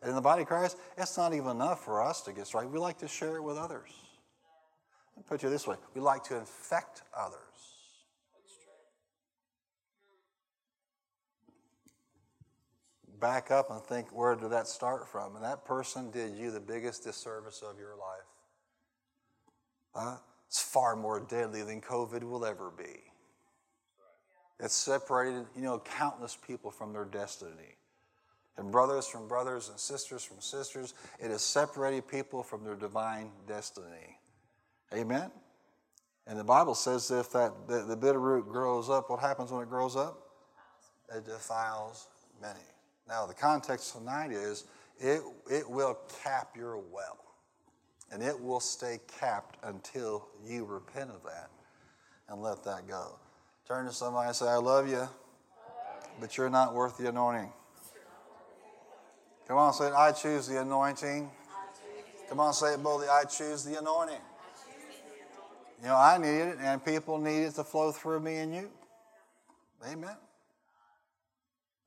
And 0.00 0.10
in 0.10 0.14
the 0.14 0.22
body 0.22 0.42
of 0.42 0.48
Christ, 0.48 0.76
it's 0.96 1.16
not 1.16 1.34
even 1.34 1.50
enough 1.50 1.84
for 1.84 2.02
us 2.02 2.22
to 2.22 2.32
get 2.32 2.46
strife. 2.46 2.66
We 2.66 2.78
like 2.78 2.98
to 2.98 3.08
share 3.08 3.36
it 3.36 3.42
with 3.42 3.56
others. 3.56 3.90
Let 5.16 5.24
me 5.24 5.24
put 5.28 5.42
you 5.42 5.50
this 5.50 5.66
way 5.66 5.76
we 5.94 6.00
like 6.00 6.24
to 6.24 6.36
infect 6.36 7.02
others. 7.16 7.38
Back 13.20 13.52
up 13.52 13.70
and 13.70 13.80
think 13.82 14.08
where 14.10 14.34
did 14.34 14.50
that 14.50 14.66
start 14.66 15.08
from? 15.08 15.36
And 15.36 15.44
that 15.44 15.64
person 15.64 16.10
did 16.10 16.36
you 16.36 16.50
the 16.50 16.60
biggest 16.60 17.04
disservice 17.04 17.62
of 17.62 17.78
your 17.78 17.94
life. 17.96 18.26
Huh? 19.94 20.16
It's 20.52 20.60
far 20.60 20.96
more 20.96 21.18
deadly 21.18 21.62
than 21.62 21.80
COVID 21.80 22.22
will 22.24 22.44
ever 22.44 22.70
be. 22.76 23.00
It's 24.60 24.74
separated, 24.74 25.46
you 25.56 25.62
know, 25.62 25.78
countless 25.78 26.36
people 26.46 26.70
from 26.70 26.92
their 26.92 27.06
destiny. 27.06 27.78
And 28.58 28.70
brothers 28.70 29.06
from 29.06 29.28
brothers 29.28 29.70
and 29.70 29.80
sisters 29.80 30.22
from 30.22 30.42
sisters. 30.42 30.92
It 31.18 31.30
has 31.30 31.40
separated 31.40 32.06
people 32.06 32.42
from 32.42 32.64
their 32.64 32.74
divine 32.74 33.30
destiny. 33.48 34.18
Amen? 34.92 35.30
And 36.26 36.38
the 36.38 36.44
Bible 36.44 36.74
says 36.74 37.10
if 37.10 37.32
that 37.32 37.66
the, 37.66 37.84
the 37.84 37.96
bitter 37.96 38.20
root 38.20 38.46
grows 38.46 38.90
up, 38.90 39.08
what 39.08 39.20
happens 39.20 39.50
when 39.50 39.62
it 39.62 39.70
grows 39.70 39.96
up? 39.96 40.18
It 41.16 41.24
defiles 41.24 42.08
many. 42.42 42.60
Now, 43.08 43.24
the 43.24 43.32
context 43.32 43.94
tonight 43.96 44.32
is 44.32 44.64
it, 45.00 45.22
it 45.50 45.66
will 45.66 45.96
cap 46.22 46.54
your 46.54 46.76
well 46.76 47.31
and 48.12 48.22
it 48.22 48.38
will 48.38 48.60
stay 48.60 49.00
capped 49.18 49.56
until 49.64 50.28
you 50.46 50.64
repent 50.64 51.10
of 51.10 51.22
that 51.24 51.50
and 52.28 52.42
let 52.42 52.62
that 52.64 52.86
go. 52.86 53.18
Turn 53.66 53.86
to 53.86 53.92
somebody 53.92 54.28
and 54.28 54.36
say, 54.36 54.46
I 54.46 54.56
love 54.56 54.88
you, 54.88 55.08
but 56.20 56.36
you're 56.36 56.50
not 56.50 56.74
worth 56.74 56.98
the 56.98 57.08
anointing. 57.08 57.50
Come 59.48 59.56
on, 59.56 59.72
say 59.72 59.86
it. 59.86 59.94
I 59.94 60.12
choose 60.12 60.46
the 60.46 60.60
anointing. 60.60 61.30
Come 62.28 62.40
on, 62.40 62.52
say 62.52 62.74
it 62.74 62.82
boldly. 62.82 63.08
I 63.08 63.24
choose 63.24 63.64
the 63.64 63.78
anointing. 63.78 64.20
You 65.80 65.88
know, 65.88 65.96
I 65.96 66.16
need 66.18 66.28
it, 66.28 66.58
and 66.60 66.84
people 66.84 67.18
need 67.18 67.42
it 67.42 67.54
to 67.56 67.64
flow 67.64 67.90
through 67.92 68.20
me 68.20 68.36
and 68.36 68.54
you. 68.54 68.70
Amen. 69.90 70.16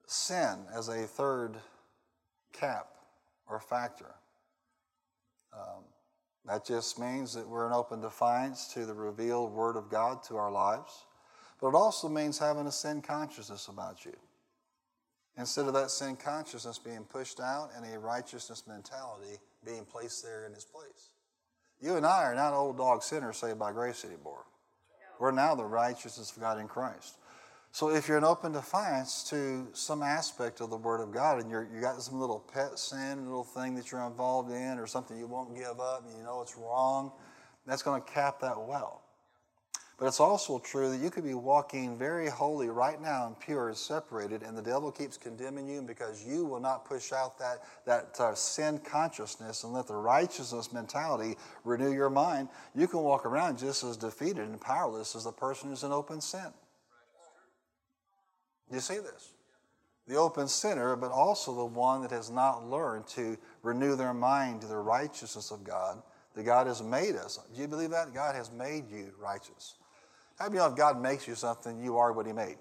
Sin 0.05 0.57
as 0.75 0.89
a 0.89 1.03
third 1.03 1.55
cap 2.51 2.87
or 3.47 3.59
factor. 3.59 4.15
Um, 5.53 5.83
that 6.47 6.65
just 6.65 6.99
means 6.99 7.33
that 7.33 7.47
we're 7.47 7.65
in 7.67 7.73
open 7.73 8.01
defiance 8.01 8.67
to 8.73 8.85
the 8.85 8.93
revealed 8.93 9.51
Word 9.51 9.75
of 9.75 9.89
God 9.89 10.23
to 10.23 10.37
our 10.37 10.51
lives. 10.51 11.05
But 11.59 11.69
it 11.69 11.75
also 11.75 12.07
means 12.07 12.37
having 12.37 12.67
a 12.67 12.71
sin 12.71 13.01
consciousness 13.01 13.67
about 13.67 14.05
you. 14.05 14.15
Instead 15.37 15.65
of 15.65 15.73
that 15.73 15.91
sin 15.91 16.15
consciousness 16.15 16.77
being 16.77 17.03
pushed 17.03 17.39
out 17.39 17.69
and 17.75 17.85
a 17.85 17.99
righteousness 17.99 18.63
mentality 18.67 19.37
being 19.65 19.85
placed 19.85 20.23
there 20.23 20.45
in 20.45 20.53
its 20.53 20.65
place. 20.65 21.09
You 21.81 21.97
and 21.97 22.05
I 22.05 22.23
are 22.23 22.35
not 22.35 22.53
old 22.53 22.77
dog 22.77 23.03
sinners 23.03 23.37
saved 23.37 23.59
by 23.59 23.71
grace 23.71 24.05
anymore. 24.05 24.45
We're 25.19 25.31
now 25.31 25.55
the 25.55 25.65
righteousness 25.65 26.31
of 26.35 26.41
God 26.41 26.59
in 26.59 26.67
Christ. 26.67 27.17
So 27.75 27.89
if 27.89 28.07
you're 28.07 28.17
an 28.17 28.23
open 28.23 28.53
defiance 28.53 29.21
to 29.31 29.67
some 29.73 30.01
aspect 30.01 30.61
of 30.61 30.69
the 30.69 30.77
Word 30.77 31.01
of 31.01 31.11
God 31.11 31.41
and 31.41 31.51
you're, 31.51 31.67
you 31.75 31.81
got 31.81 32.01
some 32.01 32.21
little 32.21 32.39
pet 32.39 32.79
sin, 32.79 33.25
little 33.25 33.43
thing 33.43 33.75
that 33.75 33.91
you're 33.91 34.07
involved 34.07 34.49
in, 34.49 34.79
or 34.79 34.87
something 34.87 35.17
you 35.17 35.27
won't 35.27 35.53
give 35.53 35.77
up 35.81 36.05
and 36.07 36.17
you 36.17 36.23
know 36.23 36.41
it's 36.41 36.55
wrong, 36.55 37.11
that's 37.67 37.83
going 37.83 38.01
to 38.01 38.09
cap 38.09 38.39
that 38.39 38.57
well. 38.57 39.01
But 39.99 40.05
it's 40.05 40.21
also 40.21 40.57
true 40.57 40.89
that 40.89 41.03
you 41.03 41.09
could 41.09 41.25
be 41.25 41.33
walking 41.33 41.97
very 41.97 42.29
holy 42.29 42.69
right 42.69 43.01
now 43.01 43.27
and 43.27 43.37
pure 43.37 43.67
and 43.67 43.75
separated, 43.75 44.41
and 44.41 44.57
the 44.57 44.61
devil 44.61 44.89
keeps 44.89 45.17
condemning 45.17 45.67
you 45.67 45.81
because 45.81 46.23
you 46.25 46.45
will 46.45 46.61
not 46.61 46.85
push 46.85 47.11
out 47.11 47.37
that, 47.39 47.61
that 47.85 48.15
uh, 48.21 48.33
sin 48.35 48.79
consciousness 48.85 49.65
and 49.65 49.73
let 49.73 49.85
the 49.85 49.95
righteousness 49.95 50.71
mentality 50.71 51.35
renew 51.65 51.91
your 51.91 52.09
mind. 52.09 52.47
You 52.73 52.87
can 52.87 53.01
walk 53.01 53.25
around 53.25 53.57
just 53.57 53.83
as 53.83 53.97
defeated 53.97 54.47
and 54.47 54.61
powerless 54.61 55.13
as 55.13 55.25
the 55.25 55.33
person 55.33 55.71
who's 55.71 55.83
in 55.83 55.91
open 55.91 56.21
sin. 56.21 56.53
You 58.71 58.79
see 58.79 58.97
this? 58.97 59.33
The 60.07 60.15
open 60.15 60.47
sinner, 60.47 60.95
but 60.95 61.11
also 61.11 61.55
the 61.55 61.65
one 61.65 62.01
that 62.03 62.11
has 62.11 62.29
not 62.29 62.69
learned 62.69 63.07
to 63.09 63.37
renew 63.63 63.95
their 63.95 64.13
mind 64.13 64.61
to 64.61 64.67
the 64.67 64.77
righteousness 64.77 65.51
of 65.51 65.63
God, 65.63 66.01
that 66.35 66.43
God 66.43 66.67
has 66.67 66.83
made 66.83 67.15
us. 67.15 67.39
Do 67.55 67.61
you 67.61 67.67
believe 67.67 67.89
that? 67.91 68.13
God 68.13 68.35
has 68.35 68.51
made 68.51 68.89
you 68.89 69.11
righteous. 69.19 69.75
How 70.37 70.47
do 70.47 70.53
you 70.53 70.59
know 70.59 70.67
if 70.67 70.75
God 70.75 71.01
makes 71.01 71.27
you 71.27 71.35
something, 71.35 71.81
you 71.81 71.97
are 71.97 72.11
what 72.11 72.27
He 72.27 72.33
made? 72.33 72.57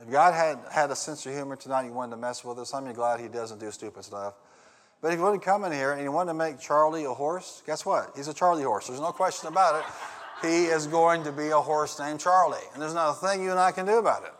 If 0.00 0.10
God 0.10 0.34
had 0.34 0.58
had 0.70 0.90
a 0.90 0.96
sense 0.96 1.24
of 1.26 1.32
humor 1.32 1.56
tonight, 1.56 1.84
He 1.84 1.90
wanted 1.90 2.10
to 2.12 2.16
mess 2.16 2.44
with 2.44 2.58
us. 2.58 2.74
I'm 2.74 2.92
glad 2.92 3.20
He 3.20 3.28
doesn't 3.28 3.60
do 3.60 3.70
stupid 3.70 4.04
stuff. 4.04 4.34
But 5.00 5.08
if 5.08 5.18
He 5.18 5.22
wanted 5.22 5.40
to 5.40 5.44
come 5.44 5.64
in 5.64 5.72
here 5.72 5.92
and 5.92 6.00
He 6.00 6.08
wanted 6.08 6.32
to 6.32 6.38
make 6.38 6.58
Charlie 6.58 7.04
a 7.04 7.14
horse, 7.14 7.62
guess 7.66 7.86
what? 7.86 8.12
He's 8.16 8.28
a 8.28 8.34
Charlie 8.34 8.64
horse. 8.64 8.88
There's 8.88 9.00
no 9.00 9.12
question 9.12 9.48
about 9.48 9.80
it. 9.80 10.46
He 10.46 10.66
is 10.66 10.86
going 10.86 11.24
to 11.24 11.32
be 11.32 11.48
a 11.48 11.60
horse 11.60 11.98
named 11.98 12.20
Charlie. 12.20 12.58
And 12.74 12.82
there's 12.82 12.94
not 12.94 13.10
a 13.10 13.14
thing 13.14 13.42
you 13.42 13.50
and 13.50 13.58
I 13.60 13.72
can 13.72 13.86
do 13.86 13.98
about 13.98 14.24
it. 14.24 14.32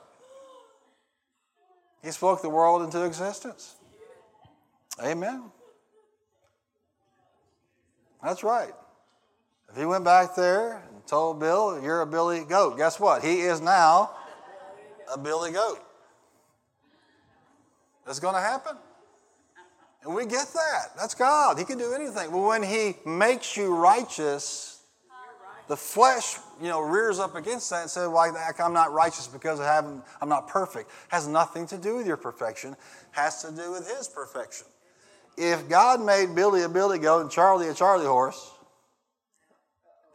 He 2.07 2.13
spoke 2.13 2.41
the 2.41 2.49
world 2.49 2.83
into 2.83 3.05
existence. 3.05 3.75
Amen. 5.03 5.43
That's 8.23 8.45
right. 8.45 8.73
If 9.69 9.77
he 9.77 9.85
went 9.87 10.05
back 10.05 10.37
there 10.37 10.85
and 10.89 11.05
told 11.09 11.41
Bill, 11.41 11.83
You're 11.83 12.03
a 12.03 12.07
Billy 12.07 12.45
goat. 12.45 12.77
Guess 12.77 13.01
what? 13.01 13.25
He 13.25 13.41
is 13.41 13.61
now 13.61 14.13
a 15.13 15.19
Billy 15.19 15.51
goat. 15.51 15.81
That's 18.07 18.21
going 18.21 18.35
to 18.35 18.41
happen. 18.41 18.77
And 20.05 20.15
we 20.15 20.27
get 20.27 20.47
that. 20.55 20.97
That's 20.97 21.17
God. 21.17 21.59
He 21.59 21.65
can 21.65 21.77
do 21.77 21.93
anything. 21.93 22.31
But 22.31 22.39
when 22.39 22.63
He 22.63 22.95
makes 23.05 23.57
you 23.57 23.75
righteous, 23.75 24.76
the 25.69 25.77
flesh, 25.77 26.37
you 26.61 26.69
know, 26.69 26.81
rears 26.81 27.19
up 27.19 27.35
against 27.35 27.71
that 27.71 27.83
and 27.83 27.91
says, 27.91 28.09
"Well, 28.09 28.35
I'm 28.59 28.73
not 28.73 28.93
righteous 28.93 29.27
because 29.27 29.61
I 29.61 29.67
haven't. 29.67 30.05
I'm 30.21 30.29
not 30.29 30.49
perfect." 30.49 30.91
Has 31.09 31.27
nothing 31.27 31.67
to 31.69 31.79
do 31.79 31.97
with 31.97 32.07
your 32.07 32.17
perfection. 32.17 32.77
Has 33.13 33.43
to 33.43 33.51
do 33.51 33.73
with 33.73 33.89
His 33.89 34.09
perfection. 34.09 34.67
If 35.37 35.69
God 35.69 36.01
made 36.01 36.35
Billy 36.35 36.63
a 36.63 36.69
Billy 36.69 36.99
goat 36.99 37.21
and 37.21 37.31
Charlie 37.31 37.69
a 37.69 37.75
Charlie 37.75 38.07
horse, 38.07 38.53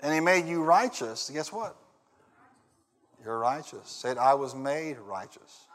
and 0.01 0.13
he 0.13 0.19
made 0.19 0.47
you 0.47 0.63
righteous, 0.63 1.29
guess 1.31 1.51
what? 1.51 1.75
You're 3.23 3.37
righteous. 3.37 3.87
Said, 3.87 4.17
I 4.17 4.33
was 4.33 4.55
made 4.55 4.97
righteous. 4.97 5.65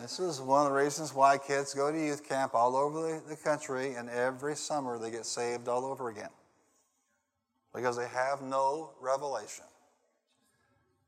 This 0.00 0.18
is 0.18 0.40
one 0.40 0.66
of 0.66 0.72
the 0.72 0.78
reasons 0.78 1.14
why 1.14 1.38
kids 1.38 1.74
go 1.74 1.92
to 1.92 1.98
youth 1.98 2.28
camp 2.28 2.54
all 2.54 2.74
over 2.74 3.02
the, 3.02 3.22
the 3.28 3.36
country, 3.36 3.94
and 3.94 4.08
every 4.10 4.56
summer 4.56 4.98
they 4.98 5.10
get 5.10 5.26
saved 5.26 5.68
all 5.68 5.84
over 5.84 6.08
again. 6.08 6.30
Because 7.74 7.96
they 7.96 8.08
have 8.08 8.42
no 8.42 8.90
revelation 9.00 9.64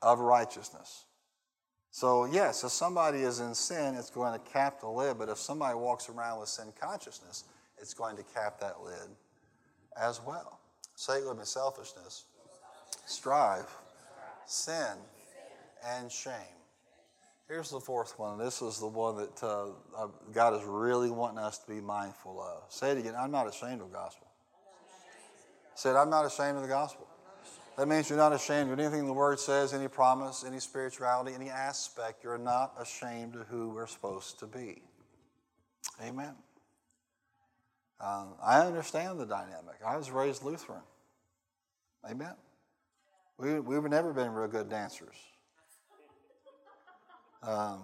of 0.00 0.20
righteousness. 0.20 1.04
So, 1.90 2.24
yes, 2.24 2.64
if 2.64 2.72
somebody 2.72 3.18
is 3.18 3.40
in 3.40 3.54
sin, 3.54 3.94
it's 3.94 4.10
going 4.10 4.32
to 4.32 4.50
cap 4.50 4.80
the 4.80 4.88
lid, 4.88 5.18
but 5.18 5.28
if 5.28 5.38
somebody 5.38 5.76
walks 5.76 6.08
around 6.08 6.40
with 6.40 6.48
sin 6.48 6.72
consciousness, 6.80 7.44
it's 7.78 7.94
going 7.94 8.16
to 8.16 8.24
cap 8.34 8.58
that 8.60 8.82
lid 8.82 9.08
as 10.00 10.20
well. 10.26 10.58
Say 10.96 11.18
it 11.18 11.28
with 11.28 11.38
me 11.38 11.44
selfishness, 11.44 12.24
strive, 13.06 13.68
sin, 14.46 14.96
and 15.86 16.10
shame. 16.10 16.32
Here's 17.48 17.70
the 17.70 17.80
fourth 17.80 18.18
one. 18.18 18.38
This 18.38 18.62
is 18.62 18.80
the 18.80 18.86
one 18.86 19.16
that 19.16 19.42
uh, 19.42 20.08
God 20.32 20.54
is 20.60 20.66
really 20.66 21.10
wanting 21.10 21.38
us 21.38 21.58
to 21.58 21.68
be 21.68 21.80
mindful 21.80 22.40
of. 22.40 22.72
Say 22.72 22.90
it 22.92 22.98
again. 22.98 23.14
I'm 23.16 23.30
not 23.30 23.46
ashamed 23.46 23.82
of 23.82 23.92
gospel. 23.92 24.23
Say 25.74 25.90
it. 25.90 25.94
I'm 25.94 26.10
not 26.10 26.24
ashamed 26.24 26.56
of 26.56 26.62
the 26.62 26.68
gospel. 26.68 27.06
That 27.76 27.88
means 27.88 28.08
you're 28.08 28.18
not 28.18 28.32
ashamed 28.32 28.70
of 28.70 28.78
anything 28.78 29.06
the 29.06 29.12
word 29.12 29.40
says, 29.40 29.74
any 29.74 29.88
promise, 29.88 30.44
any 30.46 30.60
spirituality, 30.60 31.34
any 31.34 31.50
aspect. 31.50 32.22
You're 32.22 32.38
not 32.38 32.72
ashamed 32.80 33.34
of 33.34 33.48
who 33.48 33.70
we're 33.70 33.88
supposed 33.88 34.38
to 34.38 34.46
be. 34.46 34.82
Amen. 36.00 36.34
Um, 38.00 38.34
I 38.42 38.60
understand 38.60 39.18
the 39.18 39.26
dynamic. 39.26 39.76
I 39.84 39.96
was 39.96 40.10
raised 40.10 40.44
Lutheran. 40.44 40.82
Amen. 42.08 42.34
We, 43.38 43.58
we've 43.58 43.82
never 43.84 44.12
been 44.12 44.30
real 44.32 44.48
good 44.48 44.68
dancers. 44.68 45.16
Um, 47.42 47.82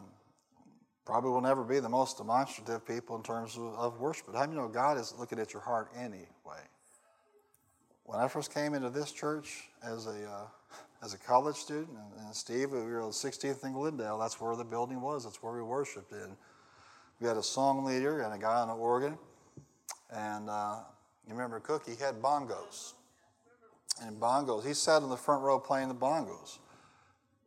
probably 1.05 1.31
will 1.31 1.41
never 1.41 1.65
be 1.65 1.81
the 1.81 1.89
most 1.89 2.19
demonstrative 2.19 2.87
people 2.87 3.17
in 3.17 3.23
terms 3.23 3.57
of, 3.57 3.75
of 3.75 4.01
worship. 4.01 4.27
But 4.27 4.37
how 4.37 4.47
do 4.47 4.53
you 4.53 4.59
know 4.59 4.69
God 4.69 4.99
is 4.99 5.15
looking 5.19 5.41
at 5.41 5.53
your 5.53 5.63
heart 5.63 5.91
anyway? 5.97 6.27
When 8.11 8.19
I 8.19 8.27
first 8.27 8.53
came 8.53 8.75
into 8.75 8.91
this 8.91 9.13
church 9.13 9.69
as 9.85 10.09
a, 10.09 10.29
uh, 10.29 10.47
as 11.01 11.15
a 11.15 11.17
college 11.17 11.55
student, 11.55 11.91
and, 11.91 12.27
and 12.27 12.35
Steve, 12.35 12.73
we 12.73 12.81
were 12.81 13.03
on 13.03 13.11
16th 13.11 13.63
and 13.63 13.73
Glendale, 13.73 14.19
that's 14.19 14.41
where 14.41 14.57
the 14.57 14.65
building 14.65 15.01
was, 15.01 15.23
that's 15.23 15.41
where 15.45 15.53
we 15.53 15.63
worshiped 15.63 16.11
in. 16.11 16.37
We 17.21 17.29
had 17.29 17.37
a 17.37 17.43
song 17.45 17.85
leader 17.85 18.23
and 18.23 18.35
a 18.35 18.37
guy 18.37 18.63
on 18.63 18.67
the 18.67 18.75
organ. 18.75 19.17
And 20.13 20.51
uh, 20.51 20.79
you 21.25 21.35
remember 21.35 21.61
Cook, 21.61 21.87
he 21.87 21.95
had 22.03 22.21
bongos. 22.21 22.95
And 24.03 24.21
bongos, 24.21 24.67
he 24.67 24.75
sat 24.75 25.03
in 25.03 25.09
the 25.09 25.17
front 25.17 25.45
row 25.45 25.61
playing 25.61 25.87
the 25.87 25.95
bongos. 25.95 26.59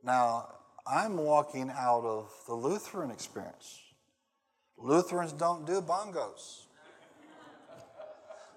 Now, 0.01 0.47
I'm 0.87 1.17
walking 1.17 1.71
out 1.77 2.05
of 2.05 2.31
the 2.47 2.53
Lutheran 2.53 3.11
experience. 3.11 3.81
Lutherans 4.77 5.33
don't 5.33 5.67
do 5.67 5.81
bongos. 5.81 6.67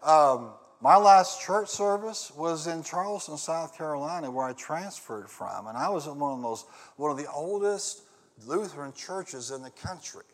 Um, 0.05 0.51
my 0.81 0.97
last 0.97 1.41
church 1.41 1.69
service 1.69 2.31
was 2.37 2.67
in 2.67 2.83
Charleston, 2.83 3.37
South 3.37 3.77
Carolina, 3.77 4.31
where 4.31 4.47
I 4.47 4.53
transferred 4.53 5.31
from, 5.31 5.67
and 5.67 5.77
I 5.77 5.89
was 5.89 6.07
in 6.07 6.19
one 6.19 6.33
of 6.33 6.39
the 6.39 6.43
most, 6.43 6.67
one 6.97 7.11
of 7.11 7.17
the 7.17 7.31
oldest 7.31 8.03
Lutheran 8.45 8.93
churches 8.93 9.51
in 9.51 9.63
the 9.63 9.71
country. 9.71 10.25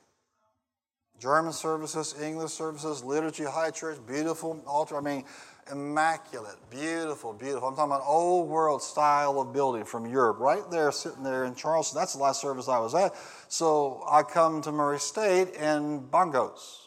German 1.21 1.53
services, 1.53 2.17
English 2.21 2.51
services, 2.51 3.05
liturgy, 3.05 3.45
high 3.45 3.71
church, 3.71 3.97
beautiful 4.09 4.61
altar. 4.67 4.97
I 4.97 5.01
mean, 5.01 5.25
immaculate, 5.71 6.57
beautiful, 6.69 7.33
beautiful. 7.33 7.69
I'm 7.69 7.77
talking 7.77 7.93
about 7.93 8.03
old 8.05 8.49
world 8.49 8.83
style 8.83 9.41
of 9.41 9.53
building 9.53 9.85
from 9.85 10.05
Europe, 10.05 10.41
right 10.41 10.69
there, 10.69 10.91
sitting 10.91 11.23
there 11.23 11.45
in 11.45 11.55
Charleston. 11.55 11.97
That's 11.97 12.15
the 12.15 12.23
last 12.23 12.41
service 12.41 12.69
I 12.69 12.81
was 12.81 12.97
at. 12.97 13.15
So 13.47 14.03
I 14.11 14.25
come 14.25 14.63
to 14.63 14.73
Murray 14.73 14.99
State 14.99 15.55
and 15.57 16.11
bongos. 16.11 16.82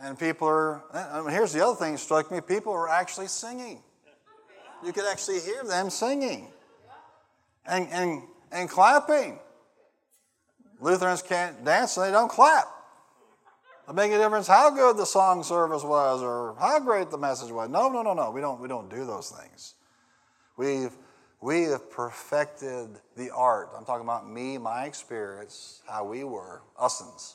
And 0.00 0.18
people 0.18 0.46
are, 0.46 0.82
I 0.92 1.20
mean, 1.22 1.30
here's 1.30 1.52
the 1.52 1.64
other 1.64 1.76
thing 1.76 1.92
that 1.92 1.98
struck 1.98 2.30
me 2.30 2.40
people 2.40 2.72
are 2.72 2.88
actually 2.88 3.26
singing. 3.26 3.82
You 4.84 4.92
could 4.92 5.06
actually 5.10 5.40
hear 5.40 5.64
them 5.64 5.90
singing 5.90 6.48
and, 7.66 7.88
and, 7.90 8.22
and 8.52 8.68
clapping. 8.68 9.40
Lutherans 10.80 11.22
can't 11.22 11.64
dance 11.64 11.96
and 11.96 12.06
they 12.06 12.12
don't 12.12 12.30
clap. 12.30 12.68
It 13.88 13.94
make 13.94 14.12
a 14.12 14.18
difference 14.18 14.46
how 14.46 14.70
good 14.70 14.96
the 14.96 15.06
song 15.06 15.42
service 15.42 15.82
was 15.82 16.22
or 16.22 16.54
how 16.60 16.78
great 16.78 17.10
the 17.10 17.18
message 17.18 17.50
was. 17.50 17.68
No, 17.68 17.88
no, 17.88 18.02
no, 18.02 18.14
no. 18.14 18.30
We 18.30 18.40
don't, 18.40 18.60
we 18.60 18.68
don't 18.68 18.88
do 18.88 19.04
those 19.04 19.30
things. 19.30 19.74
We've, 20.56 20.92
we 21.40 21.62
have 21.62 21.90
perfected 21.90 22.88
the 23.16 23.30
art. 23.30 23.70
I'm 23.76 23.84
talking 23.84 24.04
about 24.04 24.28
me, 24.28 24.58
my 24.58 24.84
experience, 24.84 25.80
how 25.88 26.04
we 26.04 26.22
were, 26.22 26.62
usins. 26.78 27.34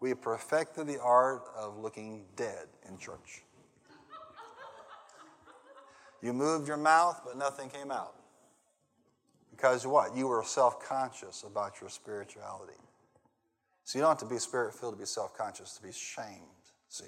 We 0.00 0.10
have 0.10 0.20
perfected 0.20 0.86
the 0.86 1.00
art 1.00 1.42
of 1.56 1.78
looking 1.78 2.24
dead 2.36 2.66
in 2.88 2.98
church. 2.98 3.42
You 6.22 6.32
moved 6.32 6.68
your 6.68 6.78
mouth, 6.78 7.20
but 7.24 7.36
nothing 7.36 7.68
came 7.68 7.90
out. 7.90 8.14
Because 9.50 9.86
what? 9.86 10.16
You 10.16 10.26
were 10.26 10.42
self 10.42 10.82
conscious 10.82 11.44
about 11.44 11.80
your 11.80 11.90
spirituality. 11.90 12.78
So 13.84 13.98
you 13.98 14.02
don't 14.02 14.10
have 14.18 14.28
to 14.28 14.34
be 14.34 14.38
spirit 14.40 14.74
filled 14.74 14.94
to 14.94 14.98
be 14.98 15.06
self 15.06 15.36
conscious, 15.36 15.76
to 15.76 15.82
be 15.82 15.92
shamed. 15.92 16.40
See? 16.88 17.04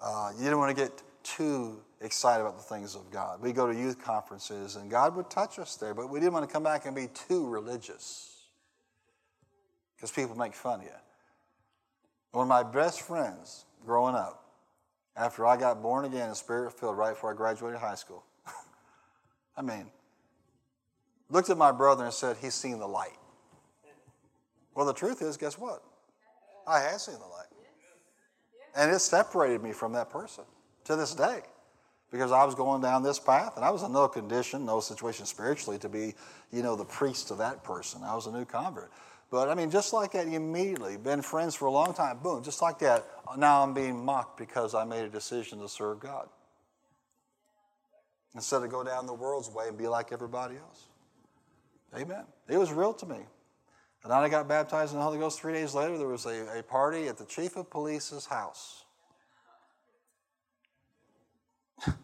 Uh, 0.00 0.32
you 0.38 0.48
don't 0.48 0.58
want 0.58 0.76
to 0.76 0.82
get 0.82 1.02
too 1.22 1.82
excited 2.00 2.42
about 2.42 2.56
the 2.56 2.62
things 2.62 2.94
of 2.94 3.10
God. 3.10 3.40
We 3.40 3.52
go 3.52 3.66
to 3.66 3.76
youth 3.76 4.00
conferences 4.00 4.76
and 4.76 4.90
God 4.90 5.16
would 5.16 5.28
touch 5.28 5.58
us 5.58 5.76
there, 5.76 5.94
but 5.94 6.08
we 6.08 6.20
didn't 6.20 6.32
want 6.32 6.48
to 6.48 6.52
come 6.52 6.62
back 6.62 6.86
and 6.86 6.94
be 6.94 7.08
too 7.08 7.48
religious 7.48 8.44
because 9.96 10.12
people 10.12 10.36
make 10.36 10.54
fun 10.54 10.80
of 10.80 10.84
you. 10.84 10.90
One 12.32 12.42
of 12.42 12.48
my 12.48 12.62
best 12.62 13.02
friends 13.02 13.64
growing 13.84 14.14
up, 14.14 14.46
after 15.16 15.46
I 15.46 15.56
got 15.56 15.82
born 15.82 16.04
again 16.04 16.28
and 16.28 16.36
spirit 16.36 16.72
filled 16.78 16.96
right 16.96 17.14
before 17.14 17.32
I 17.32 17.36
graduated 17.36 17.80
high 17.80 17.94
school. 17.94 18.24
I 19.56 19.62
mean, 19.62 19.86
looked 21.30 21.48
at 21.48 21.56
my 21.56 21.72
brother 21.72 22.04
and 22.04 22.12
said, 22.12 22.36
He's 22.40 22.54
seen 22.54 22.78
the 22.78 22.86
light. 22.86 23.16
Well, 24.74 24.84
the 24.84 24.92
truth 24.92 25.22
is, 25.22 25.38
guess 25.38 25.58
what? 25.58 25.82
I 26.66 26.80
have 26.80 27.00
seen 27.00 27.14
the 27.14 27.20
light. 27.20 27.46
And 28.76 28.90
it 28.90 28.98
separated 28.98 29.62
me 29.62 29.72
from 29.72 29.94
that 29.94 30.10
person 30.10 30.44
to 30.84 30.96
this 30.96 31.14
day 31.14 31.40
because 32.10 32.30
I 32.30 32.44
was 32.44 32.54
going 32.54 32.82
down 32.82 33.02
this 33.02 33.18
path 33.18 33.56
and 33.56 33.64
I 33.64 33.70
was 33.70 33.82
in 33.82 33.92
no 33.92 34.06
condition, 34.06 34.66
no 34.66 34.80
situation 34.80 35.24
spiritually 35.24 35.78
to 35.78 35.88
be, 35.88 36.14
you 36.52 36.62
know, 36.62 36.76
the 36.76 36.84
priest 36.84 37.30
of 37.30 37.38
that 37.38 37.64
person. 37.64 38.02
I 38.04 38.14
was 38.14 38.26
a 38.26 38.32
new 38.32 38.44
convert. 38.44 38.92
But 39.30 39.48
I 39.48 39.54
mean, 39.54 39.70
just 39.70 39.92
like 39.92 40.12
that, 40.12 40.28
immediately, 40.28 40.96
been 40.96 41.20
friends 41.20 41.54
for 41.54 41.66
a 41.66 41.70
long 41.70 41.94
time, 41.94 42.18
boom, 42.22 42.42
just 42.44 42.62
like 42.62 42.78
that, 42.78 43.04
now 43.36 43.62
I'm 43.62 43.74
being 43.74 44.04
mocked 44.04 44.38
because 44.38 44.74
I 44.74 44.84
made 44.84 45.04
a 45.04 45.08
decision 45.08 45.60
to 45.60 45.68
serve 45.68 46.00
God. 46.00 46.28
Instead 48.34 48.62
of 48.62 48.70
go 48.70 48.84
down 48.84 49.06
the 49.06 49.14
world's 49.14 49.50
way 49.50 49.68
and 49.68 49.76
be 49.76 49.88
like 49.88 50.12
everybody 50.12 50.56
else. 50.56 50.84
Amen. 51.96 52.24
It 52.48 52.58
was 52.58 52.72
real 52.72 52.92
to 52.94 53.06
me. 53.06 53.16
And 54.02 54.12
then 54.12 54.18
I 54.18 54.28
got 54.28 54.46
baptized 54.46 54.92
in 54.92 54.98
the 54.98 55.04
Holy 55.04 55.18
Ghost 55.18 55.40
three 55.40 55.54
days 55.54 55.74
later. 55.74 55.98
There 55.98 56.06
was 56.06 56.26
a, 56.26 56.58
a 56.58 56.62
party 56.62 57.08
at 57.08 57.16
the 57.16 57.24
chief 57.24 57.56
of 57.56 57.68
police's 57.70 58.26
house. 58.26 58.84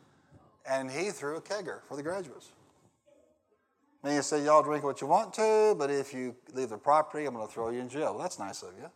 and 0.69 0.91
he 0.91 1.11
threw 1.11 1.37
a 1.37 1.41
kegger 1.41 1.81
for 1.87 1.97
the 1.97 2.03
graduates. 2.03 2.53
And 4.03 4.15
he 4.15 4.23
said, 4.23 4.45
Y'all 4.45 4.63
drink 4.63 4.85
what 4.85 5.01
you 5.01 5.07
want 5.07 5.33
to, 5.35 5.75
but 5.79 5.91
if 5.91 6.13
you 6.13 6.35
leave 6.53 6.71
the 6.71 6.79
property, 6.79 7.25
I'm 7.27 7.35
going 7.35 7.47
to 7.47 7.53
throw 7.53 7.71
you 7.71 7.81
in 7.81 7.89
jail. 7.89 8.15
Well, 8.15 8.23
that's 8.23 8.39
nice 8.39 8.63
of 8.63 8.71
you. 8.79 8.91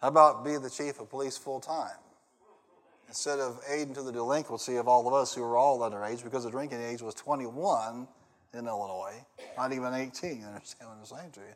How 0.00 0.08
about 0.08 0.44
be 0.44 0.56
the 0.56 0.70
chief 0.70 1.00
of 1.00 1.10
police 1.10 1.36
full 1.36 1.60
time? 1.60 1.96
Instead 3.08 3.38
of 3.38 3.60
aiding 3.70 3.94
to 3.94 4.02
the 4.02 4.12
delinquency 4.12 4.76
of 4.76 4.88
all 4.88 5.06
of 5.06 5.14
us 5.14 5.34
who 5.34 5.42
were 5.42 5.56
all 5.56 5.80
underage, 5.80 6.24
because 6.24 6.44
the 6.44 6.50
drinking 6.50 6.82
age 6.82 7.00
was 7.00 7.14
21 7.14 8.08
in 8.54 8.66
Illinois, 8.66 9.24
not 9.56 9.72
even 9.72 9.94
18. 9.94 10.38
You 10.40 10.46
understand 10.46 10.90
what 10.90 10.98
I'm 10.98 11.04
saying 11.04 11.30
to 11.32 11.40
you? 11.40 11.54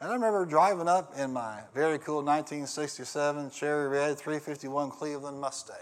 And 0.00 0.10
I 0.10 0.14
remember 0.14 0.44
driving 0.44 0.88
up 0.88 1.12
in 1.16 1.32
my 1.32 1.60
very 1.74 1.98
cool 1.98 2.16
1967 2.16 3.50
cherry 3.50 3.88
red 3.88 4.18
351 4.18 4.90
Cleveland 4.90 5.40
Mustang. 5.40 5.76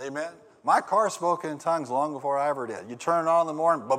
Amen. 0.00 0.32
My 0.62 0.82
car 0.82 1.08
spoke 1.08 1.44
in 1.44 1.56
tongues 1.58 1.88
long 1.88 2.12
before 2.12 2.36
I 2.38 2.50
ever 2.50 2.66
did. 2.66 2.88
You 2.88 2.96
turn 2.96 3.26
it 3.26 3.28
on 3.28 3.42
in 3.42 3.46
the 3.46 3.54
morning, 3.54 3.88
the 3.88 3.96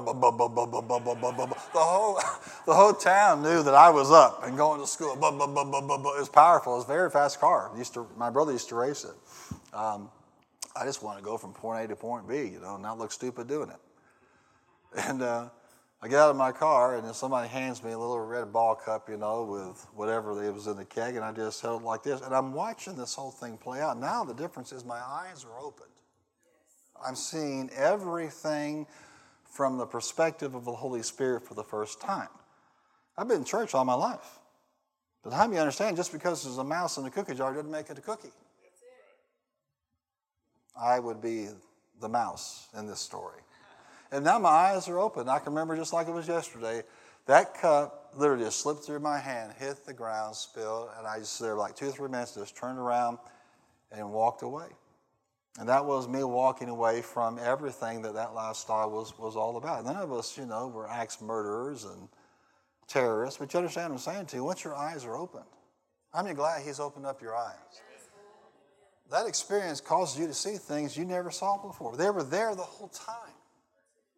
whole, 1.74 2.20
the 2.68 2.74
whole 2.74 2.93
town 2.93 3.41
knew 3.41 3.64
that 3.64 3.74
I 3.74 3.89
was 3.89 4.12
up 4.12 4.45
and 4.45 4.55
going 4.55 4.80
to 4.80 4.86
school. 4.86 5.14
It 5.14 5.20
was 5.20 6.30
powerful. 6.30 6.74
It 6.74 6.78
was 6.78 6.86
a 6.86 6.88
very 6.88 7.09
fast 7.09 7.39
car. 7.39 7.72
Used 7.76 7.95
to, 7.95 8.07
my 8.16 8.30
brother 8.30 8.51
used 8.51 8.70
to 8.70 8.76
race 8.76 9.05
it. 9.05 9.16
Um, 9.74 10.12
I 10.76 10.86
just 10.86 11.01
want 11.01 11.18
to 11.18 11.24
go 11.24 11.38
from 11.38 11.51
point 11.53 11.84
A 11.84 11.88
to 11.88 11.95
point 11.95 12.28
B, 12.30 12.36
you 12.36 12.59
know, 12.62 12.78
not 12.78 12.99
look 12.99 13.12
stupid 13.12 13.47
doing 13.47 13.70
it. 13.70 13.80
And 15.07 15.24
uh, 15.24 15.49
I 16.01 16.07
get 16.07 16.20
out 16.20 16.30
of 16.30 16.36
my 16.36 16.51
car, 16.51 16.95
and 16.95 17.05
then 17.05 17.14
somebody 17.14 17.47
hands 17.47 17.84
me 17.84 17.91
a 17.91 17.97
little 17.97 18.20
red 18.20 18.53
ball 18.53 18.76
cup, 18.76 19.09
you 19.09 19.18
know, 19.18 19.45
with 19.45 19.88
whatever 19.95 20.43
it 20.43 20.53
was 20.53 20.68
in 20.68 20.76
the 20.78 20.86
keg, 20.86 21.16
and 21.16 21.26
I 21.26 21.32
just 21.32 21.62
held 21.62 21.82
it 21.82 21.86
like 21.86 22.03
this. 22.03 22.22
And 22.22 22.36
I'm 22.36 22.53
watching 22.53 22.95
this 22.95 23.16
whole 23.16 23.32
thing 23.32 23.57
play 23.57 23.82
out. 23.82 23.99
Now 23.99 24.24
the 24.24 24.34
difference 24.34 24.72
is 24.72 24.86
my 24.86 24.99
eyes 24.99 25.45
are 25.45 25.59
opened. 25.59 25.89
I'm 27.06 27.16
seeing 27.16 27.70
everything 27.76 28.88
from 29.45 29.78
the 29.78 29.86
perspective 29.86 30.56
of 30.56 30.66
the 30.66 30.72
Holy 30.72 31.04
Spirit 31.04 31.45
for 31.45 31.54
the 31.54 31.64
first 31.64 31.99
time. 31.99 32.30
I've 33.18 33.28
been 33.28 33.38
in 33.38 33.45
church 33.45 33.76
all 33.76 33.86
my 33.86 33.93
life. 33.93 34.39
But 35.24 35.34
how 35.34 35.45
do 35.45 35.54
you 35.54 35.60
understand 35.60 35.97
just 35.97 36.12
because 36.12 36.43
there's 36.43 36.58
a 36.58 36.64
mouse 36.64 36.97
in 36.97 37.04
the 37.04 37.12
cookie 37.12 37.36
jar 37.36 37.54
doesn't 37.54 37.70
make 37.70 37.89
it 37.89 37.97
a 37.97 38.02
cookie? 38.02 38.32
I 40.80 40.99
would 40.99 41.22
be 41.22 41.49
the 41.99 42.10
mouse 42.10 42.68
in 42.78 42.88
this 42.88 42.99
story. 42.99 43.41
And 44.12 44.26
now 44.26 44.39
my 44.39 44.49
eyes 44.49 44.88
are 44.88 44.99
open. 44.99 45.30
I 45.30 45.38
can 45.39 45.54
remember 45.54 45.76
just 45.76 45.93
like 45.93 46.08
it 46.08 46.12
was 46.12 46.28
yesterday. 46.28 46.84
That 47.28 47.54
cup 47.54 48.14
literally 48.18 48.45
just 48.45 48.60
slipped 48.62 48.84
through 48.84 48.99
my 48.99 49.20
hand, 49.20 49.54
hit 49.60 49.86
the 49.86 49.93
ground, 49.93 50.36
spilled, 50.36 50.89
and 50.97 51.06
I 51.06 51.20
just 51.20 51.39
there 51.39 51.56
like 51.56 51.76
two 51.76 51.89
or 51.89 51.91
three 51.91 52.10
minutes, 52.10 52.36
just 52.36 52.58
turned 52.58 52.80
around 52.80 53.20
and 53.91 54.12
walked 54.12 54.41
away. 54.41 54.68
And 55.60 55.68
that 55.68 55.86
was 55.86 56.08
me 56.08 56.24
walking 56.24 56.70
away 56.70 57.02
from 57.02 57.38
everything 57.38 58.02
that 58.04 58.14
that 58.14 58.34
lifestyle 58.34 58.89
was, 58.89 59.18
was 59.20 59.36
all 59.36 59.58
about. 59.58 59.84
None 59.84 59.97
of 59.97 60.12
us, 60.12 60.38
you 60.38 60.45
know, 60.45 60.68
were 60.68 60.89
axe 60.89 61.22
murderers 61.22 61.84
and 61.84 62.08
terrorists, 62.88 63.38
but 63.38 63.54
you 63.54 63.58
understand 63.60 63.91
what 63.91 63.95
I'm 64.08 64.14
saying 64.14 64.26
to 64.28 64.38
you? 64.38 64.43
Once 64.43 64.64
your 64.64 64.76
eyes 64.76 65.06
are 65.06 65.16
opened, 65.16 65.45
I'm 66.14 66.34
glad 66.36 66.64
He's 66.66 66.80
opened 66.80 67.06
up 67.06 67.22
your 67.22 67.36
eyes. 67.36 67.56
That 69.12 69.28
experience 69.28 69.82
causes 69.82 70.18
you 70.18 70.28
to 70.28 70.34
see 70.34 70.56
things 70.56 70.95
you 70.95 71.04
never 71.04 71.32
saw 71.32 71.58
before. 71.58 71.97
They 71.97 72.10
were 72.10 72.24
there 72.24 72.56
the 72.56 72.62
whole 72.62 72.88
time, 72.88 73.34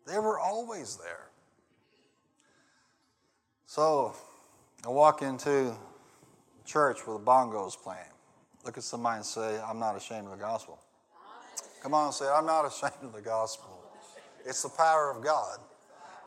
they 0.05 0.19
were 0.19 0.39
always 0.39 0.97
there. 0.97 1.29
So 3.65 4.13
I 4.85 4.89
walk 4.89 5.23
into 5.23 5.75
church 6.63 7.07
with 7.07 7.17
the 7.17 7.23
bongos 7.23 7.75
playing. 7.75 8.01
Look 8.63 8.77
at 8.77 8.83
somebody 8.83 9.17
and 9.17 9.25
say, 9.25 9.59
I'm 9.59 9.79
not 9.79 9.97
ashamed 9.97 10.25
of 10.25 10.31
the 10.31 10.37
gospel. 10.37 10.79
Come 11.83 11.93
on, 11.93 12.13
say, 12.13 12.25
I'm 12.33 12.45
not 12.45 12.65
ashamed 12.65 13.03
of 13.03 13.11
the 13.11 13.21
gospel. 13.21 13.83
It's 14.45 14.63
the 14.63 14.69
power 14.69 15.11
of 15.11 15.21
God. 15.21 15.59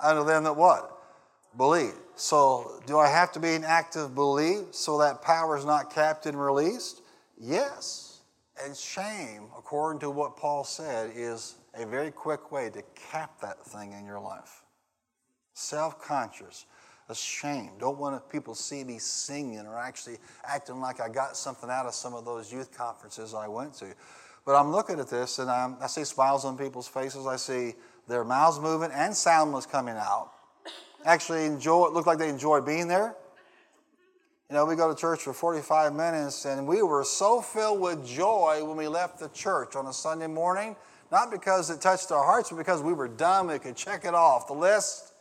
Unto 0.03 0.23
them 0.23 0.45
that 0.45 0.55
what? 0.55 1.01
Believe. 1.57 1.95
So, 2.15 2.83
do 2.87 2.99
I 2.99 3.09
have 3.09 3.33
to 3.33 3.41
be 3.41 3.55
an 3.55 3.65
active 3.65 4.15
belief 4.15 4.75
so 4.75 4.99
that 4.99 5.23
power 5.23 5.57
is 5.57 5.65
not 5.65 5.91
capped 5.91 6.27
and 6.27 6.39
released? 6.39 7.01
Yes. 7.41 8.21
And 8.63 8.77
shame, 8.77 9.45
according 9.57 10.01
to 10.01 10.11
what 10.11 10.37
Paul 10.37 10.63
said, 10.63 11.13
is 11.15 11.55
a 11.73 11.87
very 11.87 12.11
quick 12.11 12.53
way 12.53 12.69
to 12.69 12.83
cap 12.95 13.41
that 13.41 13.65
thing 13.65 13.93
in 13.93 14.05
your 14.05 14.21
life. 14.21 14.63
Self 15.55 16.03
conscious, 16.03 16.67
ashamed. 17.09 17.81
Don't 17.81 17.97
want 17.97 18.29
people 18.29 18.55
to 18.55 18.61
see 18.61 18.85
me 18.85 18.99
singing 18.99 19.67
or 19.67 19.79
actually 19.79 20.19
acting 20.45 20.81
like 20.81 21.01
I 21.01 21.09
got 21.09 21.35
something 21.35 21.71
out 21.71 21.87
of 21.87 21.95
some 21.95 22.13
of 22.13 22.27
those 22.27 22.53
youth 22.53 22.77
conferences 22.77 23.33
I 23.33 23.49
went 23.49 23.73
to. 23.77 23.95
But 24.47 24.55
I'm 24.55 24.71
looking 24.71 25.01
at 25.01 25.09
this 25.09 25.41
and 25.41 25.51
I'm, 25.51 25.77
i 25.83 25.89
see 25.89 26.05
smiles 26.05 26.45
on 26.45 26.57
people's 26.57 26.87
faces. 26.87 27.27
I 27.27 27.37
see 27.37 27.75
their 28.09 28.25
mouths 28.25 28.61
moving 28.61 28.91
and 28.93 29.15
sound 29.15 29.53
was 29.53 29.67
coming 29.67 29.97
out. 29.97 30.31
Actually, 31.05 31.45
enjoy. 31.45 31.87
It 31.87 31.93
looked 31.93 32.07
like 32.07 32.19
they 32.19 32.29
enjoyed 32.29 32.65
being 32.65 32.89
there. 32.89 33.17
You 34.49 34.55
know, 34.55 34.65
we 34.65 34.77
go 34.77 34.89
to 34.89 34.99
church 34.99 35.23
for 35.23 35.33
45 35.33 35.93
minutes, 35.93 36.45
and 36.45 36.69
we 36.69 36.81
were 36.81 37.03
so 37.03 37.41
filled 37.41 37.81
with 37.81 38.07
joy 38.07 38.65
when 38.65 38.77
we 38.77 38.87
left 38.87 39.19
the 39.19 39.29
church 39.31 39.75
on 39.75 39.87
a 39.87 39.93
Sunday 39.93 40.29
morning, 40.29 40.77
not 41.11 41.33
because 41.33 41.69
it 41.69 41.81
touched 41.81 42.13
our 42.13 42.25
hearts, 42.25 42.51
but 42.51 42.57
because 42.57 42.81
we 42.81 42.93
were 42.93 43.09
done. 43.09 43.49
We 43.49 43.59
could 43.59 43.75
check 43.75 44.05
it 44.05 44.15
off 44.15 44.47
the 44.47 44.55
list 44.55 45.15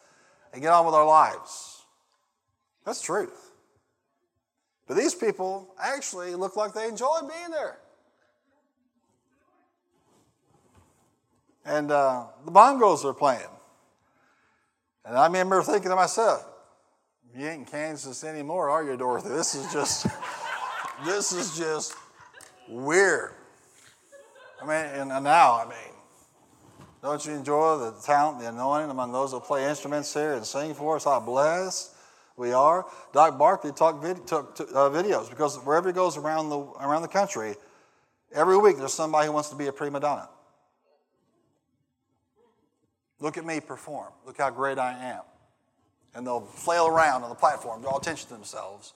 and 0.53 0.61
get 0.61 0.71
on 0.71 0.85
with 0.85 0.93
our 0.93 1.05
lives. 1.05 1.85
That's 2.85 3.01
truth. 3.01 3.51
But 4.87 4.95
these 4.95 5.15
people 5.15 5.73
actually 5.79 6.35
looked 6.35 6.57
like 6.57 6.73
they 6.73 6.87
enjoyed 6.87 7.21
being 7.21 7.49
there. 7.49 7.79
And 11.65 11.91
uh, 11.91 12.25
the 12.45 12.51
bongos 12.51 13.03
are 13.03 13.13
playing. 13.13 13.41
And 15.03 15.17
I 15.17 15.25
remember 15.25 15.61
thinking 15.63 15.89
to 15.89 15.95
myself, 15.95 16.45
you 17.35 17.45
ain't 17.47 17.59
in 17.59 17.65
Kansas 17.65 18.23
anymore, 18.23 18.69
are 18.69 18.83
you, 18.83 18.95
Dorothy? 18.95 19.29
This 19.29 19.55
is 19.55 19.71
just, 19.73 20.07
this 21.05 21.33
is 21.33 21.57
just 21.57 21.93
weird. 22.69 23.33
I 24.61 24.65
mean, 24.65 25.11
and 25.11 25.23
now, 25.23 25.61
I 25.61 25.65
mean, 25.65 25.95
don't 27.03 27.23
you 27.25 27.33
enjoy 27.33 27.77
the 27.77 27.91
talent, 28.03 28.39
the 28.39 28.49
anointing 28.49 28.89
among 28.89 29.11
those 29.11 29.31
that 29.31 29.41
play 29.41 29.69
instruments 29.69 30.13
here 30.13 30.33
and 30.33 30.45
sing 30.45 30.73
for 30.73 30.95
us? 30.95 31.03
How 31.03 31.19
blessed 31.19 31.91
we 32.37 32.51
are. 32.51 32.85
Doc 33.13 33.37
Barkley 33.37 33.71
talk 33.71 34.01
vid- 34.01 34.25
took 34.27 34.59
uh, 34.59 34.89
videos 34.89 35.29
because 35.29 35.57
wherever 35.57 35.87
he 35.87 35.93
goes 35.93 36.17
around 36.17 36.49
the, 36.49 36.59
around 36.59 37.01
the 37.01 37.07
country, 37.07 37.55
every 38.33 38.57
week 38.57 38.77
there's 38.77 38.93
somebody 38.93 39.27
who 39.27 39.33
wants 39.33 39.49
to 39.49 39.55
be 39.55 39.67
a 39.67 39.73
prima 39.73 39.99
donna. 39.99 40.27
Look 43.19 43.37
at 43.37 43.45
me 43.45 43.59
perform. 43.59 44.11
Look 44.25 44.37
how 44.37 44.49
great 44.49 44.77
I 44.77 44.93
am. 44.93 45.21
And 46.13 46.25
they'll 46.25 46.41
flail 46.41 46.87
around 46.87 47.23
on 47.23 47.29
the 47.29 47.35
platform, 47.35 47.81
draw 47.81 47.97
attention 47.97 48.27
to 48.29 48.33
themselves. 48.33 48.93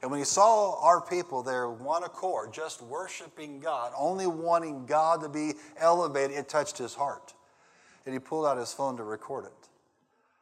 And 0.00 0.10
when 0.10 0.18
he 0.18 0.24
saw 0.24 0.80
our 0.82 1.00
people 1.00 1.42
there, 1.42 1.70
one 1.70 2.02
accord, 2.02 2.52
just 2.52 2.82
worshiping 2.82 3.60
God, 3.60 3.92
only 3.96 4.26
wanting 4.26 4.84
God 4.84 5.22
to 5.22 5.28
be 5.28 5.52
elevated, 5.78 6.36
it 6.36 6.48
touched 6.48 6.76
his 6.76 6.94
heart. 6.94 7.34
And 8.04 8.12
he 8.12 8.18
pulled 8.18 8.46
out 8.46 8.58
his 8.58 8.72
phone 8.72 8.96
to 8.96 9.04
record 9.04 9.44
it. 9.44 9.68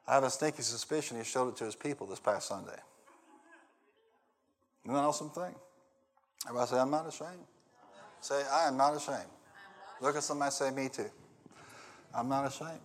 I 0.08 0.14
have 0.14 0.24
a 0.24 0.30
sneaky 0.30 0.62
suspicion 0.62 1.18
he 1.18 1.24
showed 1.24 1.50
it 1.50 1.56
to 1.56 1.64
his 1.64 1.76
people 1.76 2.06
this 2.06 2.20
past 2.20 2.48
Sunday. 2.48 2.72
Isn't 4.84 4.94
that 4.94 4.98
an 4.98 5.04
awesome 5.04 5.30
thing? 5.30 5.54
Everybody 6.46 6.70
say, 6.70 6.78
I'm 6.78 6.90
not 6.90 7.06
ashamed. 7.06 7.44
Say, 8.22 8.42
I 8.50 8.66
am 8.66 8.76
not 8.76 8.96
ashamed. 8.96 9.30
Look 10.00 10.16
at 10.16 10.22
somebody 10.22 10.50
say, 10.50 10.70
me 10.70 10.88
too. 10.88 11.10
I'm 12.14 12.28
not 12.28 12.46
ashamed. 12.46 12.80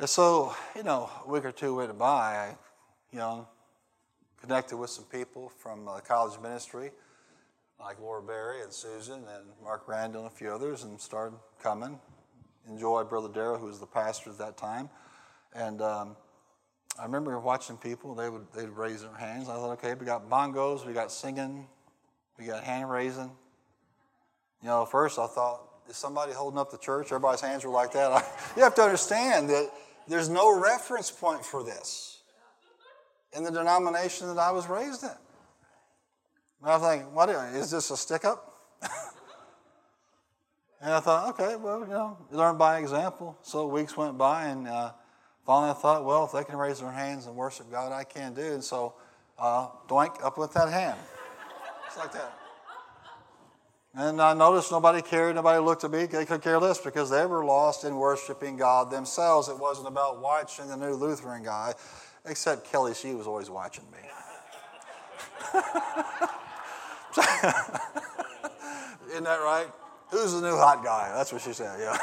And 0.00 0.08
so, 0.08 0.54
you 0.74 0.82
know, 0.82 1.10
a 1.26 1.28
week 1.28 1.44
or 1.44 1.52
two 1.52 1.74
went 1.74 1.98
by, 1.98 2.06
I, 2.08 2.56
you 3.12 3.18
know, 3.18 3.46
connected 4.40 4.78
with 4.78 4.88
some 4.88 5.04
people 5.04 5.50
from 5.58 5.86
uh, 5.86 6.00
college 6.00 6.40
ministry 6.40 6.92
like 7.78 8.00
Laura 8.00 8.22
Berry 8.22 8.62
and 8.62 8.72
Susan 8.72 9.16
and 9.16 9.44
Mark 9.62 9.86
Randall 9.86 10.22
and 10.22 10.32
a 10.32 10.34
few 10.34 10.50
others, 10.50 10.84
and 10.84 10.98
started 10.98 11.36
coming. 11.62 12.00
Enjoyed 12.66 13.10
Brother 13.10 13.28
Darrell, 13.28 13.58
who 13.58 13.66
was 13.66 13.78
the 13.78 13.84
pastor 13.84 14.30
at 14.30 14.38
that 14.38 14.56
time. 14.56 14.88
And 15.54 15.82
um, 15.82 16.16
I 16.98 17.04
remember 17.04 17.38
watching 17.38 17.76
people, 17.76 18.14
they 18.14 18.30
would 18.30 18.46
they'd 18.54 18.70
raise 18.70 19.02
their 19.02 19.14
hands. 19.14 19.50
I 19.50 19.56
thought, 19.56 19.72
okay, 19.72 19.92
we 19.92 20.06
got 20.06 20.30
bongos, 20.30 20.86
we 20.86 20.94
got 20.94 21.12
singing, 21.12 21.66
we 22.38 22.46
got 22.46 22.64
hand 22.64 22.90
raising. 22.90 23.30
You 24.62 24.68
know, 24.68 24.86
first 24.86 25.18
I 25.18 25.26
thought, 25.26 25.60
is 25.90 25.96
somebody 25.98 26.32
holding 26.32 26.58
up 26.58 26.70
the 26.70 26.78
church? 26.78 27.08
Everybody's 27.08 27.42
hands 27.42 27.66
were 27.66 27.70
like 27.70 27.92
that. 27.92 28.26
you 28.56 28.62
have 28.62 28.74
to 28.76 28.82
understand 28.82 29.50
that 29.50 29.70
there's 30.10 30.28
no 30.28 30.60
reference 30.60 31.10
point 31.10 31.44
for 31.44 31.62
this 31.62 32.18
in 33.32 33.44
the 33.44 33.50
denomination 33.50 34.26
that 34.26 34.38
I 34.38 34.50
was 34.50 34.68
raised 34.68 35.04
in. 35.04 35.10
And 36.62 36.70
I 36.70 36.78
thinking, 36.78 37.14
what 37.14 37.30
is 37.30 37.70
this 37.70 37.90
a 37.90 37.96
stick 37.96 38.24
up? 38.24 38.56
and 40.82 40.92
I 40.92 41.00
thought, 41.00 41.30
okay, 41.30 41.54
well, 41.56 41.80
you 41.80 41.86
know, 41.86 42.18
you 42.30 42.36
learn 42.36 42.58
by 42.58 42.78
example. 42.78 43.38
So 43.42 43.66
weeks 43.66 43.96
went 43.96 44.18
by, 44.18 44.46
and 44.46 44.66
uh, 44.66 44.92
finally 45.46 45.70
I 45.70 45.74
thought, 45.74 46.04
well, 46.04 46.24
if 46.24 46.32
they 46.32 46.42
can 46.42 46.56
raise 46.56 46.80
their 46.80 46.90
hands 46.90 47.26
and 47.26 47.36
worship 47.36 47.70
God, 47.70 47.92
I 47.92 48.02
can 48.02 48.34
do. 48.34 48.52
And 48.52 48.64
so, 48.64 48.94
uh, 49.38 49.68
doink, 49.88 50.22
up 50.24 50.36
with 50.36 50.52
that 50.54 50.70
hand. 50.70 50.98
It's 51.86 51.96
like 51.96 52.12
that. 52.12 52.39
And 53.94 54.22
I 54.22 54.34
noticed 54.34 54.70
nobody 54.70 55.02
cared, 55.02 55.34
nobody 55.34 55.58
looked 55.58 55.82
at 55.82 55.90
me, 55.90 56.06
they 56.06 56.24
could 56.24 56.42
care 56.42 56.60
less 56.60 56.80
because 56.80 57.10
they 57.10 57.26
were 57.26 57.44
lost 57.44 57.84
in 57.84 57.96
worshiping 57.96 58.56
God 58.56 58.88
themselves. 58.90 59.48
It 59.48 59.58
wasn't 59.58 59.88
about 59.88 60.20
watching 60.20 60.68
the 60.68 60.76
new 60.76 60.92
Lutheran 60.94 61.42
guy, 61.42 61.74
except 62.24 62.70
Kelly, 62.70 62.94
she 62.94 63.14
was 63.14 63.26
always 63.26 63.50
watching 63.50 63.84
me. 63.90 63.98
Isn't 69.10 69.24
that 69.24 69.40
right? 69.40 69.66
Who's 70.10 70.34
the 70.34 70.40
new 70.40 70.56
hot 70.56 70.84
guy? 70.84 71.12
That's 71.12 71.32
what 71.32 71.42
she 71.42 71.52
said, 71.52 71.80
yeah. 71.80 71.98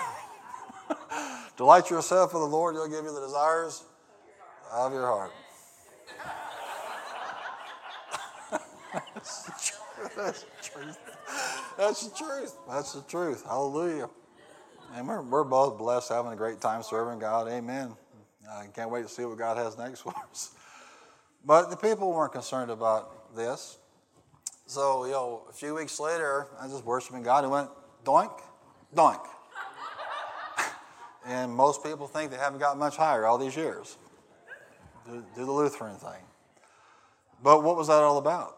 Delight 1.58 1.90
yourself 1.90 2.34
in 2.34 2.42
the 2.42 2.46
Lord, 2.46 2.76
He'll 2.76 2.90
give 2.90 3.06
you 3.06 3.14
the 3.14 3.22
desires 3.22 3.86
of 4.74 4.92
your 4.92 5.08
heart. 5.08 5.32
That's. 9.16 9.80
That's 10.16 10.46
truth. 10.62 11.17
That's 11.78 12.08
the 12.08 12.18
truth. 12.18 12.58
That's 12.68 12.94
the 12.94 13.02
truth. 13.04 13.46
Hallelujah. 13.46 14.10
And 14.96 15.08
we're, 15.08 15.22
we're 15.22 15.44
both 15.44 15.78
blessed, 15.78 16.10
having 16.10 16.32
a 16.32 16.36
great 16.36 16.60
time 16.60 16.82
serving 16.82 17.20
God. 17.20 17.48
Amen. 17.48 17.94
I 18.50 18.66
can't 18.74 18.90
wait 18.90 19.04
to 19.04 19.10
see 19.10 19.26
what 19.26 19.38
God 19.38 19.58
has 19.58 19.78
next 19.78 20.02
for 20.02 20.14
us. 20.32 20.52
But 21.46 21.70
the 21.70 21.78
people 21.78 22.12
weren't 22.12 22.34
concerned 22.34 22.72
about 22.72 23.36
this. 23.36 23.78
So, 24.66 25.06
you 25.06 25.12
know, 25.12 25.44
a 25.50 25.54
few 25.54 25.76
weeks 25.76 26.00
later, 26.00 26.48
I 26.60 26.64
was 26.64 26.74
just 26.74 26.86
worshiping 26.86 27.24
God 27.24 27.44
and 27.44 27.52
went, 27.52 27.70
doink, 28.04 28.42
doink. 28.96 29.26
and 31.26 31.54
most 31.54 31.84
people 31.84 32.08
think 32.08 32.32
they 32.32 32.38
haven't 32.38 32.60
gotten 32.60 32.80
much 32.80 32.98
higher 32.98 33.26
all 33.26 33.38
these 33.38 33.56
years. 33.56 33.98
Do, 35.06 35.24
do 35.36 35.46
the 35.46 35.52
Lutheran 35.52 35.96
thing. 35.96 36.22
But 37.42 37.64
what 37.64 37.78
was 37.78 37.88
that 37.88 38.02
all 38.02 38.18
about? 38.18 38.57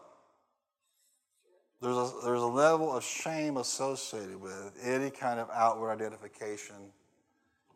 There's 1.80 1.96
a, 1.96 2.12
there's 2.24 2.42
a 2.42 2.46
level 2.46 2.94
of 2.94 3.02
shame 3.02 3.56
associated 3.56 4.38
with 4.40 4.78
any 4.82 5.10
kind 5.10 5.40
of 5.40 5.48
outward 5.50 5.90
identification 5.90 6.76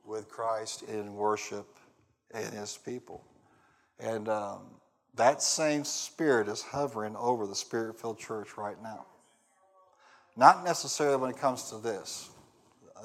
with 0.05 0.29
Christ 0.29 0.83
in 0.83 1.15
worship 1.15 1.67
and 2.33 2.53
his 2.53 2.77
people. 2.77 3.25
And 3.99 4.29
um, 4.29 4.61
that 5.15 5.43
same 5.43 5.85
spirit 5.85 6.49
is 6.49 6.61
hovering 6.61 7.17
over 7.17 7.47
the 7.47 7.55
spirit 7.55 7.99
filled 7.99 8.19
church 8.19 8.59
right 8.59 8.81
now. 8.83 9.07
Not 10.37 10.65
necessarily 10.65 11.17
when 11.17 11.31
it 11.31 11.39
comes 11.39 11.71
to 11.71 11.79
this. 11.79 12.29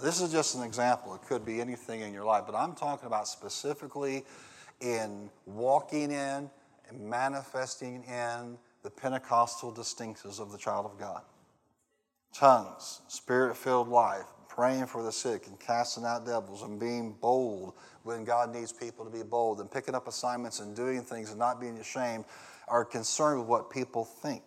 This 0.02 0.20
is 0.20 0.32
just 0.32 0.56
an 0.56 0.64
example. 0.64 1.14
It 1.16 1.22
could 1.22 1.46
be 1.46 1.62
anything 1.62 2.02
in 2.02 2.14
your 2.14 2.26
life, 2.26 2.44
but 2.46 2.56
I'm 2.56 2.74
talking 2.74 3.08
about 3.08 3.28
specifically 3.28 4.26
in 4.82 5.30
walking 5.46 6.12
in 6.12 6.50
and 6.90 7.00
manifesting 7.00 8.04
in 8.04 8.58
the 8.84 8.90
Pentecostal 8.90 9.72
distinctions 9.72 10.40
of 10.40 10.52
the 10.52 10.58
child 10.58 10.86
of 10.86 10.98
God 11.00 11.22
tongues, 12.34 13.02
spirit 13.08 13.56
filled 13.58 13.88
life, 13.88 14.26
praying 14.48 14.86
for 14.86 15.04
the 15.04 15.12
sick, 15.12 15.48
and 15.48 15.60
casting 15.60 16.06
out 16.06 16.26
devils, 16.26 16.64
and 16.64 16.80
being 16.80 17.16
bold 17.22 17.74
when 18.04 18.24
God 18.24 18.54
needs 18.54 18.72
people 18.72 19.06
to 19.06 19.12
be 19.12 19.24
bold, 19.24 19.60
and 19.60 19.70
picking 19.70 19.96
up 19.96 20.08
assignments 20.08 20.60
and 20.60 20.76
doing 20.76 21.02
things 21.02 21.30
and 21.30 21.40
not 21.40 21.60
being 21.60 21.78
ashamed, 21.78 22.26
are 22.68 22.86
concerned 22.86 23.40
with 23.40 23.48
what 23.50 23.70
people 23.70 24.06
think 24.06 24.44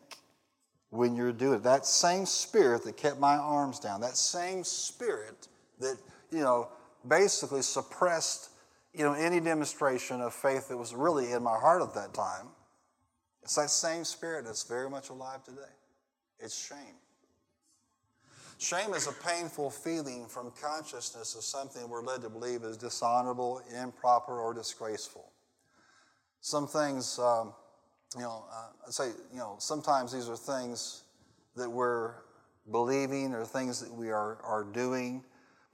when 0.90 1.16
you're 1.16 1.32
doing 1.32 1.54
it. 1.54 1.62
That 1.62 1.86
same 1.86 2.26
spirit 2.26 2.84
that 2.84 2.96
kept 2.96 3.18
my 3.18 3.36
arms 3.36 3.78
down, 3.78 4.00
that 4.02 4.16
same 4.16 4.64
spirit 4.64 5.48
that, 5.80 5.96
you 6.30 6.40
know, 6.40 6.68
basically 7.06 7.62
suppressed, 7.62 8.50
you 8.94 9.04
know, 9.04 9.14
any 9.14 9.40
demonstration 9.40 10.20
of 10.20 10.32
faith 10.32 10.68
that 10.68 10.76
was 10.76 10.94
really 10.94 11.32
in 11.32 11.42
my 11.42 11.58
heart 11.58 11.82
at 11.82 11.94
that 11.94 12.14
time 12.14 12.46
it's 13.42 13.56
that 13.56 13.70
same 13.70 14.04
spirit 14.04 14.44
that's 14.44 14.62
very 14.62 14.88
much 14.88 15.10
alive 15.10 15.42
today. 15.42 15.60
It's 16.38 16.54
shame. 16.54 16.96
Shame 18.58 18.94
is 18.94 19.08
a 19.08 19.12
painful 19.12 19.70
feeling 19.70 20.26
from 20.26 20.52
consciousness 20.52 21.34
of 21.34 21.42
something 21.42 21.88
we're 21.88 22.04
led 22.04 22.22
to 22.22 22.30
believe 22.30 22.62
is 22.62 22.76
dishonorable, 22.76 23.60
improper, 23.76 24.40
or 24.40 24.54
disgraceful. 24.54 25.32
Some 26.40 26.68
things, 26.68 27.18
um, 27.18 27.52
you 28.14 28.22
know, 28.22 28.44
uh, 28.52 28.86
I'd 28.86 28.92
say, 28.92 29.08
you 29.32 29.38
know, 29.38 29.56
sometimes 29.58 30.12
these 30.12 30.28
are 30.28 30.36
things 30.36 31.02
that 31.56 31.68
we're 31.68 32.14
believing 32.70 33.34
or 33.34 33.44
things 33.44 33.80
that 33.80 33.92
we 33.92 34.10
are, 34.10 34.38
are 34.44 34.64
doing, 34.72 35.24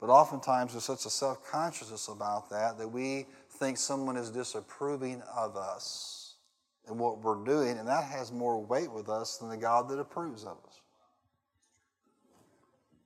but 0.01 0.09
oftentimes 0.09 0.71
there's 0.71 0.85
such 0.85 1.05
a 1.05 1.09
self 1.11 1.45
consciousness 1.45 2.07
about 2.07 2.49
that 2.49 2.79
that 2.79 2.87
we 2.87 3.27
think 3.51 3.77
someone 3.77 4.17
is 4.17 4.31
disapproving 4.31 5.21
of 5.35 5.55
us 5.55 6.18
and 6.89 6.99
what 6.99 7.21
we're 7.21 7.43
doing, 7.43 7.77
and 7.77 7.87
that 7.87 8.03
has 8.03 8.31
more 8.31 8.63
weight 8.63 8.91
with 8.91 9.09
us 9.09 9.37
than 9.37 9.49
the 9.49 9.57
God 9.57 9.89
that 9.89 9.99
approves 9.99 10.43
of 10.43 10.57
us. 10.67 10.81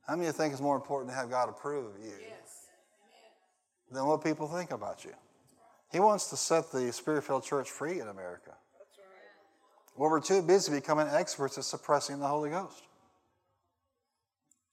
How 0.06 0.16
many 0.16 0.28
of 0.28 0.34
you 0.34 0.38
think 0.38 0.52
it's 0.52 0.60
more 0.60 0.76
important 0.76 1.10
to 1.10 1.16
have 1.16 1.30
God 1.30 1.48
approve 1.48 1.94
of 1.94 2.00
you 2.02 2.12
yes. 2.20 2.68
than 3.90 4.04
what 4.06 4.22
people 4.22 4.46
think 4.46 4.70
about 4.70 5.04
you? 5.04 5.12
He 5.90 6.00
wants 6.00 6.28
to 6.30 6.36
set 6.36 6.70
the 6.72 6.92
spirit 6.92 7.24
filled 7.24 7.44
church 7.44 7.70
free 7.70 8.00
in 8.00 8.08
America. 8.08 8.52
That's 8.78 8.98
right. 8.98 9.96
Well, 9.96 10.10
we're 10.10 10.20
too 10.20 10.42
busy 10.42 10.72
becoming 10.72 11.06
experts 11.08 11.56
at 11.56 11.64
suppressing 11.64 12.18
the 12.18 12.26
Holy 12.26 12.50
Ghost. 12.50 12.82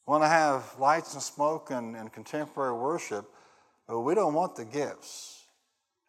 We 0.07 0.12
want 0.12 0.24
to 0.24 0.30
have 0.30 0.66
lights 0.80 1.14
and 1.14 1.22
smoke 1.22 1.70
and, 1.70 1.95
and 1.95 2.12
contemporary 2.12 2.74
worship, 2.74 3.32
but 3.88 4.01
we 4.01 4.16
don't 4.16 4.34
want 4.34 4.55
the 4.55 4.66
gifts. 4.66 5.41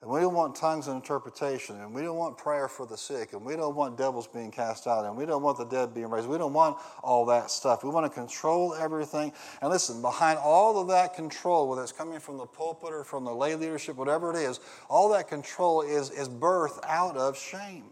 And 0.03 0.11
we 0.11 0.19
don't 0.19 0.35
want 0.35 0.57
tongues 0.57 0.89
and 0.89 0.97
interpretation, 0.97 1.81
and 1.81 1.95
we 1.95 2.03
don't 2.03 2.17
want 2.17 2.37
prayer 2.37 2.67
for 2.67 2.85
the 2.87 2.97
sick, 2.97 3.35
and 3.35 3.45
we 3.45 3.55
don't 3.55 3.77
want 3.77 3.97
devils 3.97 4.27
being 4.27 4.51
cast 4.51 4.89
out, 4.89 5.05
and 5.05 5.17
we 5.17 5.25
don't 5.25 5.45
want 5.45 5.59
the 5.59 5.65
dead 5.65 5.95
being 5.95 6.11
raised. 6.11 6.27
We 6.29 6.39
don't 6.39 6.53
want 6.53 6.77
all 7.05 7.25
that 7.27 7.53
stuff. 7.53 7.85
We 7.85 7.91
want 7.91 8.13
to 8.13 8.21
control 8.21 8.75
everything. 8.75 9.33
And 9.61 9.71
listen, 9.71 10.03
behind 10.03 10.41
all 10.41 10.81
of 10.81 10.89
that 10.89 11.15
control, 11.15 11.69
whether 11.69 11.85
it's 11.85 11.93
coming 11.93 12.19
from 12.19 12.37
the 12.37 12.47
pulpit 12.47 12.93
or 12.93 13.05
from 13.05 13.25
the 13.25 13.33
lay 13.33 13.55
leadership, 13.55 13.95
whatever 13.95 14.33
it 14.33 14.39
is, 14.39 14.59
all 14.91 15.09
that 15.13 15.29
control 15.29 15.83
is, 15.83 16.11
is 16.11 16.29
birth 16.29 16.81
out 16.83 17.17
of 17.17 17.39
shame. 17.39 17.85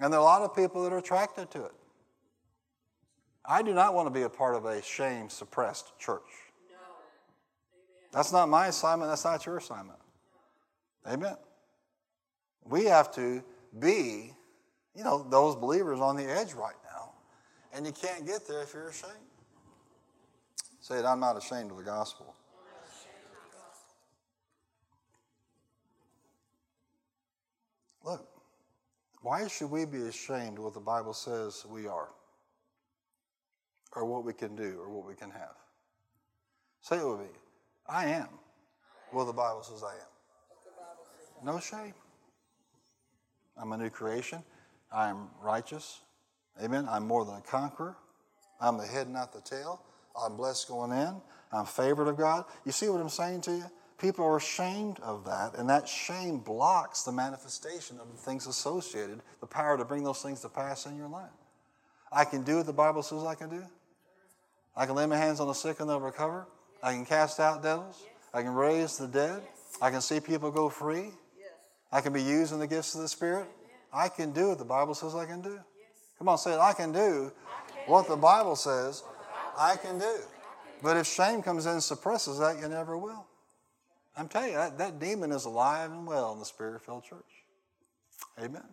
And 0.00 0.12
there 0.12 0.18
are 0.18 0.22
a 0.22 0.24
lot 0.24 0.42
of 0.42 0.56
people 0.56 0.82
that 0.82 0.92
are 0.92 0.98
attracted 0.98 1.52
to 1.52 1.66
it. 1.66 1.72
I 3.44 3.62
do 3.62 3.72
not 3.74 3.94
want 3.94 4.06
to 4.06 4.10
be 4.10 4.22
a 4.22 4.28
part 4.28 4.56
of 4.56 4.64
a 4.64 4.82
shame 4.82 5.28
suppressed 5.28 5.96
church. 6.00 6.49
That's 8.12 8.32
not 8.32 8.48
my 8.48 8.66
assignment. 8.66 9.10
That's 9.10 9.24
not 9.24 9.44
your 9.46 9.58
assignment. 9.58 9.98
Amen. 11.06 11.36
We 12.64 12.84
have 12.84 13.12
to 13.14 13.42
be, 13.78 14.32
you 14.94 15.04
know, 15.04 15.26
those 15.28 15.56
believers 15.56 16.00
on 16.00 16.16
the 16.16 16.24
edge 16.24 16.52
right 16.54 16.74
now. 16.92 17.12
And 17.72 17.86
you 17.86 17.92
can't 17.92 18.26
get 18.26 18.46
there 18.46 18.62
if 18.62 18.74
you're 18.74 18.88
ashamed. 18.88 19.14
Say 20.80 20.98
it, 20.98 21.04
I'm 21.04 21.20
not 21.20 21.36
ashamed 21.36 21.70
of 21.70 21.76
the 21.76 21.84
gospel. 21.84 22.34
Look, 28.04 28.26
why 29.22 29.46
should 29.46 29.70
we 29.70 29.84
be 29.84 30.02
ashamed 30.02 30.58
of 30.58 30.64
what 30.64 30.74
the 30.74 30.80
Bible 30.80 31.12
says 31.12 31.64
we 31.68 31.86
are? 31.86 32.08
Or 33.94 34.04
what 34.04 34.24
we 34.24 34.32
can 34.32 34.56
do 34.56 34.78
or 34.80 34.88
what 34.88 35.06
we 35.06 35.14
can 35.14 35.30
have? 35.30 35.56
Say 36.80 36.98
it 36.98 37.06
with 37.06 37.20
me. 37.20 37.26
I 37.90 38.06
am. 38.06 38.28
Well, 39.12 39.26
the 39.26 39.32
Bible 39.32 39.62
says 39.62 39.82
I 39.82 39.92
am. 39.94 41.44
No 41.44 41.58
shame. 41.58 41.94
I'm 43.60 43.72
a 43.72 43.76
new 43.76 43.90
creation. 43.90 44.42
I'm 44.92 45.28
righteous. 45.42 46.00
Amen. 46.62 46.86
I'm 46.88 47.06
more 47.06 47.24
than 47.24 47.36
a 47.36 47.40
conqueror. 47.40 47.96
I'm 48.60 48.78
the 48.78 48.86
head, 48.86 49.08
not 49.08 49.32
the 49.32 49.40
tail. 49.40 49.82
I'm 50.20 50.36
blessed 50.36 50.68
going 50.68 50.92
in. 50.92 51.20
I'm 51.52 51.64
favored 51.64 52.08
of 52.08 52.16
God. 52.16 52.44
You 52.64 52.72
see 52.72 52.88
what 52.88 53.00
I'm 53.00 53.08
saying 53.08 53.40
to 53.42 53.52
you? 53.52 53.64
People 53.98 54.24
are 54.24 54.36
ashamed 54.36 54.98
of 55.00 55.24
that, 55.26 55.56
and 55.58 55.68
that 55.68 55.86
shame 55.86 56.38
blocks 56.38 57.02
the 57.02 57.12
manifestation 57.12 57.98
of 58.00 58.10
the 58.10 58.16
things 58.16 58.46
associated, 58.46 59.20
the 59.40 59.46
power 59.46 59.76
to 59.76 59.84
bring 59.84 60.04
those 60.04 60.22
things 60.22 60.40
to 60.40 60.48
pass 60.48 60.86
in 60.86 60.96
your 60.96 61.08
life. 61.08 61.28
I 62.10 62.24
can 62.24 62.42
do 62.42 62.56
what 62.56 62.66
the 62.66 62.72
Bible 62.72 63.02
says 63.02 63.24
I 63.24 63.34
can 63.34 63.50
do. 63.50 63.62
I 64.74 64.86
can 64.86 64.94
lay 64.94 65.06
my 65.06 65.16
hands 65.16 65.40
on 65.40 65.48
the 65.48 65.52
sick 65.52 65.80
and 65.80 65.90
they'll 65.90 66.00
recover. 66.00 66.46
I 66.82 66.92
can 66.92 67.04
cast 67.04 67.40
out 67.40 67.62
devils. 67.62 68.02
I 68.32 68.42
can 68.42 68.54
raise 68.54 68.96
the 68.96 69.06
dead. 69.06 69.42
I 69.82 69.90
can 69.90 70.00
see 70.00 70.20
people 70.20 70.50
go 70.50 70.68
free. 70.68 71.10
I 71.92 72.00
can 72.00 72.12
be 72.12 72.22
used 72.22 72.52
in 72.52 72.58
the 72.58 72.66
gifts 72.66 72.94
of 72.94 73.02
the 73.02 73.08
Spirit. 73.08 73.46
I 73.92 74.08
can 74.08 74.32
do 74.32 74.48
what 74.48 74.58
the 74.58 74.64
Bible 74.64 74.94
says 74.94 75.14
I 75.14 75.26
can 75.26 75.40
do. 75.40 75.58
Come 76.18 76.28
on, 76.28 76.38
say 76.38 76.52
it. 76.52 76.58
I 76.58 76.72
can 76.72 76.92
do 76.92 77.32
what 77.86 78.06
the 78.06 78.16
Bible 78.16 78.54
says 78.56 79.02
I 79.58 79.76
can 79.76 79.98
do. 79.98 80.16
But 80.82 80.96
if 80.96 81.06
shame 81.06 81.42
comes 81.42 81.66
in 81.66 81.72
and 81.72 81.82
suppresses 81.82 82.38
that, 82.38 82.58
you 82.60 82.68
never 82.68 82.96
will. 82.96 83.26
I'm 84.16 84.28
telling 84.28 84.50
you, 84.50 84.56
that, 84.56 84.78
that 84.78 84.98
demon 84.98 85.32
is 85.32 85.44
alive 85.44 85.90
and 85.90 86.06
well 86.06 86.32
in 86.32 86.38
the 86.38 86.44
spirit 86.44 86.82
filled 86.82 87.04
church. 87.04 87.44
Amen. 88.38 88.64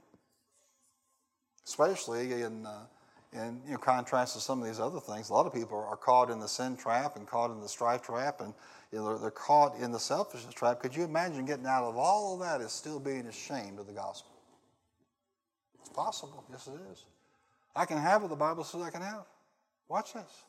Especially 1.66 2.32
in, 2.42 2.66
uh, 2.66 2.86
in 3.34 3.62
you 3.66 3.74
know, 3.74 3.78
contrast 3.78 4.34
to 4.36 4.40
some 4.40 4.62
of 4.62 4.68
these 4.68 4.80
other 4.80 5.00
things. 5.00 5.30
A 5.30 5.34
lot 5.34 5.46
of 5.46 5.54
people 5.54 5.78
are 5.78 5.98
caught 5.98 6.30
in 6.30 6.40
the 6.40 6.48
sin 6.48 6.78
trap 6.78 7.16
and 7.16 7.28
caught 7.28 7.52
in 7.52 7.60
the 7.62 7.70
strife 7.70 8.02
trap 8.02 8.42
and 8.42 8.54
you 8.92 9.00
know, 9.00 9.18
they're, 9.18 9.32
caught 9.32 9.78
in 9.80 9.92
the 9.92 10.00
selfishness 10.00 10.54
trap. 10.54 10.80
Could 10.80 10.96
you 10.96 11.04
imagine 11.04 11.46
getting 11.46 11.66
out 11.66 11.84
of 11.84 11.98
all 11.98 12.34
of 12.34 12.40
that 12.40 12.62
is 12.62 12.72
still 12.72 13.00
being 13.00 13.26
ashamed 13.28 13.80
of 13.80 13.88
the 13.88 13.94
gospel? 13.94 14.32
It's 15.82 15.90
possible. 15.90 16.44
Yes, 16.50 16.68
it 16.68 16.80
is. 16.92 17.04
I 17.76 17.86
can 17.86 17.98
have 17.98 18.22
what 18.22 18.30
the 18.30 18.36
Bible 18.36 18.64
says 18.64 18.82
I 18.82 18.90
can 18.90 19.02
have. 19.02 19.26
Watch 19.90 20.14
this. 20.14 20.44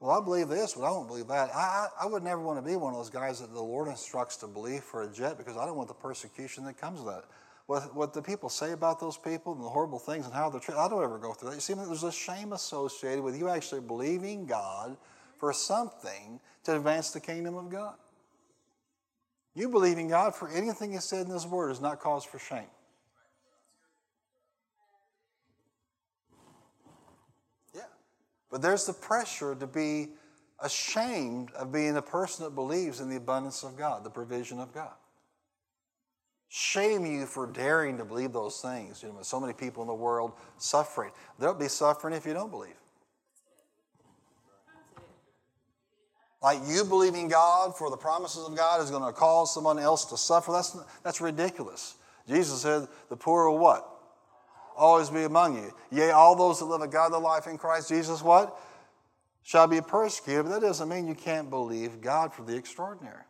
Well, 0.00 0.10
I 0.10 0.22
believe 0.22 0.48
this, 0.48 0.74
but 0.74 0.84
I 0.84 0.88
don't 0.88 1.06
believe 1.06 1.28
that. 1.28 1.54
I, 1.54 1.58
I, 1.58 1.88
I, 2.02 2.06
would 2.06 2.22
never 2.22 2.40
want 2.40 2.58
to 2.58 2.62
be 2.62 2.76
one 2.76 2.92
of 2.92 2.98
those 2.98 3.08
guys 3.08 3.40
that 3.40 3.52
the 3.52 3.62
Lord 3.62 3.88
instructs 3.88 4.36
to 4.38 4.46
believe 4.46 4.82
for 4.82 5.02
a 5.02 5.08
jet 5.08 5.38
because 5.38 5.56
I 5.56 5.64
don't 5.64 5.76
want 5.76 5.88
the 5.88 5.94
persecution 5.94 6.64
that 6.66 6.78
comes 6.78 7.00
with 7.00 7.14
that. 7.14 7.24
What, 7.66 7.96
what 7.96 8.14
the 8.14 8.22
people 8.22 8.48
say 8.48 8.72
about 8.72 9.00
those 9.00 9.16
people 9.16 9.52
and 9.52 9.62
the 9.62 9.68
horrible 9.68 9.98
things 9.98 10.24
and 10.24 10.32
how 10.32 10.48
they're 10.50 10.60
treated, 10.60 10.80
I 10.80 10.88
don't 10.88 11.02
ever 11.02 11.18
go 11.18 11.32
through 11.32 11.50
that. 11.50 11.56
You 11.56 11.60
see, 11.60 11.74
there's 11.74 12.04
a 12.04 12.12
shame 12.12 12.52
associated 12.52 13.24
with 13.24 13.36
you 13.36 13.48
actually 13.48 13.80
believing 13.80 14.46
God 14.46 14.96
for 15.38 15.52
something 15.52 16.40
to 16.64 16.76
advance 16.76 17.10
the 17.10 17.20
kingdom 17.20 17.56
of 17.56 17.68
God. 17.68 17.96
You 19.54 19.68
believing 19.68 20.08
God 20.08 20.34
for 20.34 20.48
anything 20.48 20.92
He 20.92 20.98
said 20.98 21.26
in 21.26 21.32
His 21.32 21.46
Word 21.46 21.70
is 21.70 21.80
not 21.80 21.98
cause 21.98 22.24
for 22.24 22.38
shame. 22.38 22.70
Yeah. 27.74 27.80
But 28.50 28.62
there's 28.62 28.86
the 28.86 28.92
pressure 28.92 29.56
to 29.56 29.66
be 29.66 30.10
ashamed 30.60 31.50
of 31.52 31.72
being 31.72 31.96
a 31.96 32.02
person 32.02 32.44
that 32.44 32.54
believes 32.54 33.00
in 33.00 33.10
the 33.10 33.16
abundance 33.16 33.64
of 33.64 33.76
God, 33.76 34.04
the 34.04 34.10
provision 34.10 34.60
of 34.60 34.72
God. 34.72 34.94
Shame 36.48 37.04
you 37.04 37.26
for 37.26 37.46
daring 37.46 37.98
to 37.98 38.04
believe 38.04 38.32
those 38.32 38.60
things. 38.60 39.02
You 39.02 39.08
know, 39.08 39.22
so 39.22 39.40
many 39.40 39.52
people 39.52 39.82
in 39.82 39.88
the 39.88 39.94
world 39.94 40.32
suffering. 40.58 41.10
There'll 41.38 41.54
be 41.54 41.68
suffering 41.68 42.14
if 42.14 42.24
you 42.24 42.32
don't 42.32 42.50
believe. 42.50 42.76
Like 46.42 46.60
you 46.66 46.84
believing 46.84 47.28
God 47.28 47.76
for 47.76 47.90
the 47.90 47.96
promises 47.96 48.46
of 48.46 48.56
God 48.56 48.80
is 48.80 48.90
going 48.90 49.02
to 49.02 49.12
cause 49.12 49.52
someone 49.52 49.78
else 49.78 50.04
to 50.06 50.16
suffer. 50.16 50.52
That's, 50.52 50.76
that's 51.02 51.20
ridiculous. 51.20 51.96
Jesus 52.28 52.62
said, 52.62 52.86
the 53.08 53.16
poor 53.16 53.50
will 53.50 53.58
what? 53.58 53.96
always 54.76 55.10
be 55.10 55.24
among 55.24 55.56
you. 55.56 55.72
Yea, 55.90 56.10
all 56.10 56.36
those 56.36 56.58
that 56.58 56.66
live 56.66 56.82
a 56.82 56.88
godly 56.88 57.20
life 57.20 57.46
in 57.46 57.58
Christ 57.58 57.88
Jesus, 57.88 58.22
what? 58.22 58.58
Shall 59.42 59.66
be 59.66 59.80
persecuted. 59.80 60.44
But 60.44 60.52
that 60.52 60.66
doesn't 60.66 60.88
mean 60.88 61.06
you 61.06 61.14
can't 61.14 61.50
believe 61.50 62.00
God 62.00 62.32
for 62.32 62.42
the 62.42 62.54
extraordinary. 62.56 63.22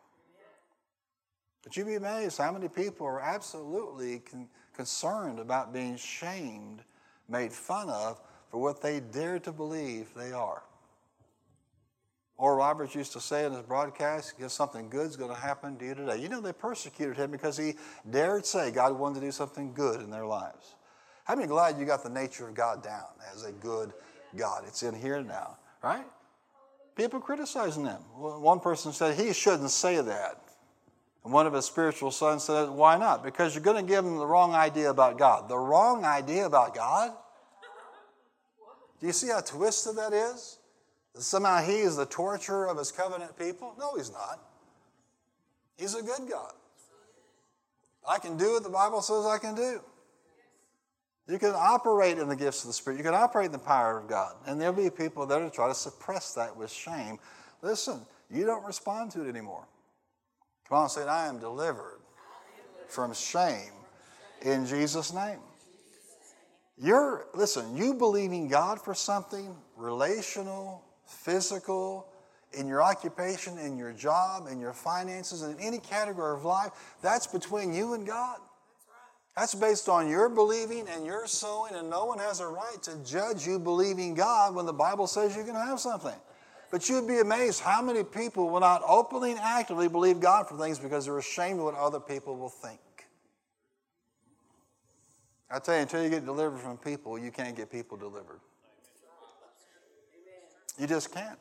But 1.66 1.76
you'd 1.76 1.88
be 1.88 1.96
amazed 1.96 2.38
how 2.38 2.52
many 2.52 2.68
people 2.68 3.08
are 3.08 3.20
absolutely 3.20 4.20
con- 4.20 4.48
concerned 4.72 5.40
about 5.40 5.72
being 5.72 5.96
shamed, 5.96 6.84
made 7.28 7.52
fun 7.52 7.90
of 7.90 8.20
for 8.52 8.62
what 8.62 8.80
they 8.80 9.00
dare 9.00 9.40
to 9.40 9.50
believe 9.50 10.14
they 10.14 10.30
are. 10.30 10.62
Oral 12.36 12.58
Roberts 12.58 12.94
used 12.94 13.14
to 13.14 13.20
say 13.20 13.46
in 13.46 13.52
his 13.52 13.62
broadcast, 13.62 14.38
"Guess 14.38 14.52
something 14.52 14.88
good's 14.88 15.16
going 15.16 15.34
to 15.34 15.40
happen 15.40 15.76
to 15.78 15.84
you 15.84 15.96
today." 15.96 16.18
You 16.18 16.28
know, 16.28 16.40
they 16.40 16.52
persecuted 16.52 17.16
him 17.16 17.32
because 17.32 17.56
he 17.56 17.74
dared 18.08 18.46
say 18.46 18.70
God 18.70 18.92
wanted 18.92 19.16
to 19.16 19.26
do 19.26 19.32
something 19.32 19.74
good 19.74 20.00
in 20.00 20.10
their 20.10 20.26
lives. 20.26 20.76
How 21.24 21.34
many 21.34 21.48
glad 21.48 21.80
you 21.80 21.84
got 21.84 22.04
the 22.04 22.10
nature 22.10 22.46
of 22.46 22.54
God 22.54 22.80
down 22.80 23.08
as 23.34 23.42
a 23.42 23.50
good 23.50 23.92
God? 24.36 24.62
It's 24.68 24.84
in 24.84 24.94
here 24.94 25.20
now, 25.20 25.58
right? 25.82 26.06
People 26.94 27.18
criticizing 27.18 27.86
him. 27.86 28.02
One 28.14 28.60
person 28.60 28.92
said 28.92 29.18
he 29.18 29.32
shouldn't 29.32 29.72
say 29.72 30.00
that. 30.00 30.45
And 31.26 31.32
one 31.32 31.44
of 31.44 31.54
his 31.54 31.64
spiritual 31.64 32.12
sons 32.12 32.44
said, 32.44 32.68
Why 32.68 32.96
not? 32.96 33.24
Because 33.24 33.52
you're 33.52 33.64
going 33.64 33.84
to 33.84 33.88
give 33.88 34.04
them 34.04 34.16
the 34.16 34.26
wrong 34.26 34.54
idea 34.54 34.90
about 34.90 35.18
God. 35.18 35.48
The 35.48 35.58
wrong 35.58 36.04
idea 36.04 36.46
about 36.46 36.72
God? 36.72 37.10
Do 39.00 39.08
you 39.08 39.12
see 39.12 39.30
how 39.30 39.40
twisted 39.40 39.96
that 39.96 40.12
is? 40.12 40.58
That 41.16 41.22
somehow 41.22 41.62
he 41.62 41.78
is 41.78 41.96
the 41.96 42.06
torturer 42.06 42.68
of 42.68 42.78
his 42.78 42.92
covenant 42.92 43.36
people? 43.36 43.74
No, 43.76 43.96
he's 43.96 44.12
not. 44.12 44.38
He's 45.76 45.96
a 45.96 46.00
good 46.02 46.30
God. 46.30 46.52
I 48.08 48.20
can 48.20 48.36
do 48.36 48.52
what 48.52 48.62
the 48.62 48.70
Bible 48.70 49.02
says 49.02 49.26
I 49.26 49.38
can 49.38 49.56
do. 49.56 49.80
You 51.28 51.40
can 51.40 51.54
operate 51.56 52.18
in 52.18 52.28
the 52.28 52.36
gifts 52.36 52.62
of 52.62 52.68
the 52.68 52.72
Spirit. 52.72 52.98
You 52.98 53.02
can 53.02 53.14
operate 53.14 53.46
in 53.46 53.52
the 53.52 53.58
power 53.58 53.98
of 53.98 54.06
God. 54.06 54.36
And 54.46 54.60
there'll 54.60 54.72
be 54.72 54.90
people 54.90 55.26
that 55.26 55.42
will 55.42 55.50
try 55.50 55.66
to 55.66 55.74
suppress 55.74 56.34
that 56.34 56.56
with 56.56 56.70
shame. 56.70 57.18
Listen, 57.62 58.02
you 58.30 58.46
don't 58.46 58.64
respond 58.64 59.10
to 59.10 59.26
it 59.26 59.28
anymore. 59.28 59.66
Come 60.68 60.78
on, 60.78 60.88
say, 60.88 61.04
I 61.04 61.28
am 61.28 61.38
delivered 61.38 62.00
from 62.88 63.12
shame 63.14 63.72
in 64.42 64.66
Jesus' 64.66 65.12
name. 65.12 65.38
You're, 66.78 67.26
listen, 67.34 67.76
you 67.76 67.94
believing 67.94 68.48
God 68.48 68.80
for 68.80 68.94
something 68.94 69.56
relational, 69.76 70.82
physical, 71.06 72.08
in 72.52 72.66
your 72.66 72.82
occupation, 72.82 73.58
in 73.58 73.76
your 73.76 73.92
job, 73.92 74.48
in 74.50 74.60
your 74.60 74.72
finances, 74.72 75.42
in 75.42 75.58
any 75.60 75.78
category 75.78 76.34
of 76.34 76.44
life, 76.44 76.70
that's 77.02 77.26
between 77.26 77.72
you 77.72 77.94
and 77.94 78.06
God. 78.06 78.38
That's 79.36 79.54
based 79.54 79.88
on 79.88 80.08
your 80.08 80.28
believing 80.30 80.88
and 80.88 81.04
your 81.04 81.26
sowing, 81.26 81.74
and 81.74 81.90
no 81.90 82.06
one 82.06 82.18
has 82.18 82.40
a 82.40 82.46
right 82.46 82.82
to 82.84 82.96
judge 83.04 83.46
you 83.46 83.58
believing 83.58 84.14
God 84.14 84.54
when 84.54 84.64
the 84.64 84.72
Bible 84.72 85.06
says 85.06 85.36
you 85.36 85.44
can 85.44 85.54
have 85.54 85.78
something. 85.78 86.14
But 86.70 86.88
you'd 86.88 87.06
be 87.06 87.20
amazed 87.20 87.60
how 87.60 87.80
many 87.80 88.02
people 88.02 88.50
will 88.50 88.60
not 88.60 88.82
openly 88.86 89.30
and 89.30 89.40
actively 89.40 89.88
believe 89.88 90.20
God 90.20 90.48
for 90.48 90.56
things 90.56 90.78
because 90.78 91.06
they're 91.06 91.18
ashamed 91.18 91.58
of 91.60 91.66
what 91.66 91.74
other 91.74 92.00
people 92.00 92.36
will 92.36 92.48
think. 92.48 92.80
I 95.50 95.60
tell 95.60 95.76
you, 95.76 95.82
until 95.82 96.02
you 96.02 96.10
get 96.10 96.24
delivered 96.24 96.58
from 96.58 96.76
people, 96.76 97.18
you 97.18 97.30
can't 97.30 97.56
get 97.56 97.70
people 97.70 97.96
delivered. 97.96 98.40
You 100.78 100.86
just 100.86 101.14
can't. 101.14 101.38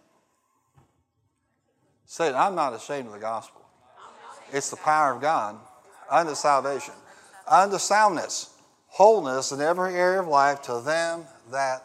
Say 2.06 2.32
I'm 2.32 2.54
not 2.54 2.74
ashamed 2.74 3.08
of 3.08 3.14
the 3.14 3.20
gospel. 3.20 3.66
It's 4.54 4.70
the 4.70 4.78
power 4.78 5.14
of 5.14 5.22
God 5.22 5.58
unto 6.10 6.36
salvation 6.36 6.94
unto 7.48 7.78
soundness, 7.78 8.50
wholeness 8.88 9.52
in 9.52 9.62
every 9.62 9.96
area 9.96 10.20
of 10.20 10.28
life 10.28 10.62
to 10.64 10.82
them 10.82 11.26
that 11.52 11.84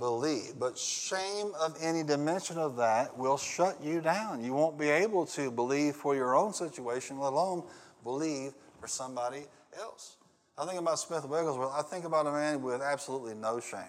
believe. 0.00 0.54
But 0.58 0.76
shame 0.76 1.52
of 1.60 1.76
any 1.80 2.02
dimension 2.02 2.58
of 2.58 2.76
that 2.78 3.16
will 3.16 3.38
shut 3.38 3.80
you 3.80 4.00
down. 4.00 4.42
You 4.42 4.54
won't 4.54 4.76
be 4.76 4.88
able 4.88 5.26
to 5.26 5.52
believe 5.52 5.94
for 5.94 6.16
your 6.16 6.34
own 6.34 6.52
situation, 6.52 7.20
let 7.20 7.32
alone 7.32 7.62
believe 8.02 8.54
for 8.80 8.88
somebody 8.88 9.44
else. 9.78 10.16
I 10.58 10.66
think 10.66 10.80
about 10.80 10.98
Smith 10.98 11.24
Wigglesworth. 11.24 11.72
I 11.72 11.82
think 11.82 12.04
about 12.04 12.26
a 12.26 12.32
man 12.32 12.60
with 12.62 12.82
absolutely 12.82 13.34
no 13.34 13.60
shame. 13.60 13.84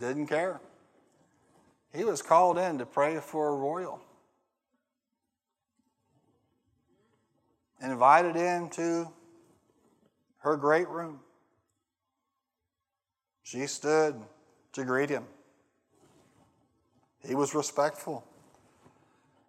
Didn't 0.00 0.26
care. 0.26 0.60
He 1.94 2.02
was 2.02 2.20
called 2.20 2.58
in 2.58 2.78
to 2.78 2.86
pray 2.86 3.20
for 3.20 3.50
a 3.50 3.54
royal. 3.54 4.00
invited 7.84 8.36
into 8.36 9.08
her 10.38 10.56
great 10.56 10.88
room. 10.88 11.20
She 13.54 13.68
stood 13.68 14.16
to 14.72 14.84
greet 14.84 15.10
him. 15.10 15.22
He 17.24 17.36
was 17.36 17.54
respectful. 17.54 18.26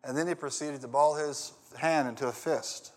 And 0.03 0.15
then 0.15 0.27
he 0.27 0.35
proceeded 0.35 0.81
to 0.81 0.87
ball 0.87 1.15
his 1.15 1.53
hand 1.75 2.07
into 2.07 2.27
a 2.27 2.31
fist 2.31 2.91